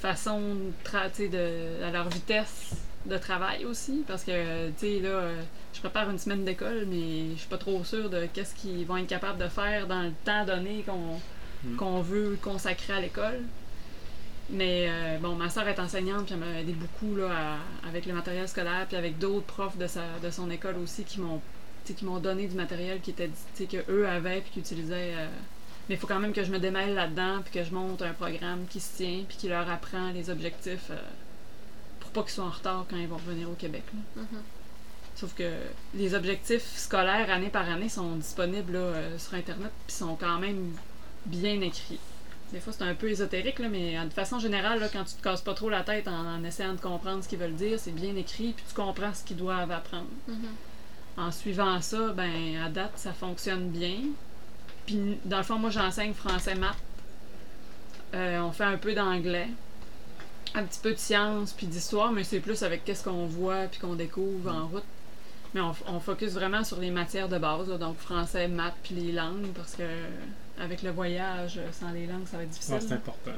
façon, 0.00 0.40
de 0.40 1.28
de, 1.28 1.84
à 1.84 1.90
leur 1.90 2.08
vitesse 2.08 2.72
de 3.06 3.16
travail 3.18 3.64
aussi. 3.64 4.04
Parce 4.06 4.24
que, 4.24 4.68
tu 4.70 4.74
sais, 4.78 5.00
là, 5.00 5.08
euh, 5.08 5.42
je 5.74 5.80
prépare 5.80 6.10
une 6.10 6.18
semaine 6.18 6.44
d'école, 6.44 6.86
mais 6.88 7.30
je 7.34 7.38
suis 7.40 7.48
pas 7.48 7.58
trop 7.58 7.82
sûre 7.84 8.10
de 8.10 8.26
qu'est-ce 8.32 8.54
qu'ils 8.54 8.84
vont 8.86 8.96
être 8.96 9.06
capables 9.08 9.38
de 9.42 9.48
faire 9.48 9.86
dans 9.86 10.02
le 10.02 10.12
temps 10.24 10.44
donné 10.44 10.84
qu'on 10.86 11.20
Mm. 11.64 11.76
qu'on 11.76 12.02
veut 12.02 12.36
consacrer 12.42 12.92
à 12.92 13.00
l'école. 13.00 13.38
Mais 14.50 14.86
euh, 14.88 15.18
bon, 15.18 15.36
ma 15.36 15.48
soeur 15.48 15.68
est 15.68 15.78
enseignante, 15.78 16.24
puis 16.26 16.34
elle 16.34 16.40
m'a 16.40 16.58
aidé 16.60 16.72
beaucoup 16.72 17.14
là, 17.14 17.28
à- 17.30 17.88
avec 17.88 18.04
le 18.04 18.12
matériel 18.14 18.48
scolaire, 18.48 18.84
puis 18.88 18.96
avec 18.96 19.18
d'autres 19.20 19.46
profs 19.46 19.78
de, 19.78 19.86
sa, 19.86 20.00
de 20.20 20.30
son 20.30 20.50
école 20.50 20.76
aussi 20.82 21.04
qui 21.04 21.20
m'ont 21.20 21.40
qui 21.84 22.04
m'ont 22.04 22.18
donné 22.18 22.46
du 22.46 22.54
matériel 22.54 23.00
qui 23.00 23.10
était 23.10 23.28
tu 23.28 23.34
sais, 23.54 23.66
que 23.66 23.90
eux 23.90 24.08
avaient 24.08 24.40
puis 24.40 24.50
qu'ils 24.52 24.62
utilisaient. 24.62 25.14
euh, 25.16 25.26
Mais 25.88 25.96
il 25.96 25.98
faut 25.98 26.06
quand 26.06 26.20
même 26.20 26.32
que 26.32 26.44
je 26.44 26.50
me 26.52 26.58
démêle 26.58 26.94
là-dedans, 26.94 27.40
puis 27.44 27.52
que 27.52 27.64
je 27.64 27.74
monte 27.74 28.02
un 28.02 28.12
programme 28.12 28.66
qui 28.70 28.80
se 28.80 28.96
tient, 28.96 29.24
puis 29.28 29.36
qui 29.36 29.48
leur 29.48 29.68
apprend 29.70 30.10
les 30.12 30.30
objectifs 30.30 30.90
euh, 30.90 30.96
pour 32.00 32.10
pas 32.10 32.22
qu'ils 32.22 32.32
soient 32.32 32.44
en 32.44 32.50
retard 32.50 32.84
quand 32.88 32.96
ils 32.96 33.08
vont 33.08 33.16
revenir 33.16 33.48
au 33.50 33.54
Québec. 33.54 33.82
là. 33.92 34.22
Mhm. 34.22 34.42
Sauf 35.14 35.34
que 35.34 35.50
les 35.94 36.14
objectifs 36.14 36.64
scolaires 36.76 37.30
année 37.30 37.50
par 37.50 37.68
année 37.68 37.88
sont 37.90 38.16
disponibles 38.16 38.72
là, 38.72 38.78
euh, 38.78 39.18
sur 39.18 39.34
Internet 39.34 39.70
puis 39.86 39.94
sont 39.94 40.16
quand 40.16 40.38
même 40.38 40.72
bien 41.26 41.60
écrits. 41.60 42.00
Des 42.52 42.60
fois, 42.60 42.72
c'est 42.76 42.84
un 42.84 42.94
peu 42.94 43.08
ésotérique, 43.10 43.58
là, 43.60 43.68
mais 43.68 43.96
de 44.04 44.10
façon 44.12 44.38
générale, 44.38 44.78
là, 44.78 44.88
quand 44.92 45.04
tu 45.04 45.14
te 45.14 45.22
casses 45.22 45.40
pas 45.40 45.54
trop 45.54 45.70
la 45.70 45.82
tête 45.82 46.06
en, 46.06 46.34
en 46.36 46.44
essayant 46.44 46.74
de 46.74 46.80
comprendre 46.80 47.22
ce 47.24 47.28
qu'ils 47.28 47.38
veulent 47.38 47.54
dire, 47.54 47.78
c'est 47.78 47.92
bien 47.94 48.14
écrit 48.16 48.52
puis 48.52 48.64
tu 48.68 48.74
comprends 48.74 49.14
ce 49.14 49.24
qu'ils 49.24 49.36
doivent 49.38 49.70
apprendre. 49.70 50.08
Mhm. 50.28 50.48
En 51.16 51.30
suivant 51.30 51.80
ça, 51.80 52.12
ben 52.12 52.56
à 52.64 52.68
date, 52.68 52.92
ça 52.96 53.12
fonctionne 53.12 53.68
bien. 53.68 53.96
Puis 54.86 55.18
dans 55.24 55.38
le 55.38 55.42
fond, 55.42 55.58
moi 55.58 55.70
j'enseigne 55.70 56.14
français 56.14 56.54
maths. 56.54 56.76
Euh, 58.14 58.40
on 58.40 58.52
fait 58.52 58.64
un 58.64 58.78
peu 58.78 58.94
d'anglais. 58.94 59.48
Un 60.54 60.64
petit 60.64 60.80
peu 60.80 60.92
de 60.92 60.98
sciences 60.98 61.52
puis 61.52 61.66
d'histoire, 61.66 62.12
mais 62.12 62.24
c'est 62.24 62.40
plus 62.40 62.62
avec 62.62 62.84
qu'est-ce 62.84 63.04
qu'on 63.04 63.26
voit 63.26 63.66
puis 63.70 63.80
qu'on 63.80 63.94
découvre 63.94 64.52
en 64.52 64.66
route. 64.66 64.84
Mais 65.54 65.60
on, 65.60 65.74
on 65.86 66.00
focus 66.00 66.32
vraiment 66.32 66.64
sur 66.64 66.78
les 66.78 66.90
matières 66.90 67.28
de 67.28 67.38
base, 67.38 67.68
là, 67.68 67.76
donc 67.76 67.98
français, 67.98 68.48
maths 68.48 68.74
puis 68.82 68.94
les 68.94 69.12
langues, 69.12 69.52
parce 69.54 69.74
que 69.74 69.84
avec 70.58 70.82
le 70.82 70.90
voyage, 70.90 71.60
sans 71.72 71.90
les 71.92 72.06
langues, 72.06 72.26
ça 72.26 72.36
va 72.38 72.44
être 72.44 72.50
difficile. 72.50 72.74
Ouais, 72.74 72.80
c'est 72.80 72.94
important. 72.94 73.32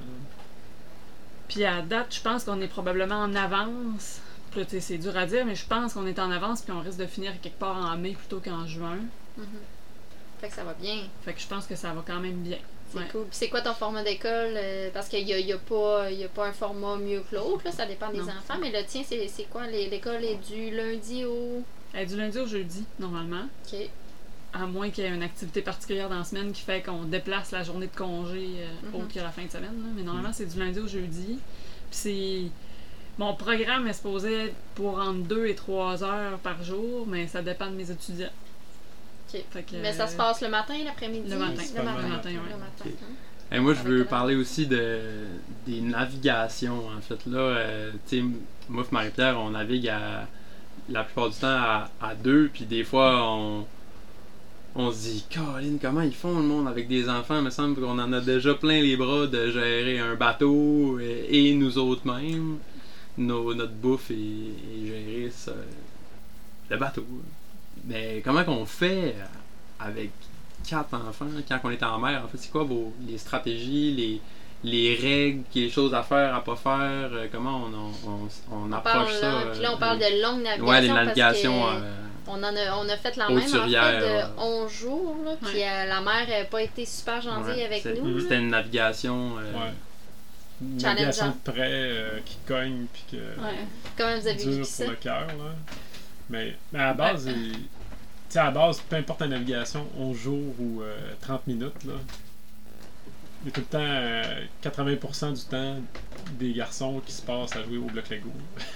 Puis 1.48 1.64
à 1.64 1.82
date, 1.82 2.14
je 2.14 2.20
pense 2.20 2.44
qu'on 2.44 2.60
est 2.60 2.68
probablement 2.68 3.16
en 3.16 3.34
avance. 3.34 4.20
Là, 4.56 4.62
c'est 4.80 4.98
dur 4.98 5.16
à 5.16 5.26
dire, 5.26 5.44
mais 5.44 5.54
je 5.54 5.66
pense 5.66 5.94
qu'on 5.94 6.06
est 6.06 6.18
en 6.18 6.30
avance, 6.30 6.62
puis 6.62 6.72
on 6.72 6.80
risque 6.80 6.98
de 6.98 7.06
finir 7.06 7.32
quelque 7.40 7.58
part 7.58 7.76
en 7.76 7.96
mai 7.96 8.12
plutôt 8.12 8.40
qu'en 8.40 8.66
juin. 8.66 8.98
Mhm. 9.36 9.46
Fait 10.40 10.48
que 10.48 10.54
ça 10.54 10.64
va 10.64 10.74
bien. 10.74 10.98
Fait 11.24 11.32
que 11.32 11.40
je 11.40 11.46
pense 11.46 11.66
que 11.66 11.74
ça 11.76 11.92
va 11.92 12.02
quand 12.06 12.20
même 12.20 12.42
bien. 12.42 12.58
C'est 12.92 12.98
Ouais. 12.98 13.08
cool. 13.10 13.22
Puis 13.22 13.30
c'est 13.32 13.48
quoi 13.48 13.60
ton 13.62 13.72
format 13.74 14.04
d'école? 14.04 14.54
euh, 14.56 14.90
parce 14.92 15.08
qu'il 15.08 15.24
n'y 15.24 15.32
a, 15.32 15.38
y 15.40 15.52
a, 15.52 15.58
pas- 15.58 16.10
il 16.10 16.18
y 16.18 16.24
a 16.24 16.28
pas 16.28 16.46
un 16.46 16.52
format 16.52 16.96
mieux 16.96 17.22
que 17.28 17.34
l'autre, 17.34 17.64
ça 17.72 17.86
dépend 17.86 18.10
des 18.10 18.18
Non. 18.18 18.24
enfants. 18.28 18.58
Mais 18.60 18.70
le 18.70 18.84
tien, 18.86 19.02
c'est 19.08 19.44
quoi? 19.50 19.66
L'école 19.66 20.22
est 20.24 20.36
du 20.48 20.70
lundi 20.70 21.24
au? 21.24 21.62
Elle 21.92 22.02
est 22.02 22.06
du 22.06 22.16
lundi 22.16 22.38
au 22.38 22.46
jeudi, 22.46 22.84
normalement. 22.98 23.46
Ok. 23.72 23.78
À 24.52 24.66
moins 24.66 24.90
qu'il 24.90 25.02
y 25.02 25.06
ait 25.08 25.10
une 25.10 25.22
activité 25.24 25.62
particulière 25.62 26.08
dans 26.08 26.18
la 26.18 26.24
semaine 26.24 26.52
qui 26.52 26.60
fait 26.62 26.80
qu'on 26.82 27.02
déplace 27.04 27.50
la 27.50 27.64
journée 27.64 27.88
de 27.88 27.96
congé 27.96 28.50
euh, 28.58 28.96
autre 28.98 29.12
que 29.12 29.18
la 29.18 29.30
fin 29.30 29.44
de 29.44 29.50
semaine. 29.50 29.64
là. 29.82 29.88
Mais 29.96 30.02
normalement, 30.02 30.32
c'est 30.32 30.46
du 30.46 30.58
lundi 30.60 30.78
au 30.78 30.86
jeudi. 30.86 31.38
Puis 31.38 31.38
c'est. 31.90 32.42
Mon 33.18 33.34
programme 33.34 33.86
est 33.86 33.92
supposé 33.92 34.46
être 34.46 34.54
pour 34.74 34.98
entre 34.98 35.20
2 35.28 35.46
et 35.46 35.54
3 35.54 36.02
heures 36.02 36.38
par 36.38 36.62
jour, 36.64 37.06
mais 37.06 37.26
ça 37.28 37.42
dépend 37.42 37.66
de 37.70 37.76
mes 37.76 37.90
étudiants. 37.90 38.30
Que, 39.32 39.38
Mais 39.82 39.92
ça 39.92 40.06
se 40.06 40.16
passe 40.16 40.40
le 40.42 40.48
matin, 40.48 40.74
l'après-midi? 40.84 41.28
Le 41.30 41.38
matin. 41.38 41.62
Le 41.76 41.82
matin. 41.82 42.02
le 42.02 42.08
matin, 42.08 42.28
ouais. 42.30 42.34
Le 42.52 42.56
matin. 42.56 42.84
Ok. 42.86 42.92
hein. 43.02 43.56
Et 43.56 43.60
moi, 43.60 43.74
je 43.74 43.82
veux 43.82 44.04
parler 44.04 44.36
aussi 44.36 44.66
de 44.66 44.98
des 45.66 45.80
navigations, 45.80 46.88
en 46.96 47.00
fait. 47.00 47.26
Là, 47.26 47.38
euh, 47.38 47.90
tu 48.08 48.18
sais, 48.20 48.24
moi 48.68 48.84
et 48.84 48.94
Marie-Pierre, 48.94 49.38
on 49.40 49.50
navigue 49.50 49.88
à, 49.88 50.26
la 50.88 51.04
plupart 51.04 51.30
du 51.30 51.36
temps 51.36 51.46
à, 51.48 51.90
à 52.00 52.14
deux, 52.14 52.50
puis 52.52 52.64
des 52.64 52.84
fois, 52.84 53.22
on, 53.22 53.66
on 54.76 54.90
se 54.92 54.98
dit, 55.08 55.26
Caroline, 55.30 55.78
comment 55.80 56.00
ils 56.02 56.14
font 56.14 56.36
le 56.36 56.44
monde 56.44 56.66
avec 56.68 56.88
des 56.88 57.08
enfants? 57.08 57.38
Il 57.38 57.44
me 57.44 57.50
semble 57.50 57.80
qu'on 57.80 57.98
en 57.98 58.12
a 58.12 58.20
déjà 58.20 58.54
plein 58.54 58.80
les 58.82 58.96
bras 58.96 59.26
de 59.26 59.50
gérer 59.50 59.98
un 60.00 60.14
bateau 60.14 60.98
et, 61.00 61.26
et 61.30 61.54
nous 61.54 61.78
autres 61.78 62.06
mêmes. 62.06 62.58
Nos- 63.16 63.54
notre 63.54 63.72
bouffe 63.74 64.10
et, 64.10 64.14
et 64.14 64.86
gérer 64.86 65.30
ça, 65.30 65.52
le 66.70 66.76
bateau. 66.76 67.06
Mais 67.84 68.20
comment 68.24 68.42
qu'on 68.44 68.64
fait 68.66 69.14
avec 69.78 70.10
quatre 70.68 70.94
enfants 70.94 71.26
quand 71.48 71.60
on 71.64 71.70
est 71.70 71.82
en 71.82 71.98
mer? 71.98 72.22
En 72.24 72.28
fait, 72.28 72.38
c'est 72.38 72.50
quoi 72.50 72.64
vos, 72.64 72.92
les 73.06 73.18
stratégies, 73.18 73.92
les, 73.92 74.20
les 74.70 74.94
règles, 74.96 75.42
les 75.54 75.70
choses 75.70 75.94
à 75.94 76.02
faire, 76.02 76.34
à 76.34 76.42
pas 76.42 76.56
faire? 76.56 77.10
euh, 77.12 77.26
Comment 77.30 77.64
on, 77.66 78.10
on, 78.10 78.10
on, 78.52 78.68
On 78.68 78.72
approche 78.72 78.92
parle, 78.94 79.12
ça? 79.12 79.28
là, 79.32 79.34
euh, 79.46 79.52
puis 79.52 79.60
là, 79.62 79.72
on 79.74 79.78
parle 79.78 79.98
de 79.98 80.22
longue 80.22 80.42
navigation. 80.42 80.66
Ouais, 80.66 80.80
les 80.80 80.88
parce 80.88 81.00
que 81.00 81.04
navigations. 81.04 81.68
euh, 81.68 81.80
on, 82.26 82.32
en 82.38 82.42
a, 82.44 82.76
on 82.78 82.88
a 82.88 82.96
fait 82.96 83.16
la 83.16 83.28
même 83.28 83.36
en 83.36 83.40
fait 83.40 83.48
de 83.58 83.60
ouais. 83.66 84.24
11 84.38 84.72
jours. 84.72 85.16
Là, 85.24 85.32
Puis 85.42 85.58
Ouais. 85.58 85.68
euh, 85.68 85.84
la 85.86 86.00
mère 86.00 86.26
n'a 86.28 86.44
pas 86.46 86.62
été 86.62 86.84
super 86.86 87.20
gentille 87.20 87.54
ouais, 87.54 87.64
avec 87.66 87.84
nous. 88.02 88.18
C'était 88.20 88.38
une 88.38 88.48
navigation. 88.48 89.38
euh, 89.38 89.52
Ouais. 89.52 89.72
Une 90.62 90.80
Challengeant. 90.80 90.94
navigation 91.04 91.26
de 91.28 91.50
près 91.52 91.68
euh, 91.70 92.18
qui 92.24 92.36
cogne 92.46 92.86
puis 92.92 93.04
que 93.12 93.16
Ouais. 93.16 93.58
Comment 93.96 94.18
vous 94.20 94.26
avez 94.28 94.36
dure 94.42 94.50
vécu 94.52 94.64
ça? 94.64 94.84
pour 94.84 94.90
le 94.92 94.96
cœur. 94.98 95.26
là. 95.26 95.54
Mais, 96.30 96.56
mais 96.72 96.78
à 96.78 96.86
la 96.86 96.94
base, 96.94 97.26
il- 97.26 97.66
sais, 98.28 98.38
à 98.38 98.44
la 98.44 98.50
base, 98.50 98.80
peu 98.88 98.96
importe 98.96 99.20
la 99.20 99.28
navigation, 99.28 99.86
11 99.98 100.16
jours 100.16 100.54
ou 100.58 100.80
euh, 100.82 100.96
30 101.20 101.46
minutes, 101.46 101.84
là, 101.84 101.94
il 103.42 103.46
y 103.46 103.48
a 103.48 103.52
tout 103.52 103.60
le 103.60 103.66
temps 103.66 103.78
euh, 103.80 104.44
80% 104.62 105.34
du 105.34 105.42
temps 105.44 105.76
des 106.38 106.52
garçons 106.54 107.02
qui 107.04 107.12
se 107.12 107.20
passent 107.20 107.54
à 107.54 107.62
jouer 107.64 107.76
au 107.76 107.84
bloc 107.84 108.08
Lego. 108.08 108.30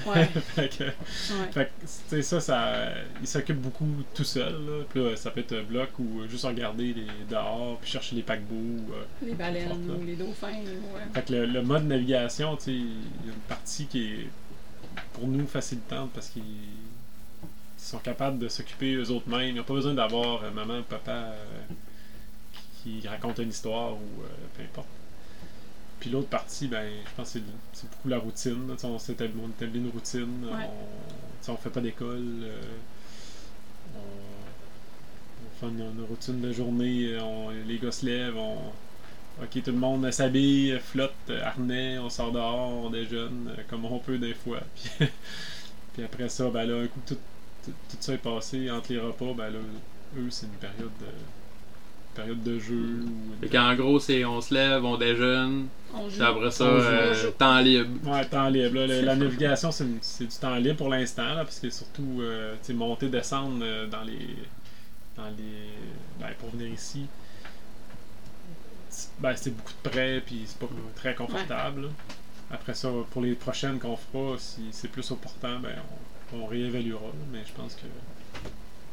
Ouais. 0.07 0.25
fait 0.55 0.69
que, 0.77 0.85
ouais. 0.85 1.71
fait 2.11 2.23
ça, 2.23 2.41
ça, 2.41 2.89
il 3.21 3.27
s'occupe 3.27 3.57
beaucoup 3.57 3.87
tout 4.15 4.25
seul. 4.25 4.53
Là. 4.53 4.85
Puis 4.91 5.03
là, 5.03 5.17
ça 5.17 5.31
peut 5.31 5.41
être 5.41 5.57
un 5.57 5.63
bloc 5.63 5.89
ou 5.99 6.29
juste 6.29 6.45
regarder 6.45 6.93
les 6.93 7.07
dehors, 7.31 7.79
puis 7.81 7.91
chercher 7.91 8.17
les 8.17 8.23
paquebots. 8.23 8.93
euh, 8.93 9.05
Les 9.27 9.33
baleines 9.33 9.91
ou 9.91 10.05
les 10.05 10.17
dauphins. 10.17 10.49
Ouais. 10.49 11.03
fait 11.15 11.23
que 11.27 11.33
le, 11.33 11.47
le 11.47 11.63
mode 11.63 11.85
navigation, 11.87 12.57
tu 12.57 12.65
sais, 12.65 12.73
il 12.73 13.27
y 13.27 13.31
a 13.31 13.33
une 13.33 13.41
partie 13.49 13.87
qui 13.87 14.05
est 14.13 14.29
pour 15.15 15.27
nous 15.27 15.47
facilitante 15.47 16.11
parce 16.13 16.29
qu'ils 16.29 16.43
ils 16.43 17.85
sont 17.85 17.99
capables 17.99 18.39
de 18.39 18.49
s'occuper 18.49 18.95
eux 18.95 19.11
autres 19.11 19.29
mêmes. 19.29 19.51
Ils 19.51 19.55
n'ont 19.55 19.63
pas 19.63 19.75
besoin 19.75 19.95
d'avoir 19.95 20.43
euh, 20.45 20.51
maman, 20.51 20.83
papa 20.83 21.13
euh, 21.13 21.35
qui, 22.83 23.07
raconte 23.09 23.39
une 23.39 23.51
histoire 23.51 23.93
ou 23.95 24.23
euh, 24.23 24.27
peu 24.57 24.63
importe. 24.63 24.89
Puis 26.01 26.11
l'autre 26.11 26.29
partie, 26.29 26.69
ben, 26.69 26.89
je 27.05 27.11
pense 27.17 27.33
que 27.33 27.41
c'est, 27.73 27.89
beaucoup 27.91 28.09
la 28.09 28.19
routine. 28.19 28.69
là. 28.69 28.75
On 28.85 28.99
s'établit 28.99 29.35
établit 29.57 29.81
une 29.81 29.91
routine. 29.91 30.45
Ouais. 30.45 30.65
On, 31.49 31.53
on 31.53 31.57
fait 31.57 31.71
pas 31.71 31.81
d'école. 31.81 32.25
euh, 32.45 32.61
on, 33.97 33.99
on 35.47 35.61
fait 35.61 35.67
une, 35.75 35.81
une 35.99 36.05
routine 36.05 36.41
de 36.41 36.53
journée. 36.53 37.15
euh, 37.15 37.23
on- 37.23 37.51
les 37.67 37.79
gars 37.79 37.93
se 37.93 38.07
lèvent. 38.07 38.37
On, 38.37 38.57
ok, 39.43 39.63
tout 39.65 39.71
le 39.71 39.79
monde 39.79 40.11
s'habille, 40.11 40.79
flotte, 40.81 41.15
harnais, 41.43 41.99
on 41.99 42.11
sort 42.11 42.33
dehors, 42.33 42.71
on 42.85 42.91
déjeune, 42.91 43.55
comme 43.69 43.85
on 43.85 43.99
peut 43.99 44.19
des 44.19 44.35
fois. 44.35 44.61
Puis, 44.99 45.09
puis 45.95 46.05
après 46.05 46.29
ça, 46.29 46.49
ben 46.51 46.65
là, 46.65 46.83
un 46.83 46.87
coup 46.87 47.01
tout, 47.07 47.17
tout 47.65 47.73
ça 48.01 48.15
est 48.15 48.19
passé, 48.19 48.71
entre 48.71 48.93
les 48.93 49.01
repas, 49.01 49.33
ben 49.37 49.51
là, 49.51 49.59
eux, 50.17 50.29
c'est 50.31 50.47
une 50.47 50.53
période 50.53 50.91
de, 51.01 51.07
période 52.23 52.43
de 52.43 52.59
jeu. 52.59 52.75
Ou 53.05 53.41
Fait 53.41 53.49
qu'en 53.49 53.75
gros, 53.75 53.99
c'est 54.01 54.25
on 54.25 54.41
se 54.41 54.53
lève, 54.53 54.85
on 54.85 54.97
déjeune, 54.97 55.69
On 55.95 56.09
joue. 56.11 56.23
après 56.23 56.51
ça, 56.51 56.65
On 56.65 56.69
euh, 56.69 57.15
joue. 57.15 57.31
temps 57.31 57.59
libre. 57.61 57.89
Ouais, 58.11 58.25
temps 58.25 58.49
libre. 58.49 58.75
là. 58.75 58.87
Le- 58.87 59.01
la 59.03 59.17
navigation, 59.17 59.71
c'est, 59.73 60.25
du 60.27 60.37
temps 60.41 60.57
libre 60.57 60.77
pour 60.77 60.89
l'instant, 60.89 61.35
là, 61.35 61.45
parce 61.45 61.61
que 61.61 61.71
surtout, 61.71 62.19
euh, 62.21 62.55
tu 62.61 62.67
sais, 62.69 62.73
monter, 62.75 63.09
descendre 63.09 63.61
euh, 63.63 63.87
dans 63.87 64.03
les. 64.03 64.37
Dans 65.17 65.29
les. 65.29 65.69
Ben, 66.21 66.29
pour 66.39 66.51
venir 66.51 66.69
ici, 66.73 67.07
c'est- 68.89 69.11
ben, 69.21 69.35
c'est 69.37 69.51
beaucoup 69.57 69.73
de 69.85 69.89
près, 69.91 70.21
puis 70.25 70.43
c'est 70.47 70.59
pas 70.59 70.69
très 70.97 71.15
confortable. 71.15 71.89
Après 72.51 72.75
ça, 72.75 72.89
pour 73.11 73.23
les 73.23 73.35
prochaines 73.35 73.79
qu'on 73.79 73.97
fera, 73.97 74.37
si 74.39 74.63
c'est 74.73 74.89
plus 74.89 75.09
opportun, 75.11 75.59
ben, 75.61 75.75
on, 76.33 76.39
on 76.41 76.47
réévaluera, 76.47 77.11
mais 77.33 77.41
je 77.47 77.53
pense 77.53 77.75
que. 77.75 77.87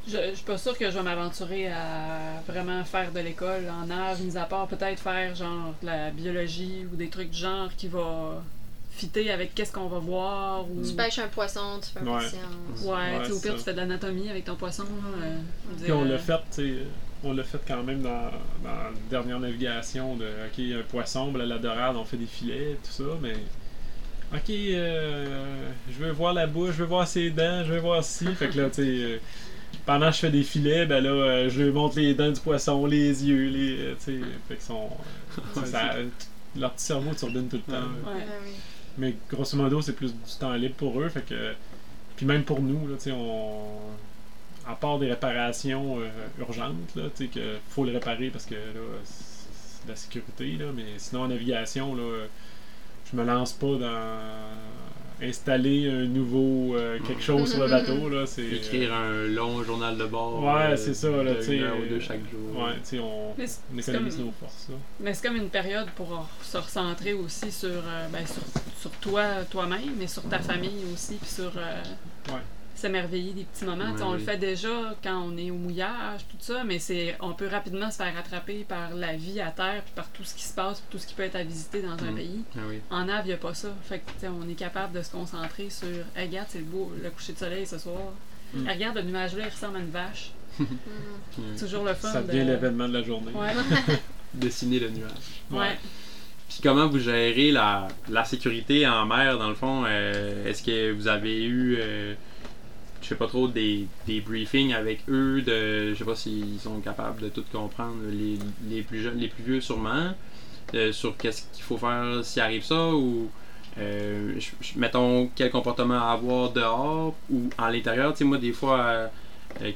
Je, 0.07 0.17
je 0.31 0.35
suis 0.35 0.45
pas 0.45 0.57
sûre 0.57 0.77
que 0.77 0.89
je 0.89 0.95
vais 0.97 1.03
m'aventurer 1.03 1.67
à 1.67 2.41
vraiment 2.47 2.83
faire 2.83 3.11
de 3.11 3.19
l'école 3.19 3.63
en 3.69 3.89
âge, 3.89 4.19
mis 4.19 4.37
à 4.37 4.43
part 4.45 4.67
peut-être 4.67 4.99
faire 5.01 5.35
genre 5.35 5.73
de 5.81 5.87
la 5.87 6.11
biologie 6.11 6.85
ou 6.91 6.95
des 6.95 7.09
trucs 7.09 7.31
du 7.31 7.37
genre 7.37 7.69
qui 7.75 7.87
va 7.87 8.41
fitter 8.91 9.31
avec 9.31 9.53
qu'est-ce 9.55 9.73
qu'on 9.73 9.87
va 9.87 9.99
voir 9.99 10.65
ou 10.69 10.81
Tu 10.87 10.93
pêches 10.93 11.19
un 11.19 11.27
poisson, 11.27 11.79
tu 11.81 11.89
fais 11.89 11.99
un 11.99 12.05
Ouais. 12.05 12.23
ouais, 12.83 13.17
Ouais, 13.17 13.19
tu 13.21 13.25
sais, 13.25 13.31
au 13.31 13.39
pire 13.39 13.51
ça. 13.53 13.57
tu 13.57 13.63
fais 13.63 13.73
de 13.73 13.77
l'anatomie 13.77 14.29
avec 14.29 14.45
ton 14.45 14.55
poisson 14.55 14.85
euh, 15.21 15.37
Puis 15.81 15.91
on 15.91 16.03
euh, 16.03 16.09
l'a 16.09 16.17
fait, 16.17 16.33
tu 16.33 16.39
sais, 16.51 16.73
on 17.23 17.33
l'a 17.33 17.43
fait 17.43 17.59
quand 17.67 17.83
même 17.83 18.01
dans, 18.01 18.31
dans 18.63 18.69
la 18.69 18.91
dernière 19.09 19.39
navigation 19.39 20.15
de 20.15 20.25
OK, 20.25 20.59
un 20.59 20.83
poisson, 20.89 21.31
ben, 21.31 21.43
la 21.45 21.57
dorade, 21.57 21.95
on 21.97 22.05
fait 22.05 22.17
des 22.17 22.25
filets, 22.25 22.77
tout 22.83 22.91
ça, 23.03 23.17
mais 23.21 23.33
OK, 24.33 24.49
euh, 24.49 25.69
je 25.89 26.03
veux 26.03 26.11
voir 26.11 26.33
la 26.33 26.47
bouche, 26.47 26.71
je 26.73 26.79
veux 26.83 26.85
voir 26.85 27.07
ses 27.07 27.29
dents, 27.31 27.63
je 27.65 27.73
veux 27.73 27.79
voir 27.79 28.03
ci. 28.03 28.27
Fait 28.35 28.47
que 28.47 28.57
là, 28.59 28.69
tu 28.69 28.75
sais, 28.75 28.81
euh, 28.83 29.17
pendant 29.85 30.07
que 30.09 30.15
je 30.15 30.19
fais 30.19 30.31
des 30.31 30.43
filets, 30.43 30.85
ben 30.85 31.03
là, 31.03 31.09
euh, 31.09 31.49
je 31.49 31.61
lui 31.63 31.71
montre 31.71 31.97
les 31.99 32.13
dents 32.13 32.31
du 32.31 32.39
poisson, 32.41 32.85
les 32.85 33.25
yeux, 33.25 33.49
les. 33.49 33.77
euh, 33.79 33.95
tu 34.03 34.19
sais, 34.21 34.27
fait 34.47 34.55
que 34.57 34.63
son. 34.63 34.89
euh, 35.57 35.65
ça- 35.65 35.95
leur 36.55 36.73
petit 36.73 36.85
cerveau 36.85 37.13
turbine 37.13 37.47
tout 37.49 37.57
le 37.57 37.63
temps. 37.73 37.81
Ouais. 38.05 38.13
ouais. 38.13 38.19
Ouais, 38.19 38.25
oui. 38.45 38.51
Mais 38.97 39.15
grosso 39.29 39.57
modo, 39.57 39.81
c'est 39.81 39.93
plus 39.95 40.13
du 40.13 40.19
temps 40.39 40.53
libre 40.53 40.75
pour 40.75 40.99
eux. 41.01 41.09
Fait 41.09 41.25
que, 41.25 41.53
puis 42.15 42.25
même 42.25 42.43
pour 42.45 42.61
nous, 42.61 42.87
là, 42.87 42.95
tu 42.97 43.03
sais, 43.05 43.11
on, 43.11 43.65
à 44.67 44.75
part 44.75 44.99
des 44.99 45.09
réparations 45.09 45.99
euh, 45.99 46.09
urgentes, 46.39 46.95
là, 46.95 47.03
tu 47.15 47.25
sais, 47.25 47.27
que 47.29 47.57
faut 47.69 47.85
le 47.85 47.91
réparer 47.93 48.29
parce 48.29 48.45
que 48.45 48.55
là, 48.55 48.81
c'est 49.03 49.35
c'est 49.53 49.85
de 49.85 49.91
la 49.91 49.95
sécurité, 49.95 50.51
là, 50.57 50.65
mais 50.75 50.85
sinon 50.97 51.23
en 51.23 51.27
navigation, 51.27 51.95
là, 51.95 52.25
je 53.11 53.17
me 53.17 53.23
lance 53.25 53.53
pas 53.53 53.75
dans 53.77 54.19
installer 55.21 55.89
un 55.89 56.05
nouveau 56.05 56.75
euh, 56.75 56.99
quelque 57.07 57.21
chose 57.21 57.49
sur 57.51 57.63
le 57.63 57.69
bateau, 57.69 58.09
là, 58.09 58.25
c'est 58.25 58.45
Écrire 58.45 58.93
un 58.93 59.27
long 59.27 59.63
journal 59.63 59.97
de 59.97 60.05
bord. 60.05 60.43
Ouais, 60.43 60.71
euh, 60.73 60.77
c'est 60.77 60.93
ça, 60.93 61.09
là, 61.09 61.33
de 61.33 61.39
tu 61.39 61.43
sais, 61.45 61.55
une 61.57 61.63
heure 61.63 61.77
ou 61.77 61.85
deux 61.89 61.95
euh, 61.95 61.99
chaque 62.01 62.19
jour. 62.31 62.63
Ouais, 62.63 62.73
tu 62.75 62.79
sais, 62.83 62.99
on, 62.99 63.33
Mais 63.37 63.47
c'est- 63.47 63.61
on 63.73 63.77
économise 63.79 64.15
comme- 64.17 64.25
nos 64.25 64.31
forces, 64.39 64.67
là. 64.69 64.75
Mais 64.99 65.13
c'est 65.13 65.27
comme 65.27 65.37
une 65.37 65.49
période 65.49 65.87
pour 65.95 66.27
se 66.41 66.57
recentrer 66.57 67.13
aussi 67.13 67.51
sur, 67.51 67.69
euh, 67.69 68.07
ben, 68.11 68.25
sur, 68.25 68.41
sur 68.81 68.91
toi, 68.99 69.23
toi-même, 69.49 69.95
mais 69.97 70.07
sur 70.07 70.23
ta 70.23 70.39
famille 70.39 70.83
aussi, 70.93 71.15
puis 71.15 71.29
sur 71.29 71.51
euh, 71.57 71.81
Ouais. 72.29 72.39
S'émerveiller 72.75 73.33
des 73.33 73.43
petits 73.43 73.65
moments. 73.65 73.91
Tu 73.91 73.97
sais, 73.97 74.03
Ouais, 74.03 74.09
on 74.09 74.11
oui. 74.13 74.19
le 74.19 74.23
fait 74.25 74.37
déjà 74.37 74.95
quand 75.03 75.17
on 75.21 75.37
est 75.37 75.49
au 75.51 75.55
mouillage, 75.55 76.21
tout 76.29 76.37
ça, 76.39 76.63
mais 76.63 76.79
c'est 76.79 77.15
on 77.21 77.33
peut 77.33 77.47
rapidement 77.47 77.89
se 77.89 77.97
faire 77.97 78.13
rattraper 78.13 78.65
par 78.67 78.93
la 78.93 79.15
vie 79.15 79.39
à 79.41 79.51
terre, 79.51 79.81
puis 79.83 79.93
par 79.95 80.09
tout 80.09 80.23
ce 80.23 80.35
qui 80.35 80.43
se 80.43 80.53
passe, 80.53 80.79
puis 80.81 80.87
tout 80.91 80.97
ce 80.97 81.07
qui 81.07 81.13
peut 81.13 81.23
être 81.23 81.35
à 81.35 81.43
visiter 81.43 81.81
dans 81.81 81.91
un 82.03 82.11
Mm. 82.11 82.15
pays. 82.15 82.43
Ah 82.55 82.59
oui. 82.69 82.79
En 82.91 83.07
Ave, 83.09 83.25
il 83.25 83.27
n'y 83.29 83.33
a 83.33 83.37
pas 83.37 83.53
ça. 83.53 83.69
Fait 83.83 83.99
que, 83.99 84.27
on 84.27 84.47
est 84.49 84.53
capable 84.55 84.93
de 84.97 85.01
se 85.03 85.11
concentrer 85.11 85.69
sur 85.69 85.87
hey, 86.15 86.27
regarde, 86.27 86.47
c'est 86.49 86.59
le 86.59 86.65
beau, 86.65 86.91
le 87.01 87.09
coucher 87.09 87.33
de 87.33 87.37
soleil 87.39 87.65
ce 87.65 87.77
soir. 87.77 88.13
Mm. 88.53 88.67
Hey, 88.67 88.73
regarde, 88.75 88.95
le 88.97 89.03
nuage-là, 89.03 89.45
il 89.47 89.49
ressemble 89.51 89.77
à 89.77 89.79
une 89.79 89.91
vache. 89.91 90.31
Ouais. 91.37 91.57
Toujours 91.59 91.83
le 91.83 91.93
fun. 91.93 92.11
Ça 92.11 92.21
de- 92.21 92.27
devient 92.27 92.45
l'événement 92.45 92.87
de 92.87 92.93
la 92.93 93.03
journée. 93.03 93.31
Ouais. 93.33 93.51
Dessiner 94.33 94.79
le 94.79 94.89
nuage. 94.89 95.11
ouais. 95.51 95.77
Puis 96.47 96.59
comment 96.63 96.87
vous 96.87 96.99
gérez 96.99 97.51
la, 97.51 97.87
la 98.09 98.23
sécurité 98.23 98.87
en 98.87 99.05
mer, 99.05 99.37
dans 99.37 99.49
le 99.49 99.55
fond? 99.55 99.83
euh, 99.85 100.45
Est-ce 100.45 100.61
que 100.63 100.91
vous 100.91 101.07
avez 101.07 101.43
eu, 101.43 101.77
euh, 101.79 102.13
je 103.01 103.07
sais 103.07 103.15
pas 103.15 103.27
trop, 103.27 103.47
des, 103.47 103.87
des 104.07 104.21
briefings 104.21 104.73
avec 104.73 105.01
eux, 105.09 105.41
de, 105.41 105.93
je 105.93 105.95
sais 105.97 106.05
pas 106.05 106.15
s'ils 106.15 106.59
sont 106.59 106.79
capables 106.79 107.21
de 107.21 107.29
tout 107.29 107.43
comprendre, 107.51 107.95
les, 108.09 108.37
les 108.69 108.81
plus 108.81 109.01
jeunes, 109.01 109.17
les 109.17 109.27
plus 109.27 109.43
vieux 109.43 109.61
sûrement, 109.61 110.13
euh, 110.73 110.91
sur 110.91 111.15
qu'est-ce 111.17 111.43
qu'il 111.53 111.63
faut 111.63 111.77
faire 111.77 112.23
s'il 112.23 112.41
arrive 112.41 112.63
ça, 112.63 112.89
ou 112.93 113.29
euh, 113.77 114.39
mettons 114.77 115.29
quel 115.35 115.51
comportement 115.51 116.09
avoir 116.09 116.51
dehors 116.51 117.13
ou 117.29 117.49
à 117.57 117.71
l'intérieur. 117.71 118.13
Tu 118.13 118.19
sais, 118.19 118.23
moi, 118.23 118.37
des 118.37 118.53
fois, 118.53 118.79
euh, 118.79 119.07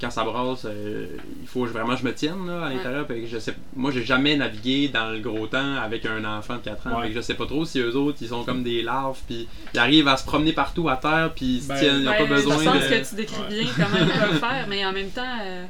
quand 0.02 0.12
ça 0.12 0.24
brasse, 0.24 0.66
euh, 0.66 1.08
il 1.42 1.48
faut 1.48 1.64
que 1.64 1.70
vraiment 1.70 1.96
je 1.96 2.04
me 2.04 2.14
tienne 2.14 2.46
là, 2.48 2.66
à 2.66 2.68
Ouais. 2.70 2.76
l'intérieur. 2.76 3.08
Que 3.08 3.26
je 3.26 3.38
sais, 3.40 3.56
moi, 3.76 3.92
j'ai 3.92 4.04
jamais 4.04 4.36
navigué 4.38 4.90
dans 4.90 5.10
le 5.10 5.20
gros 5.20 5.48
temps 5.48 5.76
avec 5.76 6.06
un 6.06 6.24
enfant 6.26 6.56
de 6.56 6.62
4 6.62 6.88
ans. 6.88 6.98
Ouais. 6.98 7.04
Fait 7.04 7.10
que 7.10 7.16
je 7.16 7.22
sais 7.22 7.34
pas 7.36 7.46
trop 7.46 7.64
si 7.66 7.80
eux 7.80 7.96
autres, 7.96 8.18
ils 8.22 8.28
sont 8.30 8.44
comme 8.44 8.64
des 8.64 8.82
larves, 8.82 9.20
puis 9.28 9.48
ils 9.74 9.80
arrivent 9.80 10.08
à 10.08 10.18
se 10.18 10.26
promener 10.26 10.54
partout 10.54 10.90
à 10.90 10.98
terre, 10.98 11.32
puis 11.36 11.46
ils 11.58 11.62
se 11.62 11.68
Ben, 11.70 11.78
tiennent, 11.80 11.96
ils 12.00 12.04
n'ont 12.06 12.12
Ben, 12.12 12.28
pas 12.28 12.36
besoin 12.36 12.58
Je 12.60 12.64
pense 12.70 12.76
de. 12.84 12.88
que 12.96 13.10
tu 13.10 13.16
décris 13.16 13.42
bien 13.50 13.66
comment 13.76 13.98
ils 14.06 14.20
peuvent 14.20 14.40
faire, 14.50 14.66
mais 14.68 14.86
en 14.86 14.92
même 14.92 15.10
temps, 15.12 15.38
euh, 15.44 15.66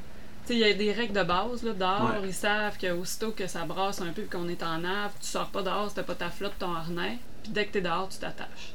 il 0.50 0.58
y 0.58 0.64
a 0.64 0.74
des 0.74 0.92
règles 0.92 1.14
de 1.14 1.24
base 1.24 1.62
là, 1.64 1.74
dehors. 1.74 2.16
Ouais. 2.22 2.28
Ils 2.30 2.34
savent 2.34 2.78
qu'aussitôt 2.82 3.30
que 3.32 3.46
ça 3.46 3.66
brasse 3.66 4.02
un 4.02 4.12
peu 4.12 4.22
et 4.24 4.26
qu'on 4.26 4.50
est 4.50 4.64
en 4.64 4.80
nave, 4.80 5.12
tu 5.22 5.28
sors 5.28 5.50
pas 5.50 5.62
dehors 5.62 5.90
si 5.90 5.96
t'as 5.96 6.04
pas 6.04 6.16
ta 6.16 6.30
flotte, 6.30 6.54
ton 6.58 6.74
harnais. 6.74 7.20
Puis 7.44 7.52
dès 7.52 7.66
que 7.68 7.74
t'es 7.74 7.82
dehors, 7.82 8.10
tu 8.10 8.18
t'attaches. 8.18 8.74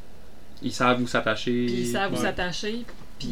Ils 0.63 0.73
savent 0.73 1.03
où 1.03 1.07
s'attacher. 1.09 1.65
Ils 1.65 1.89
savent 1.89 2.13
où 2.13 2.15
Ouais. 2.15 2.23
s'attacher. 2.23 2.85
Puis 3.19 3.29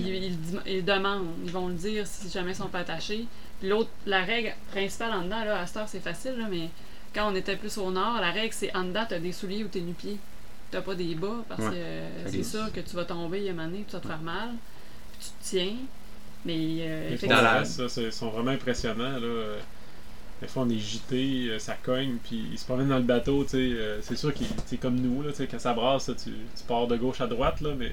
ils, 0.67 0.85
demandent, 0.85 1.27
ils 1.45 1.51
vont 1.51 1.69
le 1.69 1.75
dire 1.75 2.07
si 2.07 2.31
jamais 2.31 2.53
ils 2.53 2.57
sont 2.57 2.69
pas 2.69 2.81
attachés. 2.81 3.27
Puis 3.61 3.69
l'autre, 3.69 3.91
la 4.07 4.23
règle 4.25 4.55
principale 4.71 5.13
en 5.13 5.23
dedans, 5.23 5.45
là, 5.45 5.61
à 5.61 5.67
cette 5.67 5.77
heure, 5.77 5.89
c'est 5.89 6.01
facile, 6.01 6.37
là, 6.39 6.47
mais 6.51 6.69
quand 7.15 7.31
on 7.31 7.35
était 7.35 7.57
plus 7.57 7.77
au 7.79 7.91
nord, 7.91 8.21
la 8.21 8.31
règle 8.31 8.53
c'est 8.55 8.75
en 8.77 8.85
dedans, 8.85 9.05
t'as 9.09 9.19
des 9.19 9.33
souliers 9.33 9.65
ou 9.65 9.69
t'es 9.69 9.81
nu-pieds. 9.81 10.19
T'as 10.71 10.81
pas 10.81 10.95
des 10.95 11.15
bas 11.15 11.45
parce 11.49 11.61
Ouais. 11.65 11.71
que 11.71 11.75
euh, 11.77 12.09
c'est 12.29 12.43
sûr 12.45 12.73
que 12.73 12.81
tu 12.81 12.97
vas 12.97 13.05
tomber 13.05 13.47
à 13.49 13.51
un 13.51 13.55
moment 13.55 13.67
donné, 13.69 13.79
puis 13.79 13.87
tu 13.89 13.93
vas 13.93 14.01
te 14.01 14.07
faire 14.07 14.23
mal. 14.23 14.51
Puis 15.19 15.29
tu 15.29 15.45
te 15.45 15.57
tiens. 15.57 15.77
Mais 16.45 16.55
euh, 16.57 17.09
Les 17.09 17.15
effectivement, 17.15 17.65
ça, 17.65 17.89
c'est- 17.89 18.11
sont 18.11 18.31
vraiment 18.31 18.51
impressionnants. 18.53 19.19
Là. 19.19 19.57
Des 20.41 20.49
fois, 20.49 20.63
on 20.65 20.71
est 20.71 20.79
gité, 20.79 21.49
euh, 21.51 21.59
ça 21.61 21.75
cogne, 21.75 22.17
puis 22.25 22.43
ils 22.53 22.59
se 22.59 22.65
promènent 22.65 22.89
dans 22.89 22.97
le 22.97 23.03
bateau. 23.05 23.45
tu 23.45 23.51
sais, 23.51 23.57
euh, 23.59 24.01
C'est 24.03 24.17
sûr 24.17 24.33
qu'ils 24.35 24.47
c'est 24.67 24.79
comme 24.79 24.97
nous, 24.99 25.23
là, 25.23 25.31
tu 25.31 25.37
sais, 25.37 25.47
quand 25.47 25.59
ça 25.61 25.73
brasse, 25.75 26.07
tu, 26.07 26.31
tu 26.31 26.65
pars 26.67 26.87
de 26.89 26.97
gauche 26.97 27.21
à 27.21 27.27
droite, 27.27 27.61
là, 27.61 27.75
mais 27.79 27.93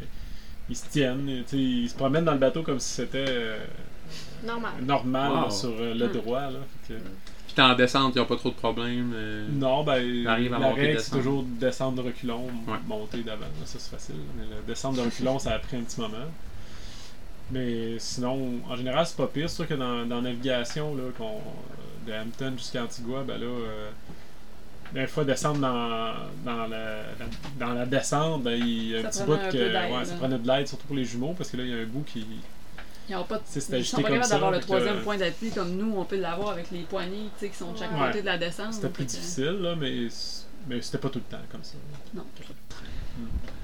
ils 0.70 0.76
se 0.76 0.88
tiennent. 0.88 1.26
tu 1.26 1.44
sais, 1.48 1.58
Ils 1.58 1.90
se 1.90 1.96
promènent 1.96 2.26
dans 2.26 2.34
le 2.34 2.38
bateau 2.40 2.62
comme 2.64 2.80
si 2.80 2.90
c'était 2.94 3.26
euh, 3.28 3.58
Normal. 4.46 4.72
normal 4.82 5.32
Wow. 5.32 5.42
là, 5.44 5.50
sur 5.50 5.70
euh, 5.80 5.94
le 5.94 6.08
Hmm. 6.08 6.12
droit. 6.14 6.42
Là, 6.42 6.60
fait 6.88 6.94
que- 6.96 7.00
Puis 7.00 7.56
t'es 7.56 7.62
en 7.62 7.76
descente, 7.76 8.14
ils 8.16 8.20
n'ont 8.20 8.26
pas 8.26 8.36
trop 8.36 8.50
de 8.50 8.56
problèmes. 8.56 9.12
euh, 9.16 9.48
Non, 9.52 9.84
ben, 9.84 10.28
à 10.28 10.38
la 10.40 10.60
monter, 10.60 10.82
règle, 10.82 11.00
c'est 11.00 11.12
toujours 11.12 11.44
descendre 11.44 12.02
de 12.02 12.08
reculons, 12.08 12.46
Ouais. 12.68 12.78
monter 12.88 13.22
d'avant. 13.24 13.46
Ça, 13.66 13.80
c'est 13.80 13.90
facile. 13.92 14.16
Mais 14.38 14.44
le 14.44 14.62
descendre 14.68 14.98
de 14.98 15.02
reculons, 15.02 15.40
ça 15.40 15.54
a 15.54 15.60
pris 15.60 15.78
un 15.78 15.82
petit 15.82 16.00
moment. 16.00 16.18
Mais 17.52 17.98
sinon, 17.98 18.60
en 18.70 18.76
général, 18.76 19.06
c'est 19.08 19.18
pas 19.18 19.26
pire. 19.28 19.50
C'est 19.50 19.56
sûr 19.58 19.68
que 19.68 19.74
dans, 19.74 20.06
dans 20.06 20.18
la 20.18 20.22
navigation, 20.22 20.96
là, 20.96 21.04
qu'on, 21.18 21.40
de 22.06 22.14
Hampton 22.14 22.54
jusqu'à 22.58 22.84
Antigua, 22.84 23.24
ben 23.24 23.40
là, 23.40 23.48
des 24.94 25.08
fois, 25.08 25.24
descendre 25.24 25.60
dans, 25.60 26.14
dans, 26.44 26.68
la, 26.68 27.04
dans 27.60 27.74
la 27.74 27.86
descente, 27.86 28.44
ben, 28.44 28.52
il 28.60 28.88
y 28.90 28.96
a 28.96 29.00
un 29.00 29.04
Ça 29.04 29.10
petit 29.10 29.24
bout 29.24 29.38
que. 29.52 29.94
ouais, 29.98 30.06
ça 30.06 30.16
prenait 30.16 30.38
de 30.40 30.48
l'aide, 30.48 30.68
surtout 30.68 30.88
pour 30.88 30.96
les 30.96 31.06
jumeaux, 31.06 31.34
parce 31.38 31.50
que 31.52 31.58
là, 31.58 31.64
il 31.64 31.70
y 31.70 31.74
a 31.74 31.78
un 31.78 31.86
bout 31.86 32.04
qui. 32.04 32.26
ils 33.08 33.16
ont 33.16 33.24
pas 33.24 33.40
ils 33.56 33.86
sont 33.86 34.02
pas 34.02 34.10
capables 34.10 34.30
d'avoir 34.30 34.52
le 34.52 34.60
troisième 34.60 34.98
euh, 34.98 35.04
point 35.04 35.18
d'appui 35.18 35.52
comme 35.52 35.76
nous, 35.76 35.94
on 35.98 36.06
peut 36.06 36.18
l'avoir 36.20 36.50
avec 36.52 36.72
les 36.72 36.82
poignées 36.82 37.30
tu 37.38 37.46
sais, 37.46 37.50
qui 37.50 37.58
sont 37.58 37.72
de 37.74 37.78
chaque 37.78 37.92
Ouais. 37.92 38.08
côté 38.08 38.22
de 38.22 38.26
la 38.26 38.38
descente. 38.38 38.74
C'était 38.74 38.90
plus 38.90 39.06
difficile, 39.06 39.60
là, 39.62 39.76
mais, 39.76 40.08
mais 40.68 40.82
c'était 40.82 40.98
pas 40.98 41.10
tout 41.10 41.20
le 41.20 41.26
temps 41.38 41.44
comme 41.52 41.64
ça. 41.64 41.76
Non. 42.14 42.24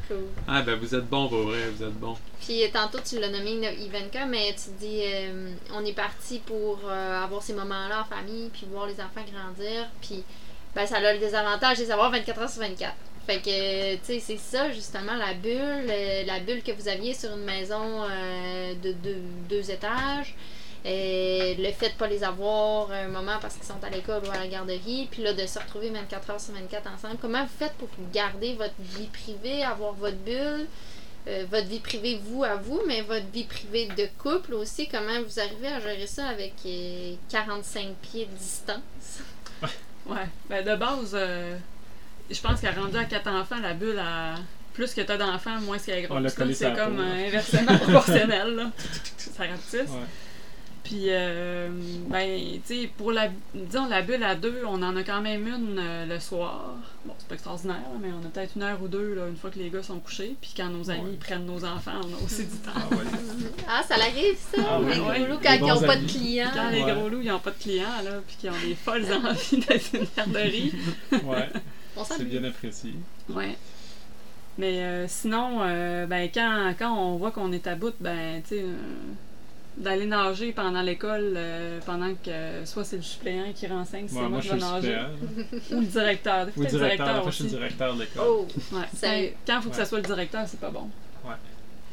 Cool. 0.08 0.18
Ah, 0.48 0.62
ben 0.62 0.76
vous 0.76 0.94
êtes 0.94 1.08
bon 1.10 1.28
pour 1.28 1.40
vrai, 1.44 1.68
vous 1.76 1.84
êtes 1.84 1.94
bon. 2.00 2.16
Puis 2.42 2.64
euh, 2.64 2.68
tantôt, 2.72 3.00
tu 3.04 3.20
l'as 3.20 3.30
nommé 3.30 3.56
no- 3.56 3.86
Ivanka, 3.86 4.28
mais 4.28 4.54
tu 4.54 4.70
dis, 4.80 5.02
euh, 5.04 5.52
on 5.74 5.84
est 5.84 5.94
parti 5.96 6.40
pour 6.46 6.80
euh, 6.86 7.24
avoir 7.24 7.42
ces 7.42 7.54
moments-là 7.56 8.02
en 8.02 8.04
famille, 8.04 8.50
puis 8.50 8.68
voir 8.72 8.86
les 8.86 8.94
enfants 9.02 9.26
grandir, 9.32 9.88
puis 10.02 10.24
ben, 10.76 10.86
ça 10.86 10.98
a 10.98 11.14
le 11.14 11.20
désavantage 11.20 11.78
de 11.78 11.84
les 11.84 11.92
avoir 11.92 12.12
24 12.12 12.42
heures 12.42 12.50
sur 12.50 12.62
24. 12.62 12.94
Fait 13.26 13.40
que, 13.40 13.96
tu 13.96 14.04
sais, 14.04 14.20
c'est 14.20 14.38
ça, 14.38 14.72
justement, 14.72 15.16
la 15.16 15.34
bulle, 15.34 15.90
euh, 15.90 16.24
la 16.26 16.40
bulle 16.40 16.62
que 16.62 16.72
vous 16.72 16.88
aviez 16.88 17.16
sur 17.16 17.32
une 17.32 17.44
maison 17.44 18.04
euh, 18.04 18.76
de 18.76 18.96
deux, 19.50 19.72
étages, 19.72 20.36
euh, 20.86 21.56
le 21.58 21.72
fait 21.72 21.90
de 21.90 21.96
pas 21.96 22.06
les 22.06 22.24
avoir 22.24 22.92
un 22.92 23.08
moment 23.08 23.38
parce 23.42 23.56
qu'ils 23.56 23.66
sont 23.66 23.84
à 23.84 23.90
l'école 23.90 24.22
ou 24.28 24.32
à 24.32 24.38
la 24.38 24.48
garderie, 24.48 25.08
puis 25.10 25.24
là, 25.24 25.34
de 25.34 25.48
se 25.48 25.58
retrouver 25.58 25.90
24 25.90 26.30
heures 26.30 26.40
sur 26.40 26.54
24 26.54 26.88
ensemble. 26.94 27.18
Comment 27.20 27.42
vous 27.42 27.58
faites 27.58 27.74
pour 27.74 27.90
garder 28.14 28.54
votre 28.54 28.76
vie 28.80 29.08
privée, 29.08 29.64
avoir 29.64 29.94
votre 29.94 30.18
bulle? 30.18 30.68
votre 31.50 31.66
vie 31.66 31.80
privée, 31.80 32.20
vous 32.24 32.44
à 32.44 32.56
vous, 32.56 32.82
mais 32.86 33.02
votre 33.02 33.26
vie 33.34 33.46
privée 33.46 33.88
de 33.98 34.08
couple 34.20 34.54
aussi, 34.54 34.88
comment 34.88 35.24
vous 35.24 35.40
arrivez 35.40 35.70
à 35.70 35.80
gérer 35.80 36.06
ça 36.06 36.28
avec 36.28 36.54
euh, 36.68 37.16
45 37.30 37.96
pieds 37.96 38.28
de 38.28 38.38
distance? 38.38 39.24
Ouais. 40.06 40.28
Ben, 40.50 40.64
de 40.64 40.76
base, 40.76 41.12
euh, 41.14 41.58
je 42.30 42.40
pense 42.42 42.62
qu'à 42.62 42.72
rendu 42.72 42.98
à 42.98 43.06
4 43.06 43.28
enfants, 43.28 43.60
la 43.62 43.74
bulle, 43.74 44.00
a... 44.00 44.36
plus 44.74 44.94
que 44.94 45.02
t'as 45.02 45.18
d'enfants, 45.18 45.60
moins 45.62 45.78
qu'elle 45.80 46.00
est 46.00 46.02
grosse. 46.04 46.34
C'est 46.54 46.76
comme 46.76 47.00
euh, 47.00 47.28
inversement 47.28 47.78
proportionnel. 47.82 48.56
Là. 48.56 48.72
Ça 49.18 49.44
rapetisse. 49.44 49.90
Ouais. 49.90 50.08
Puis, 50.86 51.06
euh, 51.08 51.68
ben, 52.10 52.40
tu 52.68 52.82
sais, 52.82 52.90
pour 52.96 53.12
la, 53.12 53.30
disons, 53.56 53.88
la 53.88 54.04
bulle 54.04 54.22
à 54.22 54.36
deux, 54.36 54.62
on 54.68 54.84
en 54.84 54.96
a 54.96 55.02
quand 55.02 55.20
même 55.20 55.48
une 55.48 55.80
euh, 55.80 56.06
le 56.06 56.20
soir. 56.20 56.76
Bon, 57.06 57.14
c'est 57.18 57.28
pas 57.28 57.34
extraordinaire, 57.34 57.78
là, 57.78 57.98
mais 58.00 58.10
on 58.14 58.24
a 58.24 58.30
peut-être 58.30 58.52
une 58.56 58.62
heure 58.62 58.80
ou 58.84 58.88
deux, 58.88 59.16
là, 59.16 59.28
une 59.28 59.36
fois 59.36 59.50
que 59.50 59.58
les 59.58 59.72
gars 59.72 59.82
sont 59.82 59.98
couchés. 60.00 60.36
Puis 60.40 60.54
quand 60.56 60.70
nos 60.70 60.92
amis 60.92 61.02
Ouais. 61.02 61.18
prennent 61.20 61.48
nos 61.48 61.66
enfants, 61.66 62.00
on 62.04 62.14
a 62.14 62.24
aussi 62.24 62.46
du 62.46 62.58
temps. 62.58 62.70
Ah, 62.76 62.88
ouais. 62.92 63.04
Ah, 63.68 63.82
ça 63.82 63.98
l'arrive, 63.98 64.38
ça? 64.38 64.62
Ah 64.64 64.80
les 64.80 64.96
gros 64.96 65.26
loups, 65.34 65.40
quand 65.42 65.54
ils 65.54 65.66
n'ont 65.66 65.82
pas 65.82 65.98
de 65.98 66.06
clients. 66.06 66.52
Quand 66.54 66.70
les 66.70 66.84
gros 66.84 67.10
loups, 67.10 67.22
ils 67.24 67.30
n'ont 67.30 67.40
pas 67.40 67.50
de 67.52 67.60
clients, 67.60 68.04
là, 68.04 68.22
puis 68.28 68.36
qu'ils 68.40 68.52
ont 68.52 68.62
des 68.64 68.76
folles 68.76 69.08
envies 69.12 69.58
d'être 69.66 69.90
une 69.96 70.06
garderie. 70.16 70.72
ouais, 71.12 71.50
c'est 72.04 72.26
bien 72.30 72.44
apprécié. 72.44 72.94
Ouais. 73.30 73.58
Mais 74.60 74.84
euh, 74.84 75.06
sinon, 75.08 75.62
euh, 75.64 76.06
ben, 76.06 76.30
quand, 76.34 76.74
quand 76.78 76.96
on 76.96 77.18
voit 77.18 77.32
qu'on 77.32 77.52
est 77.52 77.66
à 77.68 77.76
bout, 77.76 77.94
ben, 78.00 78.42
tu 78.44 78.56
sais, 78.56 78.62
euh, 78.62 78.76
d'aller 79.78 80.06
nager 80.06 80.52
pendant 80.54 80.82
l'école, 80.82 81.34
euh, 81.36 81.80
pendant 81.86 82.14
que 82.16 82.64
soit 82.66 82.84
c'est 82.86 82.96
le 82.98 83.02
suppléant 83.02 83.52
qui 83.54 83.68
renseigne, 83.68 84.08
si 84.08 84.16
Ouais, 84.16 84.22
c'est 84.24 84.30
moi 84.30 84.40
je 84.42 84.50
vais 84.54 84.58
nager, 84.58 84.98
ou 85.72 85.80
le 85.82 85.86
directeur. 85.86 86.48
Ou 86.56 86.60
le 86.60 86.64
le 86.66 86.70
directeur, 86.70 86.80
directeur 86.80 87.08
la 87.16 87.22
fois, 87.22 87.32
je 87.32 87.36
suis 87.36 87.44
le 87.44 87.48
aussi. 87.50 87.56
directeur 87.58 87.96
de 87.96 88.00
l'école. 88.02 88.24
Oh! 88.28 88.48
Ouais. 88.72 88.82
Ça- 88.96 89.08
Quand 89.46 89.58
il 89.58 89.62
faut 89.64 89.70
que 89.70 89.76
ça 89.76 89.82
Ouais. 89.82 89.88
soit 89.88 89.98
le 90.00 90.06
directeur, 90.06 90.44
c'est 90.48 90.60
pas 90.60 90.70
bon. 90.72 90.90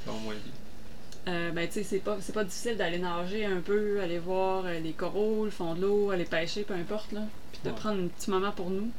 Bon, 0.07 0.13
moins 0.25 0.35
bien. 0.35 1.33
Euh, 1.33 1.51
ben, 1.53 1.69
tu 1.69 1.75
sais, 1.75 1.83
c'est 1.85 1.99
pas, 2.01 2.17
c'est 2.21 2.33
pas 2.35 2.43
difficile 2.43 2.77
d'aller 2.77 2.99
nager 2.99 3.45
un 3.47 3.61
peu, 3.61 4.01
aller 4.01 4.19
voir 4.19 4.65
euh, 4.67 4.81
les 4.81 4.91
coraux, 4.93 5.45
le 5.45 5.53
fond 5.53 5.75
de 5.75 5.83
l'eau, 5.83 6.11
aller 6.11 6.25
pêcher, 6.25 6.63
peu 6.65 6.75
importe, 6.75 7.13
là. 7.13 7.21
Puis 7.53 7.61
de 7.65 7.69
Ouais. 7.71 7.77
prendre 7.77 8.03
un 8.03 8.09
petit 8.09 8.29
moment 8.31 8.51
pour 8.51 8.71
nous. 8.71 8.91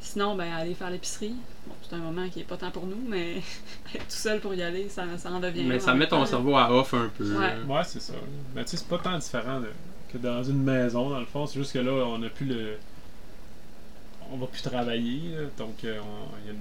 Sinon, 0.00 0.34
ben, 0.36 0.50
aller 0.52 0.72
faire 0.74 0.88
l'épicerie. 0.90 1.34
Un 1.94 1.98
moment 1.98 2.28
qui 2.28 2.40
est 2.40 2.44
pas 2.44 2.56
tant 2.56 2.70
pour 2.70 2.86
nous, 2.86 2.98
mais 3.08 3.36
être 3.38 3.42
tout 3.92 4.00
seul 4.08 4.40
pour 4.40 4.54
y 4.54 4.62
aller, 4.62 4.88
ça, 4.88 5.04
ça 5.16 5.30
en 5.30 5.40
devient. 5.40 5.64
Mais 5.64 5.78
ça 5.78 5.94
met 5.94 6.06
ton 6.08 6.18
temps. 6.20 6.26
cerveau 6.26 6.56
à 6.56 6.72
off 6.72 6.92
un 6.94 7.10
peu. 7.16 7.24
Ouais. 7.38 7.54
Ouais, 7.68 7.84
c'est 7.84 8.00
ça. 8.00 8.14
Mais 8.54 8.64
tu 8.64 8.70
sais, 8.70 8.76
c'est 8.78 8.88
pas 8.88 8.98
tant 8.98 9.16
différent 9.18 9.60
de- 9.60 9.70
que 10.12 10.18
dans 10.18 10.42
une 10.42 10.62
maison, 10.62 11.10
dans 11.10 11.20
le 11.20 11.26
fond. 11.26 11.46
C'est 11.46 11.58
juste 11.58 11.72
que 11.72 11.78
là, 11.78 11.92
on 11.92 12.22
a 12.22 12.28
plus 12.28 12.46
le. 12.46 12.76
On 14.32 14.36
va 14.38 14.46
plus 14.46 14.62
travailler, 14.62 15.20
là. 15.36 15.42
donc 15.58 15.84
euh, 15.84 15.98
on- 16.00 16.36
il 16.42 16.46
y 16.46 16.50
a, 16.50 16.52
une, 16.52 16.60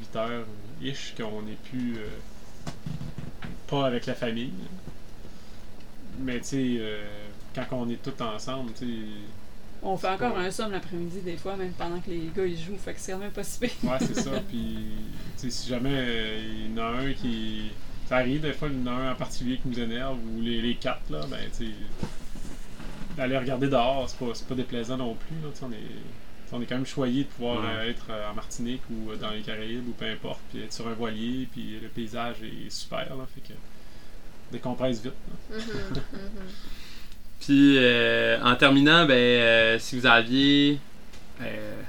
8 0.00 0.16
heures 0.16 0.44
ish 0.82 1.14
qu'on 1.16 1.42
n'est 1.42 1.58
plus. 1.70 1.96
euh, 1.98 2.08
pas 3.68 3.86
avec 3.86 4.06
la 4.06 4.14
famille. 4.14 4.52
Mais 6.18 6.38
tu 6.40 6.44
sais, 6.48 6.76
euh, 6.80 7.04
quand 7.54 7.66
on 7.72 7.88
est 7.88 8.02
tous 8.02 8.22
ensemble, 8.22 8.72
tu 8.72 8.86
sais. 8.86 8.92
On 9.82 9.96
fait 9.96 10.08
encore 10.08 10.36
Ouais. 10.36 10.46
un 10.46 10.50
somme 10.50 10.72
l'après-midi, 10.72 11.20
des 11.22 11.36
fois, 11.38 11.56
même 11.56 11.72
pendant 11.72 12.00
que 12.00 12.10
les 12.10 12.30
gars 12.36 12.44
ils 12.44 12.58
jouent, 12.58 12.76
fait 12.76 12.92
que 12.94 13.00
c'est 13.00 13.12
quand 13.12 13.18
même 13.18 13.30
pas 13.30 13.44
si 13.44 13.60
pire. 13.60 13.70
Ouais, 13.84 13.96
c'est 14.00 14.14
ça. 14.20 14.30
Puis, 14.48 14.76
tu 15.38 15.38
sais, 15.38 15.50
si 15.50 15.68
jamais 15.68 15.90
euh, 15.94 16.66
il 16.66 16.76
y 16.76 16.80
en 16.80 16.82
a 16.82 16.86
un 17.00 17.12
qui. 17.14 17.70
Ça 18.06 18.16
arrive 18.16 18.40
des 18.42 18.52
fois, 18.52 18.68
il 18.68 18.78
y 18.78 18.82
en 18.82 18.86
a 18.88 18.90
un 18.94 19.12
en 19.12 19.14
particulier 19.14 19.56
qui 19.58 19.68
nous 19.68 19.78
énerve, 19.80 20.18
ou 20.36 20.40
les, 20.42 20.60
les 20.60 20.74
quatre, 20.74 21.08
là, 21.10 21.20
ben, 21.30 21.38
tu 21.56 21.66
sais. 21.66 21.72
D'aller 23.16 23.38
regarder 23.38 23.68
dehors, 23.68 24.08
c'est 24.08 24.18
pas, 24.18 24.32
c'est 24.34 24.46
pas 24.46 24.54
déplaisant 24.54 24.96
non 24.96 25.14
plus, 25.14 25.36
là, 25.42 25.48
tu 25.52 25.58
sais, 25.60 25.64
on 25.66 25.72
est. 25.72 25.76
On 26.52 26.60
est 26.60 26.66
quand 26.66 26.74
même 26.74 26.84
choyé 26.86 27.22
de 27.22 27.28
pouvoir 27.28 27.60
Ouais. 27.60 27.68
euh, 27.70 27.90
être 27.90 28.06
euh, 28.10 28.28
en 28.28 28.34
Martinique 28.34 28.82
ou 28.90 29.14
dans 29.14 29.30
les 29.30 29.40
Caraïbes 29.40 29.86
ou 29.88 29.92
peu 29.92 30.04
importe, 30.06 30.40
puis 30.50 30.60
être 30.64 30.72
sur 30.72 30.88
un 30.88 30.94
voilier, 30.94 31.46
puis 31.52 31.78
le 31.80 31.86
paysage 31.88 32.36
est 32.42 32.68
super, 32.70 33.14
là, 33.16 33.24
fait 33.32 33.40
que 33.40 33.56
décompresse 34.50 35.00
vite. 35.00 35.12
là. 35.50 35.56
Mhm, 35.56 35.62
mhm. 35.62 36.48
Puis 37.40 37.76
euh, 37.78 38.38
en 38.42 38.54
terminant, 38.56 39.06
ben 39.06 39.14
euh, 39.16 39.78
si 39.78 39.98
vous 39.98 40.06
aviez 40.06 40.78
euh, 41.40 41.82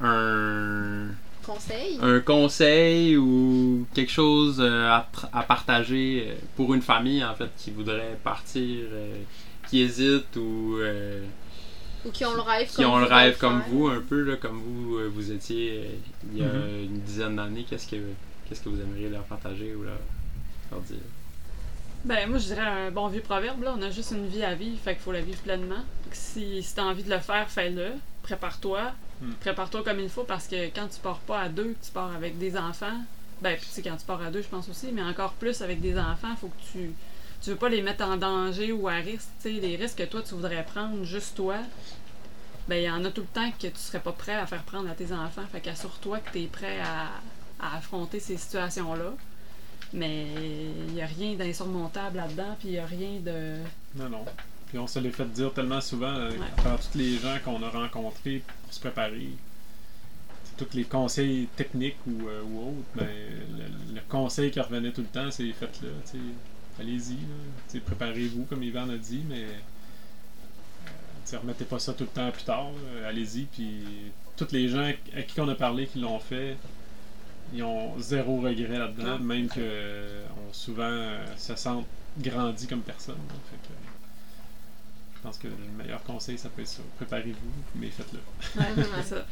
un, 0.00 1.12
Conseil? 1.44 1.98
un 2.00 2.20
conseil 2.20 3.16
ou 3.16 3.86
quelque 3.94 4.12
chose 4.12 4.60
à, 4.62 5.08
partager 5.46 6.34
pour 6.56 6.74
une 6.74 6.82
famille 6.82 7.24
en 7.24 7.34
fait 7.34 7.50
qui 7.56 7.70
voudrait 7.70 8.18
partir, 8.22 8.84
qui 9.68 9.80
hésite 9.80 10.36
ou 10.36 10.78
Ou 12.04 12.10
qui 12.10 12.24
ont 12.24 12.34
le 12.34 12.42
rêve 12.42 12.68
qui 12.68 12.76
comme 12.76 12.84
ont 12.92 12.98
le 12.98 13.04
vous 13.04 13.10
de 13.10 13.14
rêve 13.14 13.38
comme 13.38 13.62
vous 13.70 13.88
un 13.88 14.00
peu 14.00 14.22
là, 14.22 14.36
comme 14.36 14.60
vous 14.60 14.98
euh, 14.98 15.10
vous 15.12 15.32
étiez 15.32 15.80
euh, 15.84 15.88
il 16.32 16.38
y 16.38 16.42
a 16.42 16.46
Mhm. 16.46 16.84
une 16.84 17.00
dizaine 17.00 17.36
d'années, 17.36 17.64
qu'est-ce 17.68 17.88
que 17.88 17.96
qu'est-ce 18.48 18.60
que 18.60 18.68
vous 18.68 18.80
aimeriez 18.80 19.08
leur 19.08 19.24
partager 19.24 19.74
ou 19.74 19.82
leur, 19.82 19.98
leur 20.70 20.80
dire? 20.82 20.98
Ben, 22.04 22.28
moi, 22.28 22.38
je 22.38 22.46
dirais 22.46 22.66
un 22.66 22.90
bon 22.90 23.08
vieux 23.08 23.20
proverbe, 23.20 23.62
là. 23.62 23.74
On 23.76 23.82
a 23.82 23.90
juste 23.90 24.12
une 24.12 24.26
vie 24.26 24.44
à 24.44 24.54
vivre, 24.54 24.78
fait 24.78 24.94
qu'il 24.94 25.02
faut 25.02 25.12
la 25.12 25.20
vivre 25.20 25.40
pleinement. 25.40 25.84
Si, 26.12 26.62
si 26.62 26.74
t'as 26.74 26.84
envie 26.84 27.02
de 27.02 27.10
le 27.10 27.18
faire, 27.18 27.50
fais-le. 27.50 27.92
Prépare-toi. 28.22 28.92
Hmm. 29.20 29.32
Prépare-toi 29.40 29.82
comme 29.82 30.00
il 30.00 30.08
faut 30.08 30.24
parce 30.24 30.46
que 30.46 30.66
quand 30.66 30.86
tu 30.88 31.00
pars 31.00 31.18
pas 31.18 31.40
à 31.40 31.48
deux, 31.48 31.74
tu 31.82 31.90
pars 31.90 32.14
avec 32.14 32.38
des 32.38 32.56
enfants, 32.56 33.00
ben, 33.42 33.56
puis 33.56 33.66
tu 33.66 33.72
sais, 33.72 33.82
quand 33.82 33.96
tu 33.96 34.04
pars 34.06 34.22
à 34.22 34.30
deux, 34.30 34.42
je 34.42 34.48
pense 34.48 34.68
aussi, 34.68 34.92
mais 34.92 35.02
encore 35.02 35.32
plus 35.34 35.60
avec 35.60 35.80
des 35.80 35.98
enfants, 35.98 36.34
faut 36.40 36.48
que 36.48 36.72
tu, 36.72 36.92
tu 37.42 37.50
veux 37.50 37.56
pas 37.56 37.68
les 37.68 37.82
mettre 37.82 38.04
en 38.04 38.16
danger 38.16 38.72
ou 38.72 38.88
à 38.88 38.94
risque. 38.94 39.28
Tu 39.42 39.54
sais, 39.54 39.60
les 39.60 39.76
risques 39.76 39.98
que 39.98 40.04
toi, 40.04 40.22
tu 40.22 40.34
voudrais 40.34 40.64
prendre, 40.64 41.02
juste 41.04 41.36
toi, 41.36 41.56
ben, 42.68 42.76
il 42.76 42.84
y 42.84 42.90
en 42.90 43.04
a 43.04 43.10
tout 43.10 43.22
le 43.22 43.26
temps 43.26 43.50
que 43.50 43.66
tu 43.66 43.78
serais 43.78 44.00
pas 44.00 44.12
prêt 44.12 44.34
à 44.34 44.46
faire 44.46 44.62
prendre 44.62 44.88
à 44.88 44.94
tes 44.94 45.12
enfants. 45.12 45.44
Fait 45.50 45.60
qu'assure-toi 45.60 46.18
que 46.20 46.32
tu 46.32 46.42
es 46.42 46.46
prêt 46.46 46.80
à, 46.80 47.08
à 47.60 47.76
affronter 47.76 48.20
ces 48.20 48.36
situations-là. 48.36 49.14
Mais 49.92 50.26
il 50.88 50.94
n'y 50.94 51.02
a 51.02 51.06
rien 51.06 51.34
d'insurmontable 51.34 52.18
là-dedans, 52.18 52.56
puis 52.58 52.68
il 52.68 52.72
n'y 52.72 52.78
a 52.78 52.86
rien 52.86 53.20
de. 53.20 53.56
Non, 53.96 54.08
non. 54.10 54.24
Puis 54.68 54.78
on 54.78 54.86
se 54.86 54.98
l'est 54.98 55.10
fait 55.12 55.24
dire 55.32 55.52
tellement 55.54 55.80
souvent 55.80 56.12
euh, 56.14 56.30
Ouais. 56.30 56.36
par 56.62 56.78
tous 56.78 56.98
les 56.98 57.16
gens 57.18 57.36
qu'on 57.44 57.62
a 57.62 57.70
rencontrés 57.70 58.42
pour 58.64 58.72
se 58.74 58.80
préparer. 58.80 59.28
Tous 60.58 60.66
les 60.74 60.84
conseils 60.84 61.46
techniques 61.56 61.96
ou, 62.06 62.28
euh, 62.28 62.42
ou 62.42 62.68
autres, 62.70 62.86
ben, 62.96 63.06
le, 63.06 63.94
le 63.94 64.00
conseil 64.08 64.50
qui 64.50 64.60
revenait 64.60 64.90
tout 64.92 65.00
le 65.02 65.06
temps, 65.06 65.30
c'est 65.30 65.50
faites-le. 65.52 65.92
Allez-y. 66.80 67.80
Préparez-vous, 67.80 68.44
comme 68.44 68.62
Yvan 68.62 68.88
a 68.90 68.96
dit, 68.96 69.22
mais 69.28 69.44
euh, 71.32 71.38
remettez 71.38 71.64
pas 71.64 71.78
ça 71.78 71.92
tout 71.94 72.04
le 72.04 72.10
temps 72.10 72.30
plus 72.30 72.44
tard. 72.44 72.70
Allez-y. 73.06 73.42
Puis 73.44 73.80
tous 74.36 74.48
les 74.52 74.68
gens 74.68 74.92
à 75.16 75.22
qui 75.22 75.40
on 75.40 75.48
a 75.48 75.54
parlé 75.54 75.86
qui 75.86 75.98
l'ont 76.00 76.18
fait, 76.18 76.56
ils 77.52 77.62
ont 77.62 77.98
zéro 77.98 78.40
regret 78.40 78.78
là-dedans, 78.78 79.18
même 79.18 79.48
que 79.48 79.54
euh, 79.58 80.24
on 80.48 80.52
souvent 80.52 80.82
euh, 80.84 81.24
se 81.36 81.54
sentent 81.56 81.86
grandis 82.18 82.66
comme 82.66 82.82
personne. 82.82 83.14
là. 83.28 83.34
Fait 83.50 83.68
que, 83.68 83.74
je 85.16 85.20
pense 85.22 85.38
que 85.38 85.48
le 85.48 85.82
meilleur 85.82 86.02
conseil, 86.04 86.38
ça 86.38 86.48
peut 86.48 86.62
être 86.62 86.68
ça. 86.68 86.82
Préparez-vous, 86.96 87.52
mais 87.74 87.88
faites-le. 87.90 88.20
Ouais, 88.60 88.86
c'est 89.02 89.14
ça. 89.14 89.24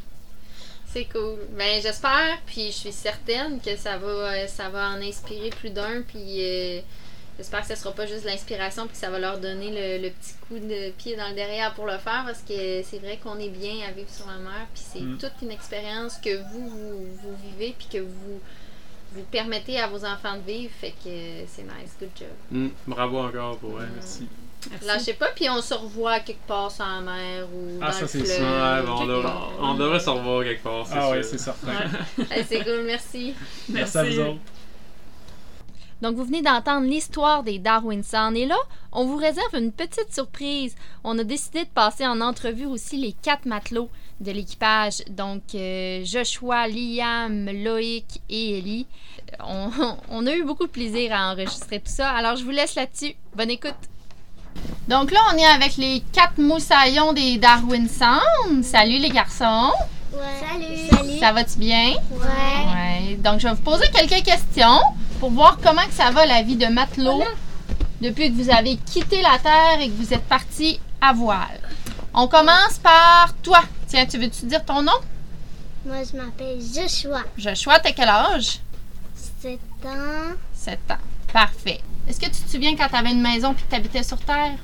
C'est 0.87 1.05
cool. 1.05 1.39
Ben 1.57 1.81
j'espère, 1.81 2.39
puis 2.45 2.67
je 2.67 2.77
suis 2.77 2.91
certaine 2.91 3.59
que 3.59 3.75
ça 3.75 3.97
va, 3.97 4.07
euh, 4.07 4.47
ça 4.47 4.69
va 4.69 4.89
en 4.89 5.01
inspirer 5.01 5.49
plus 5.49 5.69
d'un, 5.69 6.01
puis 6.01 6.37
euh, 6.39 6.79
j'espère 7.37 7.61
que 7.61 7.67
ce 7.67 7.75
sera 7.75 7.93
pas 7.93 8.05
juste 8.05 8.25
l'inspiration, 8.25 8.83
puis 8.85 8.93
que 8.93 8.99
ça 8.99 9.09
va 9.09 9.19
leur 9.19 9.37
donner 9.39 9.69
le, 9.69 10.03
le 10.03 10.09
petit 10.11 10.33
coup 10.47 10.59
de 10.59 10.91
pied 10.91 11.15
dans 11.15 11.29
le 11.29 11.35
derrière 11.35 11.73
pour 11.73 11.85
le 11.85 11.97
faire, 11.97 12.23
parce 12.25 12.39
que 12.47 12.81
c'est 12.83 12.99
vrai 12.99 13.17
qu'on 13.23 13.37
est 13.39 13.49
bien 13.49 13.87
à 13.87 13.91
vivre 13.91 14.09
sur 14.09 14.27
la 14.27 14.37
mer, 14.37 14.67
puis 14.73 14.83
c'est 14.93 15.01
Mm. 15.01 15.17
toute 15.17 15.33
une 15.41 15.51
expérience 15.51 16.17
que 16.17 16.35
vous, 16.51 16.69
vous, 16.69 17.05
vous 17.23 17.35
vivez, 17.43 17.75
puis 17.77 17.87
que 17.91 17.99
vous 18.03 18.39
vous 19.13 19.23
permettez 19.31 19.79
à 19.79 19.87
vos 19.87 20.03
enfants 20.03 20.35
de 20.35 20.51
vivre, 20.51 20.71
fait 20.81 20.91
que 21.03 21.45
c'est 21.47 21.63
nice, 21.63 21.95
good 21.99 22.09
job. 22.19 22.27
Mm, 22.51 22.67
bravo 22.87 23.19
encore 23.19 23.57
pour 23.57 23.81
elle. 23.81 23.89
Merci. 23.95 24.27
Merci. 24.69 24.85
Lâchez 24.85 25.13
pas, 25.13 25.29
puis 25.33 25.49
on 25.49 25.61
se 25.61 25.73
revoit 25.73 26.19
quelque 26.19 26.45
part 26.45 26.69
sur 26.69 26.83
la 26.85 26.99
mer 26.99 27.45
ou 27.53 27.79
Ah, 27.81 27.85
dans 27.87 27.91
ça, 27.93 28.01
le 28.01 28.07
c'est 28.07 28.25
sûr. 28.25 28.43
Ouais, 28.43 28.81
bon, 28.85 28.93
on, 28.99 29.05
devrait, 29.05 29.31
on 29.61 29.73
devrait 29.75 29.99
se 29.99 30.09
revoir 30.09 30.43
quelque 30.43 30.63
part. 30.63 30.85
Ah 30.91 31.09
ouais, 31.11 31.21
sûr. 31.23 31.31
c'est 31.31 31.37
certain. 31.37 31.67
Ouais. 32.17 32.25
Hey, 32.31 32.45
c'est 32.49 32.63
cool, 32.65 32.83
merci. 32.85 33.33
Merci 33.69 33.97
à 33.97 34.03
vous 34.03 34.19
autres. 34.19 34.39
Donc, 36.01 36.15
vous 36.15 36.23
venez 36.25 36.41
d'entendre 36.41 36.85
l'histoire 36.85 37.43
des 37.43 37.59
Darwin 37.59 38.03
Sound. 38.03 38.37
Et 38.37 38.45
là, 38.45 38.57
on 38.91 39.05
vous 39.05 39.17
réserve 39.17 39.55
une 39.55 39.71
petite 39.71 40.13
surprise. 40.13 40.75
On 41.03 41.17
a 41.17 41.23
décidé 41.23 41.63
de 41.63 41.69
passer 41.69 42.05
en 42.05 42.21
entrevue 42.21 42.65
aussi 42.65 42.97
les 42.97 43.13
quatre 43.13 43.45
matelots 43.45 43.89
de 44.19 44.31
l'équipage. 44.31 45.03
Donc, 45.09 45.41
euh, 45.55 46.03
Joshua, 46.03 46.67
Liam, 46.67 47.49
Loïc 47.51 48.21
et 48.29 48.59
Ellie. 48.59 48.85
On, 49.43 49.69
on 50.09 50.25
a 50.27 50.35
eu 50.35 50.43
beaucoup 50.43 50.67
de 50.67 50.71
plaisir 50.71 51.13
à 51.13 51.31
enregistrer 51.31 51.79
tout 51.79 51.91
ça. 51.91 52.09
Alors, 52.11 52.35
je 52.35 52.43
vous 52.43 52.51
laisse 52.51 52.75
là-dessus. 52.75 53.15
Bonne 53.35 53.51
écoute. 53.51 53.75
Donc 54.87 55.11
là, 55.11 55.19
on 55.33 55.37
est 55.37 55.45
avec 55.45 55.77
les 55.77 56.01
quatre 56.13 56.39
moussaillons 56.39 57.13
des 57.13 57.37
Darwin 57.37 57.87
Sound. 57.87 58.63
Salut 58.63 58.97
les 58.97 59.09
garçons. 59.09 59.71
Salut. 60.11 60.89
Salut. 60.89 61.19
Ça 61.19 61.31
va-tu 61.31 61.59
bien? 61.59 61.93
Ouais. 62.11 63.09
Ouais. 63.09 63.15
Donc, 63.17 63.39
je 63.39 63.47
vais 63.47 63.53
vous 63.53 63.61
poser 63.61 63.85
quelques 63.93 64.23
questions 64.23 64.79
pour 65.19 65.31
voir 65.31 65.57
comment 65.63 65.85
que 65.85 65.93
ça 65.93 66.11
va 66.11 66.25
la 66.25 66.43
vie 66.43 66.55
de 66.55 66.67
matelot 66.67 67.23
depuis 68.01 68.31
que 68.31 68.41
vous 68.41 68.49
avez 68.49 68.77
quitté 68.77 69.21
la 69.21 69.37
Terre 69.39 69.81
et 69.81 69.89
que 69.89 69.95
vous 69.95 70.13
êtes 70.13 70.25
parti 70.25 70.79
à 71.01 71.13
voile. 71.13 71.59
On 72.13 72.27
commence 72.27 72.79
par 72.81 73.33
toi. 73.41 73.61
Tiens, 73.87 74.05
tu 74.05 74.17
veux-tu 74.17 74.45
dire 74.45 74.63
ton 74.65 74.81
nom? 74.81 74.99
Moi, 75.85 75.97
je 76.03 76.17
m'appelle 76.17 76.59
Joshua. 76.59 77.21
Joshua, 77.37 77.79
t'as 77.79 77.91
quel 77.91 78.09
âge? 78.09 78.59
7 79.41 79.59
ans. 79.85 80.35
7 80.53 80.79
ans. 80.91 80.97
Parfait. 81.31 81.81
Est-ce 82.07 82.19
que 82.19 82.25
tu 82.25 82.41
te 82.41 82.49
souviens 82.49 82.75
quand 82.75 82.87
tu 82.87 82.95
avais 82.95 83.11
une 83.11 83.21
maison 83.21 83.53
puis 83.53 83.63
que 83.63 83.69
tu 83.69 83.75
habitais 83.75 84.03
sur 84.03 84.17
Terre? 84.19 84.57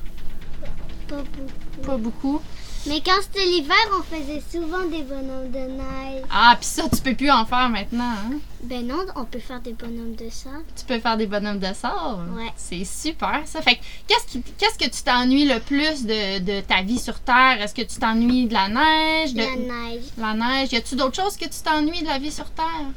Pas 1.08 1.16
beaucoup. 1.16 1.82
Pas 1.86 1.96
beaucoup. 1.96 2.42
Mais 2.86 3.00
quand 3.00 3.20
c'était 3.22 3.46
l'hiver, 3.46 3.76
on 3.98 4.02
faisait 4.02 4.42
souvent 4.50 4.84
des 4.90 5.02
bonhommes 5.02 5.50
de 5.50 5.58
neige. 5.58 6.24
Ah, 6.30 6.56
puis 6.58 6.68
ça, 6.68 6.82
tu 6.88 7.00
peux 7.00 7.14
plus 7.14 7.30
en 7.30 7.46
faire 7.46 7.68
maintenant. 7.68 8.12
Hein? 8.12 8.38
Ben 8.64 8.86
non, 8.86 9.04
on 9.16 9.24
peut 9.26 9.40
faire 9.40 9.60
des 9.60 9.74
bonhommes 9.74 10.14
de 10.14 10.30
sable. 10.30 10.64
Tu 10.74 10.86
peux 10.86 10.98
faire 10.98 11.18
des 11.18 11.26
bonhommes 11.26 11.58
de 11.58 11.72
sable? 11.74 12.30
Ouais. 12.34 12.50
C'est 12.56 12.84
super, 12.84 13.42
ça. 13.44 13.60
Fait 13.60 13.76
que, 13.76 13.80
qu'est-ce, 14.08 14.78
que 14.78 14.84
tu 14.84 15.02
t'ennuies 15.02 15.46
le 15.46 15.60
plus 15.60 16.06
de, 16.06 16.38
de 16.38 16.60
ta 16.62 16.80
vie 16.82 16.98
sur 16.98 17.20
Terre? 17.20 17.60
Est-ce 17.60 17.74
que 17.74 17.82
tu 17.82 17.98
t'ennuies 17.98 18.46
de 18.46 18.54
la 18.54 18.68
neige? 18.68 19.34
De... 19.34 19.40
La 19.40 19.56
neige. 19.56 20.02
La 20.16 20.34
neige. 20.34 20.72
Y 20.72 20.76
a-tu 20.76 20.96
d'autres 20.96 21.22
choses 21.22 21.36
que 21.36 21.44
tu 21.44 21.60
t'ennuies 21.62 22.00
de 22.02 22.06
la 22.06 22.18
vie 22.18 22.32
sur 22.32 22.50
Terre? 22.50 22.90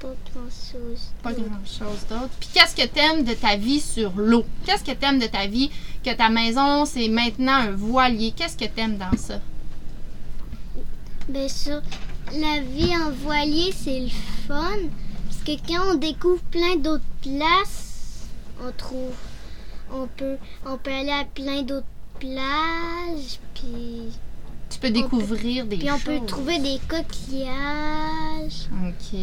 Pas 0.00 0.08
grand-chose. 0.32 1.12
Pas 1.22 1.32
grand-chose 1.32 2.06
d'autre. 2.10 2.34
Puis 2.40 2.48
qu'est-ce 2.52 2.74
que 2.74 2.86
t'aimes 2.86 3.22
de 3.22 3.34
ta 3.34 3.56
vie 3.56 3.80
sur 3.80 4.12
l'eau? 4.16 4.44
Qu'est-ce 4.66 4.82
que 4.82 4.92
t'aimes 4.92 5.20
de 5.20 5.26
ta 5.26 5.46
vie? 5.46 5.70
Que 6.04 6.12
ta 6.12 6.28
maison, 6.28 6.84
c'est 6.86 7.08
maintenant 7.08 7.52
un 7.52 7.70
voilier. 7.70 8.32
Qu'est-ce 8.36 8.56
que 8.56 8.66
t'aimes 8.66 8.98
dans 8.98 9.16
ça? 9.16 9.40
Ben 11.28 11.48
sur 11.48 11.80
la 12.32 12.60
vie 12.60 12.96
en 12.96 13.10
voilier, 13.10 13.72
c'est 13.72 14.00
le 14.00 14.08
fun. 14.46 14.78
Parce 15.26 15.42
que 15.44 15.52
quand 15.66 15.92
on 15.92 15.94
découvre 15.94 16.42
plein 16.50 16.76
d'autres 16.76 17.04
places, 17.22 18.26
on 18.64 18.72
trouve... 18.72 19.12
On 19.92 20.08
peut, 20.08 20.36
on 20.66 20.76
peut 20.78 20.90
aller 20.90 21.10
à 21.10 21.24
plein 21.24 21.62
d'autres 21.62 21.86
plages, 22.18 23.38
puis, 23.54 24.10
Tu 24.70 24.78
peux 24.80 24.90
découvrir 24.90 25.66
des 25.66 25.76
puis 25.76 25.90
on 25.90 25.98
choses. 25.98 26.04
peut 26.20 26.26
trouver 26.26 26.58
des 26.58 26.80
coquillages. 26.88 28.68
OK. 28.72 29.18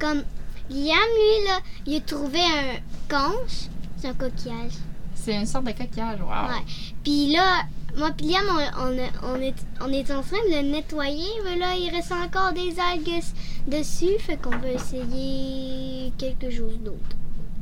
Comme 0.00 0.22
Liam, 0.70 0.96
lui, 1.14 1.46
là, 1.46 1.58
il 1.86 1.96
a 1.96 2.00
trouvé 2.00 2.40
un 2.40 2.78
conche. 3.08 3.68
C'est 3.98 4.08
un 4.08 4.14
coquillage. 4.14 4.72
C'est 5.14 5.34
une 5.34 5.46
sorte 5.46 5.66
de 5.66 5.72
coquillage. 5.72 6.20
Wow. 6.20 6.28
Ouais. 6.28 6.64
Puis 7.04 7.32
là, 7.32 7.64
moi 7.96 8.10
Liam, 8.22 8.44
on, 8.48 8.82
on, 8.86 8.98
a- 8.98 9.34
on 9.34 9.40
est, 9.40 9.54
on 9.80 9.92
est 9.92 10.10
en 10.10 10.22
train 10.22 10.38
de 10.50 10.56
le 10.56 10.62
nettoyer. 10.70 11.28
Mais 11.44 11.56
là, 11.56 11.74
il 11.76 11.90
reste 11.90 12.12
encore 12.12 12.52
des 12.52 12.74
algues 12.80 13.22
dessus. 13.66 14.18
Fait 14.20 14.36
qu'on 14.36 14.56
va 14.56 14.70
essayer 14.70 16.12
quelque 16.18 16.50
chose 16.50 16.78
d'autre. 16.84 17.16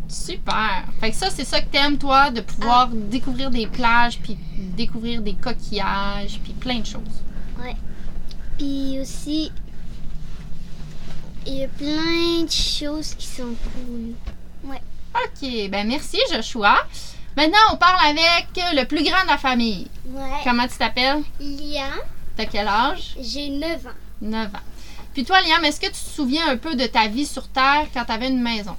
Super. 0.08 0.84
Fait 1.00 1.10
que 1.10 1.16
ça, 1.16 1.30
c'est 1.30 1.44
ça 1.44 1.60
que 1.60 1.68
t'aimes, 1.70 1.96
toi, 1.98 2.30
de 2.30 2.40
pouvoir 2.40 2.88
découvrir 2.88 3.50
des 3.50 3.66
plages, 3.68 4.18
puis 4.20 4.36
découvrir 4.76 5.22
des 5.22 5.34
coquillages, 5.34 6.40
puis 6.42 6.52
plein 6.52 6.80
de 6.80 6.86
choses. 6.86 7.22
Puis 8.58 8.98
aussi, 9.00 9.50
il 11.46 11.54
y 11.54 11.64
a 11.64 11.68
plein 11.68 12.42
de 12.44 12.50
choses 12.50 13.14
qui 13.14 13.26
sont 13.26 13.54
cool. 13.72 14.14
OK. 15.12 15.70
Ben, 15.70 15.86
merci, 15.88 16.18
Joshua. 16.32 16.76
Maintenant, 17.36 17.58
on 17.72 17.76
parle 17.76 17.98
avec 18.08 18.48
le 18.74 18.84
plus 18.84 19.02
grand 19.04 19.22
de 19.22 19.28
la 19.28 19.38
famille. 19.38 19.86
Ouais. 20.06 20.22
Comment 20.44 20.66
tu 20.66 20.76
t'appelles? 20.76 21.22
Liam, 21.40 21.98
T'as 22.36 22.46
quel 22.46 22.66
âge? 22.66 23.14
j'ai 23.20 23.48
9 23.50 23.86
ans. 23.86 23.90
9 24.22 24.46
ans. 24.54 24.58
Puis 25.14 25.24
toi, 25.24 25.40
Liam, 25.42 25.64
est-ce 25.64 25.80
que 25.80 25.86
tu 25.86 25.92
te 25.92 25.96
souviens 25.96 26.48
un 26.48 26.56
peu 26.56 26.74
de 26.74 26.86
ta 26.86 27.06
vie 27.08 27.26
sur 27.26 27.48
Terre 27.48 27.86
quand 27.94 28.04
t'avais 28.04 28.28
une 28.28 28.42
maison? 28.42 28.76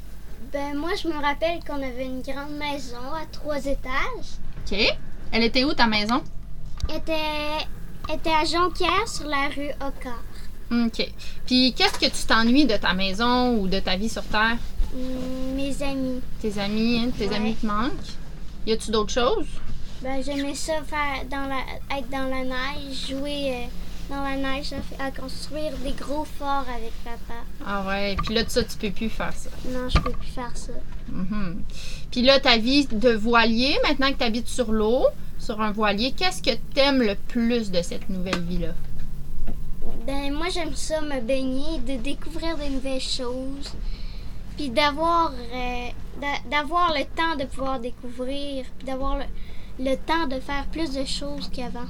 Ben 0.53 0.75
moi, 0.77 0.89
je 1.01 1.07
me 1.07 1.13
rappelle 1.13 1.59
qu'on 1.65 1.81
avait 1.81 2.05
une 2.05 2.21
grande 2.21 2.51
maison 2.57 2.97
à 3.15 3.25
trois 3.31 3.57
étages. 3.65 4.37
OK. 4.69 4.77
Elle 5.31 5.43
était 5.43 5.63
où, 5.63 5.73
ta 5.73 5.87
maison? 5.87 6.21
Elle 6.89 6.97
était, 6.97 7.13
elle 8.09 8.15
était 8.15 8.33
à 8.33 8.43
Jonquière 8.43 9.07
sur 9.07 9.27
la 9.27 9.47
rue 9.47 9.69
Ocar. 9.79 10.21
OK. 10.71 11.07
Puis 11.45 11.73
qu'est-ce 11.73 11.97
que 11.99 12.05
tu 12.05 12.25
t'ennuies 12.27 12.65
de 12.65 12.75
ta 12.75 12.93
maison 12.93 13.57
ou 13.57 13.67
de 13.67 13.79
ta 13.79 13.95
vie 13.95 14.09
sur 14.09 14.23
Terre? 14.23 14.57
Hum, 14.93 15.55
Mes 15.55 15.81
amis. 15.83 16.21
Tes 16.41 16.57
amis, 16.59 16.99
hein? 17.05 17.11
Tes 17.17 17.27
Ouais. 17.29 17.35
amis 17.35 17.55
te 17.55 17.65
manquent? 17.65 17.91
Y 18.65 18.73
a-tu 18.73 18.91
d'autres 18.91 19.11
choses? 19.11 19.47
Ben, 20.03 20.23
j'aimais 20.23 20.55
ça 20.55 20.81
faire 20.83 21.25
dans 21.29 21.47
la, 21.47 21.97
être 21.97 22.09
dans 22.09 22.27
la 22.29 22.43
neige, 22.43 23.09
jouer 23.09 23.53
euh, 23.53 23.65
dans 24.09 24.21
la 24.21 24.35
neige, 24.35 24.73
à, 24.99 25.11
construire 25.11 25.71
des 25.83 25.91
gros 25.91 26.25
forts 26.25 26.65
avec 26.67 26.91
papa. 27.03 27.39
Ah 27.65 27.85
ouais. 27.87 28.15
Puis 28.23 28.33
là, 28.33 28.41
ça, 28.47 28.63
tu 28.63 28.77
peux 28.77 28.91
plus 28.91 29.09
faire 29.09 29.33
ça. 29.33 29.49
Non, 29.69 29.89
je 29.89 29.99
peux 29.99 30.11
plus 30.11 30.31
faire 30.31 30.55
ça. 30.55 30.73
Mhm. 31.11 31.61
Puis 32.11 32.21
là, 32.21 32.39
ta 32.39 32.57
vie 32.57 32.87
de 32.87 33.11
voilier, 33.11 33.77
maintenant 33.87 34.11
que 34.11 34.17
tu 34.17 34.23
habites 34.23 34.47
sur 34.47 34.71
l'eau, 34.71 35.05
sur 35.39 35.61
un 35.61 35.71
voilier, 35.71 36.11
qu'est-ce 36.11 36.41
que 36.41 36.55
t'aimes 36.73 37.01
le 37.01 37.15
plus 37.15 37.71
de 37.71 37.81
cette 37.81 38.09
nouvelle 38.09 38.41
vie-là? 38.41 38.73
Ben, 40.05 40.33
moi, 40.33 40.47
j'aime 40.51 40.75
ça 40.75 41.01
me 41.01 41.21
baigner, 41.21 41.79
de 41.79 42.01
découvrir 42.01 42.57
des 42.57 42.69
nouvelles 42.69 43.01
choses, 43.01 43.73
puis 44.57 44.69
d'avoir 44.69 45.31
euh, 45.31 45.87
d'a- 46.19 46.49
d'avoir 46.57 46.93
le 46.93 47.03
temps 47.05 47.35
de 47.39 47.45
pouvoir 47.45 47.79
découvrir, 47.79 48.65
puis 48.77 48.85
d'avoir 48.87 49.17
le, 49.17 49.23
le 49.79 49.95
temps 49.95 50.27
de 50.27 50.39
faire 50.39 50.65
plus 50.71 50.91
de 50.93 51.05
choses 51.05 51.49
qu'avant. 51.51 51.87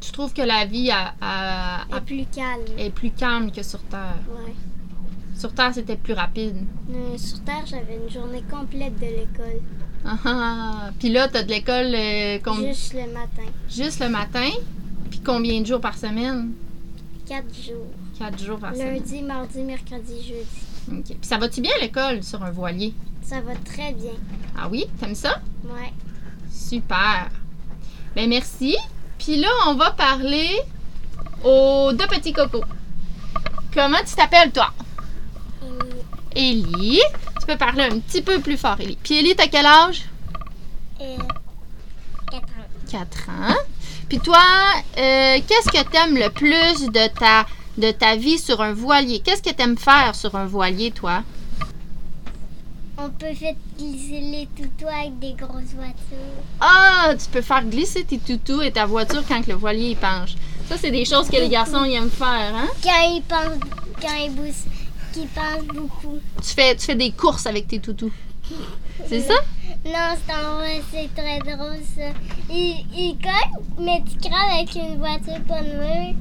Tu 0.00 0.12
trouves 0.12 0.32
que 0.32 0.42
la 0.42 0.64
vie 0.66 0.90
a- 0.90 1.14
a- 1.20 2.00
plus 2.00 2.26
calme. 2.26 2.62
est 2.78 2.90
plus 2.90 3.10
calme 3.10 3.50
que 3.50 3.62
sur 3.62 3.80
Terre? 3.84 4.18
Ouais. 4.28 4.54
Sur 5.36 5.52
Terre, 5.52 5.72
c'était 5.74 5.96
plus 5.96 6.14
rapide. 6.14 6.56
Euh, 6.90 7.16
sur 7.18 7.42
Terre, 7.44 7.64
j'avais 7.66 7.96
une 8.02 8.10
journée 8.10 8.42
complète 8.50 8.94
de 8.98 9.06
l'école. 9.06 9.60
Ah, 10.04 10.16
ah. 10.24 10.90
Puis 10.98 11.08
là, 11.10 11.28
t'as 11.28 11.42
de 11.42 11.48
l'école 11.50 11.92
euh, 11.94 12.38
com- 12.38 12.64
Juste 12.66 12.94
le 12.94 13.12
matin. 13.12 13.50
juste 13.68 14.00
le 14.00 14.08
matin? 14.08 14.50
Puis 15.10 15.20
combien 15.20 15.60
de 15.60 15.66
jours 15.66 15.80
par 15.80 15.96
semaine? 15.98 16.52
Quatre 17.26 17.52
jours. 17.54 17.86
Quatre 18.18 18.38
jours 18.42 18.58
par 18.58 18.72
semaine. 18.74 18.94
Lundi, 18.96 19.22
mardi, 19.22 19.58
mercredi, 19.62 20.22
jeudi. 20.22 20.46
OK. 20.90 21.04
Puis 21.04 21.18
ça 21.22 21.38
va-tu 21.38 21.60
bien 21.60 21.72
l'école 21.80 22.22
sur 22.22 22.42
un 22.42 22.50
voilier? 22.50 22.94
Ça 23.22 23.40
va 23.40 23.54
très 23.56 23.92
bien. 23.92 24.12
Ah 24.56 24.68
oui? 24.70 24.86
T'aimes 25.00 25.14
ça? 25.14 25.40
Ouais. 25.64 25.92
Super. 26.52 27.28
Ben 28.14 28.28
merci. 28.28 28.76
Puis 29.18 29.36
là, 29.36 29.48
on 29.66 29.74
va 29.74 29.90
parler 29.90 30.60
aux 31.44 31.92
deux 31.92 32.06
petits 32.06 32.32
cocos. 32.32 32.64
Comment 33.74 33.98
tu 34.06 34.14
t'appelles, 34.14 34.52
toi? 34.52 34.72
Et, 36.34 36.50
Ellie. 36.50 37.00
Tu 37.40 37.46
peux 37.46 37.56
parler 37.56 37.84
un 37.84 37.98
petit 37.98 38.22
peu 38.22 38.40
plus 38.40 38.56
fort, 38.56 38.76
Ellie. 38.80 38.98
Puis 39.02 39.18
Ellie, 39.18 39.34
t'as 39.36 39.48
quel 39.48 39.66
âge? 39.66 40.04
euh, 41.00 41.16
quatre 42.30 42.48
ans. 42.48 42.90
4 42.90 43.28
ans. 43.28 43.56
Puis 44.08 44.18
toi, 44.20 44.38
euh, 44.98 45.38
qu'est-ce 45.46 45.68
que 45.68 45.82
t'aimes 45.90 46.16
le 46.16 46.30
plus 46.30 46.86
de 46.86 47.08
ta, 47.18 47.44
de 47.78 47.90
ta 47.90 48.16
vie 48.16 48.38
sur 48.38 48.60
un 48.60 48.72
voilier? 48.72 49.20
Qu'est-ce 49.20 49.42
que 49.42 49.50
t'aimes 49.50 49.78
faire 49.78 50.14
sur 50.14 50.34
un 50.34 50.46
voilier, 50.46 50.90
toi? 50.90 51.22
On 52.98 53.10
peut 53.10 53.34
faire 53.34 53.54
glisser 53.78 54.20
les 54.20 54.48
toutous 54.56 54.88
avec 54.88 55.18
des 55.18 55.34
grosses 55.34 55.74
voitures. 55.74 56.42
Ah, 56.60 57.12
tu 57.12 57.28
peux 57.30 57.42
faire 57.42 57.62
glisser 57.64 58.04
tes 58.04 58.18
toutous 58.18 58.62
et 58.62 58.72
ta 58.72 58.86
voiture 58.86 59.22
quand 59.28 59.46
le 59.46 59.54
voilier 59.54 59.90
il 59.90 59.96
penche. 59.96 60.34
Ça, 60.66 60.76
c'est 60.78 60.90
des 60.90 61.04
choses 61.04 61.28
que 61.28 61.36
les 61.36 61.50
garçons 61.50 61.84
ils 61.84 61.92
aiment 61.92 62.10
faire, 62.10 62.54
hein? 62.54 62.68
Quand 62.82 63.14
ils 63.14 63.22
pensent, 63.22 63.60
quand 64.00 64.16
ils 64.24 64.30
boussent, 64.30 64.64
qui 65.12 65.26
pensent 65.26 65.66
beaucoup. 65.74 66.18
Tu 66.42 66.54
fais, 66.54 66.74
tu 66.74 66.86
fais 66.86 66.94
des 66.94 67.10
courses 67.10 67.46
avec 67.46 67.68
tes 67.68 67.80
toutous. 67.80 68.12
C'est 69.06 69.20
ça? 69.20 69.34
Non, 69.84 70.16
c'est 70.26 70.34
en 70.34 70.56
vrai, 70.56 70.80
c'est 70.90 71.14
très 71.14 71.38
drôle 71.40 71.80
ça. 71.94 72.08
Ils, 72.50 72.86
ils 72.96 73.16
cognent, 73.22 73.84
mais 73.84 74.02
tu 74.10 74.16
craves 74.26 74.52
avec 74.54 74.74
une 74.74 74.96
voiture 74.96 75.44
pas 75.46 75.60
nouvelle, 75.60 76.16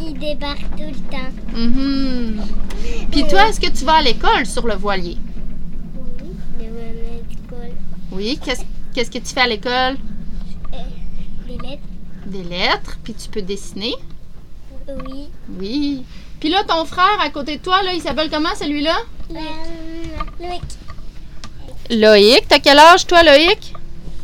ils 0.00 0.18
débarquent 0.18 0.76
tout 0.76 0.82
le 0.82 1.10
temps. 1.10 1.32
Mhm. 1.54 2.40
Puis 3.10 3.26
toi, 3.28 3.48
est-ce 3.48 3.60
que 3.60 3.70
tu 3.70 3.84
vas 3.84 3.96
à 3.96 4.02
l'école 4.02 4.46
sur 4.46 4.66
le 4.66 4.74
voilier? 4.74 5.16
Oui, 5.96 6.30
à 6.60 6.92
l'école. 6.92 7.74
Oui. 8.12 8.38
Qu'est-ce 8.94 9.10
que 9.10 9.18
tu 9.18 9.34
fais 9.34 9.40
à 9.40 9.46
l'école? 9.46 9.96
Des 11.46 11.56
lettres? 11.58 11.82
Des 12.26 12.44
lettres, 12.44 12.98
puis 13.02 13.14
tu 13.14 13.28
peux 13.28 13.42
dessiner? 13.42 13.94
Oui. 14.88 15.28
Oui. 15.58 16.04
Puis 16.38 16.48
là, 16.48 16.64
ton 16.64 16.84
frère 16.84 17.20
à 17.20 17.30
côté 17.30 17.58
de 17.58 17.62
toi, 17.62 17.82
là, 17.82 17.92
il 17.92 18.00
s'appelle 18.00 18.30
comment 18.30 18.54
celui-là? 18.58 18.96
Euh, 19.30 19.34
Loïc, 20.40 20.62
Loïc. 21.90 22.48
T'as 22.48 22.58
quel 22.58 22.78
âge, 22.78 23.06
toi, 23.06 23.22
Loïc? 23.22 23.74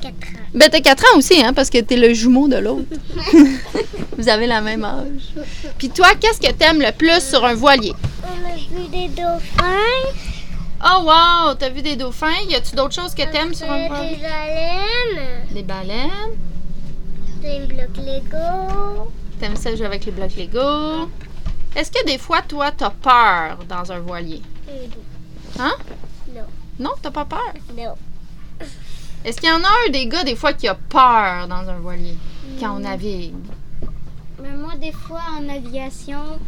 4 0.00 0.14
ans. 0.14 0.35
Ben, 0.56 0.68
t'as 0.70 0.80
4 0.80 1.04
ans 1.14 1.18
aussi, 1.18 1.42
hein, 1.44 1.52
parce 1.52 1.68
que 1.70 1.78
t'es 1.78 1.96
le 1.96 2.14
jumeau 2.14 2.48
de 2.48 2.56
l'autre. 2.56 2.86
Vous 4.18 4.28
avez 4.28 4.46
la 4.46 4.62
même 4.62 4.84
âge. 4.84 5.34
Puis 5.76 5.90
toi, 5.90 6.08
qu'est-ce 6.18 6.40
que 6.40 6.50
t'aimes 6.52 6.80
le 6.80 6.92
plus 6.92 7.20
sur 7.20 7.44
un 7.44 7.54
voilier? 7.54 7.92
On 8.22 8.48
a 8.50 8.56
vu 8.56 8.88
des 8.88 9.08
dauphins, 9.08 10.10
Oh, 10.84 11.02
wow! 11.04 11.54
T'as 11.58 11.68
vu 11.70 11.80
des 11.82 11.96
dauphins? 11.96 12.32
Y 12.48 12.54
a-tu 12.54 12.74
d'autres 12.76 12.94
choses 12.94 13.14
que 13.14 13.22
t'aimes 13.30 13.52
sur 13.54 13.70
un 13.70 13.86
voilier? 13.88 14.16
des 14.16 14.22
baleines, 14.22 15.46
Des 15.52 15.62
baleines. 15.62 16.36
des 17.42 17.66
blocs 17.66 17.96
Lego. 17.98 19.10
T'aimes 19.40 19.56
ça 19.56 19.74
jouer 19.76 19.86
avec 19.86 20.04
les 20.06 20.12
blocs 20.12 20.36
Lego? 20.36 21.08
Est-ce 21.74 21.90
que 21.90 22.04
des 22.06 22.16
fois, 22.18 22.40
toi, 22.42 22.70
t'as 22.76 22.90
peur 22.90 23.58
dans 23.68 23.92
un 23.92 23.98
voilier? 24.00 24.40
Euh, 24.70 24.86
Hein? 25.58 25.74
Non. 26.34 26.42
Non, 26.78 26.90
t'as 27.02 27.10
pas 27.10 27.24
peur? 27.26 27.52
Non. 27.76 27.94
Est-ce 29.26 29.40
qu'il 29.40 29.48
y 29.48 29.52
en 29.52 29.64
a 29.64 29.68
un 29.86 29.90
des 29.90 30.06
gars, 30.06 30.22
des 30.22 30.36
fois, 30.36 30.52
qui 30.52 30.68
a 30.68 30.74
peur 30.76 31.48
dans 31.48 31.68
un 31.68 31.78
voilier 31.80 32.14
quand 32.60 32.76
on 32.76 32.78
navigue? 32.78 33.34
Mais 34.40 34.52
moi, 34.52 34.74
des 34.80 34.92
fois, 34.92 35.20
en 35.36 35.40
navigation, 35.42 36.38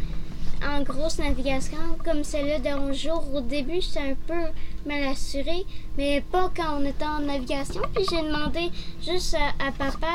en 0.65 0.81
grosse 0.83 1.19
navigation, 1.19 1.77
comme 2.05 2.23
celle-là 2.23 2.59
de 2.59 2.79
11 2.79 2.95
jours, 2.97 3.25
au 3.35 3.41
début, 3.41 3.81
j'étais 3.81 3.99
un 4.11 4.15
peu 4.25 4.43
mal 4.85 5.03
assurée, 5.11 5.65
mais 5.97 6.21
pas 6.31 6.49
quand 6.55 6.77
on 6.79 6.85
était 6.85 7.03
en 7.05 7.19
navigation. 7.19 7.81
Puis 7.93 8.05
j'ai 8.09 8.21
demandé 8.21 8.69
juste 9.05 9.35
à, 9.35 9.67
à 9.67 9.71
papa 9.73 10.07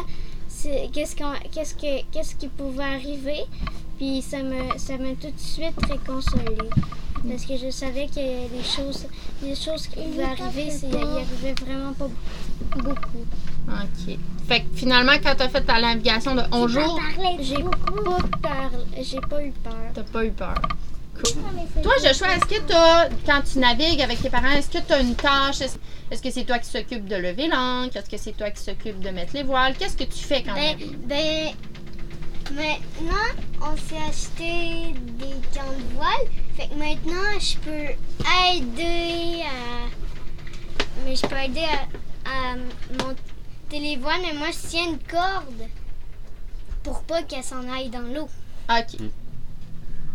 qu'est-ce 0.94 1.14
qu'on- 1.16 1.48
qu'est-ce 1.52 1.74
que 1.74 2.02
qu'est-ce 2.10 2.34
qui 2.36 2.48
pouvait 2.48 2.84
arriver? 2.84 3.40
Puis 3.98 4.22
ça 4.22 4.38
me 4.42 4.78
ça 4.78 4.96
m'a 4.96 5.10
tout 5.20 5.30
de 5.30 5.38
suite 5.38 5.74
réconsolée. 5.86 6.56
Parce 7.28 7.44
que 7.46 7.56
je 7.56 7.70
savais 7.70 8.06
qu'il 8.06 8.22
y 8.22 8.44
a 8.44 8.48
des 8.48 8.62
choses, 8.62 9.06
des 9.42 9.54
choses 9.54 9.86
qui 9.86 9.96
pouvaient 10.02 10.24
arriver, 10.24 10.70
c'est- 10.70 10.88
il 10.88 10.96
arrivait 10.96 11.54
vraiment 11.64 11.92
pas 11.94 12.04
beaucoup. 12.06 12.53
OK. 12.76 14.18
Fait 14.48 14.60
que 14.60 14.66
finalement, 14.76 15.12
quand 15.22 15.34
t'as 15.36 15.48
fait 15.48 15.62
ta 15.62 15.80
navigation 15.80 16.34
de 16.34 16.42
11 16.52 16.70
jours, 16.70 17.00
J'ai 17.40 17.54
pas 17.54 17.70
peur, 18.42 18.70
j'ai 19.00 19.20
pas 19.20 19.42
eu 19.42 19.52
peur. 19.52 19.72
t'as 19.94 20.02
pas 20.02 20.24
eu 20.24 20.30
peur. 20.32 20.54
Toi, 21.82 21.92
Joshua, 22.04 22.34
est-ce 22.36 22.44
que 22.46 22.60
t'as, 22.66 23.08
quand 23.24 23.40
tu 23.50 23.58
navigues 23.60 24.02
avec 24.02 24.20
tes 24.20 24.28
parents, 24.30 24.50
est-ce 24.50 24.68
que 24.68 24.84
tu 24.84 24.92
as 24.92 25.00
une 25.00 25.14
tâche? 25.14 25.60
Est-ce, 25.60 25.76
est-ce 26.10 26.20
que 26.22 26.30
c'est 26.30 26.44
toi 26.44 26.58
qui 26.58 26.68
s'occupe 26.68 27.06
de 27.06 27.14
lever 27.16 27.46
l'ancre? 27.46 27.96
Est-ce 27.96 28.10
que 28.10 28.16
c'est 28.18 28.32
toi 28.36 28.50
qui 28.50 28.62
s'occupe 28.62 28.98
de 29.00 29.10
mettre 29.10 29.32
les 29.34 29.44
voiles? 29.44 29.74
Qu'est-ce 29.78 29.96
que 29.96 30.04
tu 30.04 30.18
fais 30.24 30.42
quand 30.42 30.54
Ben, 30.54 30.76
même? 30.76 30.88
ben, 31.06 31.50
maintenant, 32.50 33.42
on 33.62 33.76
s'est 33.76 34.02
acheté 34.08 34.92
des 35.18 35.34
camps 35.56 35.70
de 35.70 35.94
voile. 35.96 36.26
Fait 36.56 36.66
que 36.68 36.74
maintenant, 36.74 37.38
je 37.38 37.56
peux 37.58 37.94
aider 38.52 39.42
à. 39.44 39.88
Mais 41.06 41.14
je 41.16 41.22
peux 41.26 41.36
aider 41.36 41.60
à, 41.60 41.86
à 42.24 42.54
les 43.72 43.96
voiles, 43.96 44.20
mais 44.22 44.32
moi, 44.38 44.48
je 44.52 44.68
tiens 44.68 44.84
une 44.90 44.98
corde 44.98 45.68
pour 46.82 47.02
pas 47.02 47.22
qu'elle 47.22 47.42
s'en 47.42 47.68
aille 47.70 47.88
dans 47.88 48.00
l'eau. 48.02 48.28
OK. 48.70 49.00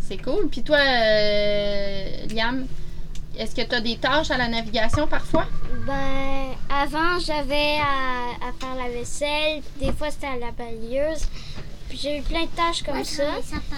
C'est 0.00 0.16
cool. 0.18 0.48
Puis 0.48 0.62
toi, 0.62 0.78
euh, 0.78 2.26
Liam, 2.30 2.66
est-ce 3.38 3.54
que 3.54 3.62
tu 3.62 3.74
as 3.74 3.80
des 3.80 3.96
tâches 3.96 4.30
à 4.30 4.38
la 4.38 4.48
navigation 4.48 5.06
parfois? 5.06 5.46
Ben, 5.86 6.54
avant, 6.70 7.18
j'avais 7.18 7.76
à, 7.78 8.48
à 8.48 8.52
faire 8.58 8.74
la 8.76 8.88
vaisselle. 8.88 9.62
Des 9.78 9.92
fois, 9.92 10.10
c'était 10.10 10.26
à 10.28 10.36
la 10.36 10.50
balayeuse. 10.52 11.26
Puis 11.88 11.98
j'ai 11.98 12.18
eu 12.18 12.22
plein 12.22 12.42
de 12.44 12.50
tâches 12.50 12.82
comme 12.82 13.04
ça. 13.04 13.24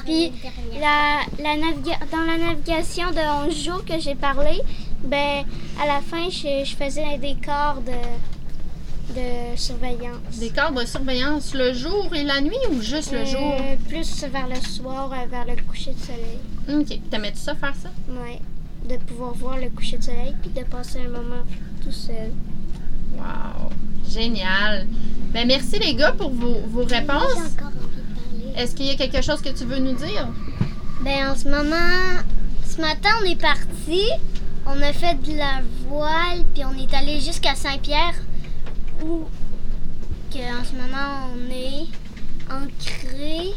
Puis 0.04 0.32
la, 0.78 1.22
la 1.42 1.56
naviga- 1.56 1.98
dans 2.10 2.20
la 2.20 2.36
navigation 2.38 3.10
de 3.10 3.46
11 3.48 3.64
jours 3.64 3.84
que 3.84 3.98
j'ai 3.98 4.14
parlé, 4.14 4.60
ben 5.04 5.44
à 5.80 5.86
la 5.86 6.00
fin, 6.00 6.28
je, 6.30 6.64
je 6.64 6.76
faisais 6.76 7.18
des 7.18 7.36
corps 7.44 7.82
de, 7.84 9.14
de 9.14 9.56
surveillance. 9.56 10.38
Des 10.38 10.50
de 10.50 10.86
surveillance 10.86 11.54
le 11.54 11.72
jour 11.72 12.08
et 12.14 12.24
la 12.24 12.40
nuit 12.40 12.56
ou 12.70 12.80
juste 12.80 13.12
le 13.12 13.24
jour? 13.24 13.54
Euh, 13.60 13.76
plus 13.88 14.24
vers 14.24 14.48
le 14.48 14.56
soir, 14.56 15.12
euh, 15.12 15.26
vers 15.30 15.44
le 15.44 15.60
coucher 15.62 15.92
de 15.92 16.00
soleil. 16.00 16.38
OK. 16.80 17.10
T'aimais-tu 17.10 17.38
ça 17.38 17.54
faire 17.54 17.74
ça? 17.82 17.90
Ouais. 18.08 18.40
De 18.88 18.96
pouvoir 18.96 19.34
voir 19.34 19.58
le 19.58 19.70
coucher 19.70 19.98
de 19.98 20.04
soleil 20.04 20.34
puis 20.40 20.50
de 20.50 20.62
passer 20.64 21.00
un 21.00 21.10
moment 21.10 21.42
tout 21.82 21.92
seul. 21.92 22.32
Wow! 23.16 23.70
Génial! 24.08 24.86
Ben 25.32 25.46
merci 25.46 25.78
les 25.78 25.94
gars 25.94 26.12
pour 26.12 26.30
vos, 26.30 26.60
vos 26.66 26.84
réponses. 26.84 27.34
J'ai 27.36 27.62
encore 27.62 27.68
envie 27.68 27.96
de 27.96 28.50
parler. 28.50 28.62
Est-ce 28.62 28.74
qu'il 28.74 28.86
y 28.86 28.90
a 28.90 28.96
quelque 28.96 29.22
chose 29.22 29.40
que 29.40 29.50
tu 29.50 29.64
veux 29.64 29.78
nous 29.78 29.94
dire? 29.94 30.28
Ben 31.02 31.30
en 31.30 31.36
ce 31.36 31.48
moment, 31.48 32.20
ce 32.66 32.80
matin 32.80 33.08
on 33.22 33.24
est 33.24 33.40
parti, 33.40 34.02
on 34.66 34.80
a 34.80 34.92
fait 34.92 35.20
de 35.22 35.36
la 35.36 35.60
voile, 35.88 36.44
puis 36.54 36.64
on 36.64 36.76
est 36.76 36.92
allé 36.94 37.20
jusqu'à 37.20 37.54
Saint-Pierre, 37.54 38.14
où 39.04 39.26
que 40.32 40.60
en 40.60 40.64
ce 40.64 40.74
moment 40.74 41.28
on 41.34 41.50
est 41.50 41.86
ancré. 42.50 43.54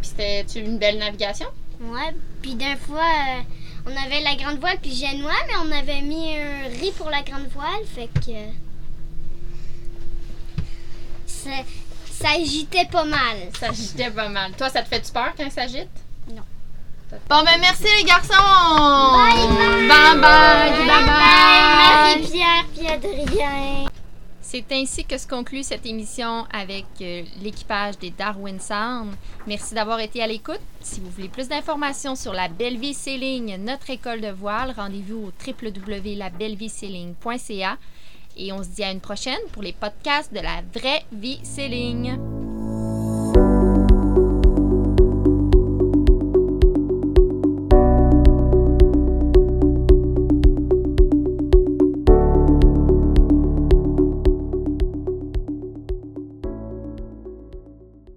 Puis 0.00 0.10
c'était 0.16 0.42
une 0.60 0.78
belle 0.78 0.98
navigation? 0.98 1.46
Ouais, 1.80 2.14
puis 2.40 2.54
d'un 2.54 2.76
fois 2.76 3.02
euh, 3.02 3.42
on 3.86 3.90
avait 3.90 4.22
la 4.22 4.36
grande 4.36 4.58
voile 4.58 4.78
puis 4.80 4.94
génois, 4.94 5.32
mais 5.46 5.54
on 5.62 5.72
avait 5.72 6.00
mis 6.00 6.36
un 6.36 6.68
riz 6.68 6.92
pour 6.96 7.10
la 7.10 7.22
grande 7.22 7.48
voile, 7.48 7.84
fait 7.94 8.08
que 8.20 8.64
ça, 11.26 11.50
ça 12.10 12.30
agitait 12.40 12.86
pas 12.90 13.04
mal. 13.04 13.36
Ça 13.58 13.68
agitait 13.68 14.10
pas 14.10 14.28
mal. 14.28 14.52
Toi, 14.52 14.70
ça 14.70 14.82
te 14.82 14.88
fait-tu 14.88 15.12
peur 15.12 15.34
quand 15.36 15.50
ça 15.50 15.62
agite? 15.62 15.88
Bon, 17.28 17.42
ben 17.44 17.58
merci 17.60 17.84
les 17.98 18.04
garçons! 18.04 18.32
Bye 18.32 19.88
Bye 19.88 20.16
bye! 20.20 20.86
Bye 20.86 21.04
bye! 21.04 22.16
Marie-Pierre 22.16 22.64
puis 22.74 22.86
Adrien. 22.86 23.84
C'est 24.40 24.70
ainsi 24.72 25.04
que 25.04 25.18
se 25.18 25.26
conclut 25.26 25.64
cette 25.64 25.84
émission 25.84 26.46
avec 26.52 26.84
euh, 27.00 27.24
l'équipage 27.42 27.98
des 27.98 28.10
Darwin 28.10 28.60
Sound. 28.60 29.14
Merci 29.48 29.74
d'avoir 29.74 29.98
été 29.98 30.22
à 30.22 30.28
l'écoute. 30.28 30.60
Si 30.80 31.00
vous 31.00 31.10
voulez 31.10 31.28
plus 31.28 31.48
d'informations 31.48 32.14
sur 32.14 32.32
la 32.32 32.46
Belle 32.48 32.78
Vie 32.78 32.94
Sailing, 32.94 33.56
notre 33.64 33.90
école 33.90 34.20
de 34.20 34.30
voile, 34.30 34.72
rendez-vous 34.76 35.26
au 35.28 35.32
www.labellevie-sailing.ca. 35.44 37.78
Et 38.36 38.52
on 38.52 38.62
se 38.62 38.68
dit 38.68 38.84
à 38.84 38.92
une 38.92 39.00
prochaine 39.00 39.40
pour 39.52 39.62
les 39.62 39.72
podcasts 39.72 40.32
de 40.32 40.40
la 40.40 40.62
vraie 40.72 41.04
vie 41.12 41.40
sailing. 41.42 42.16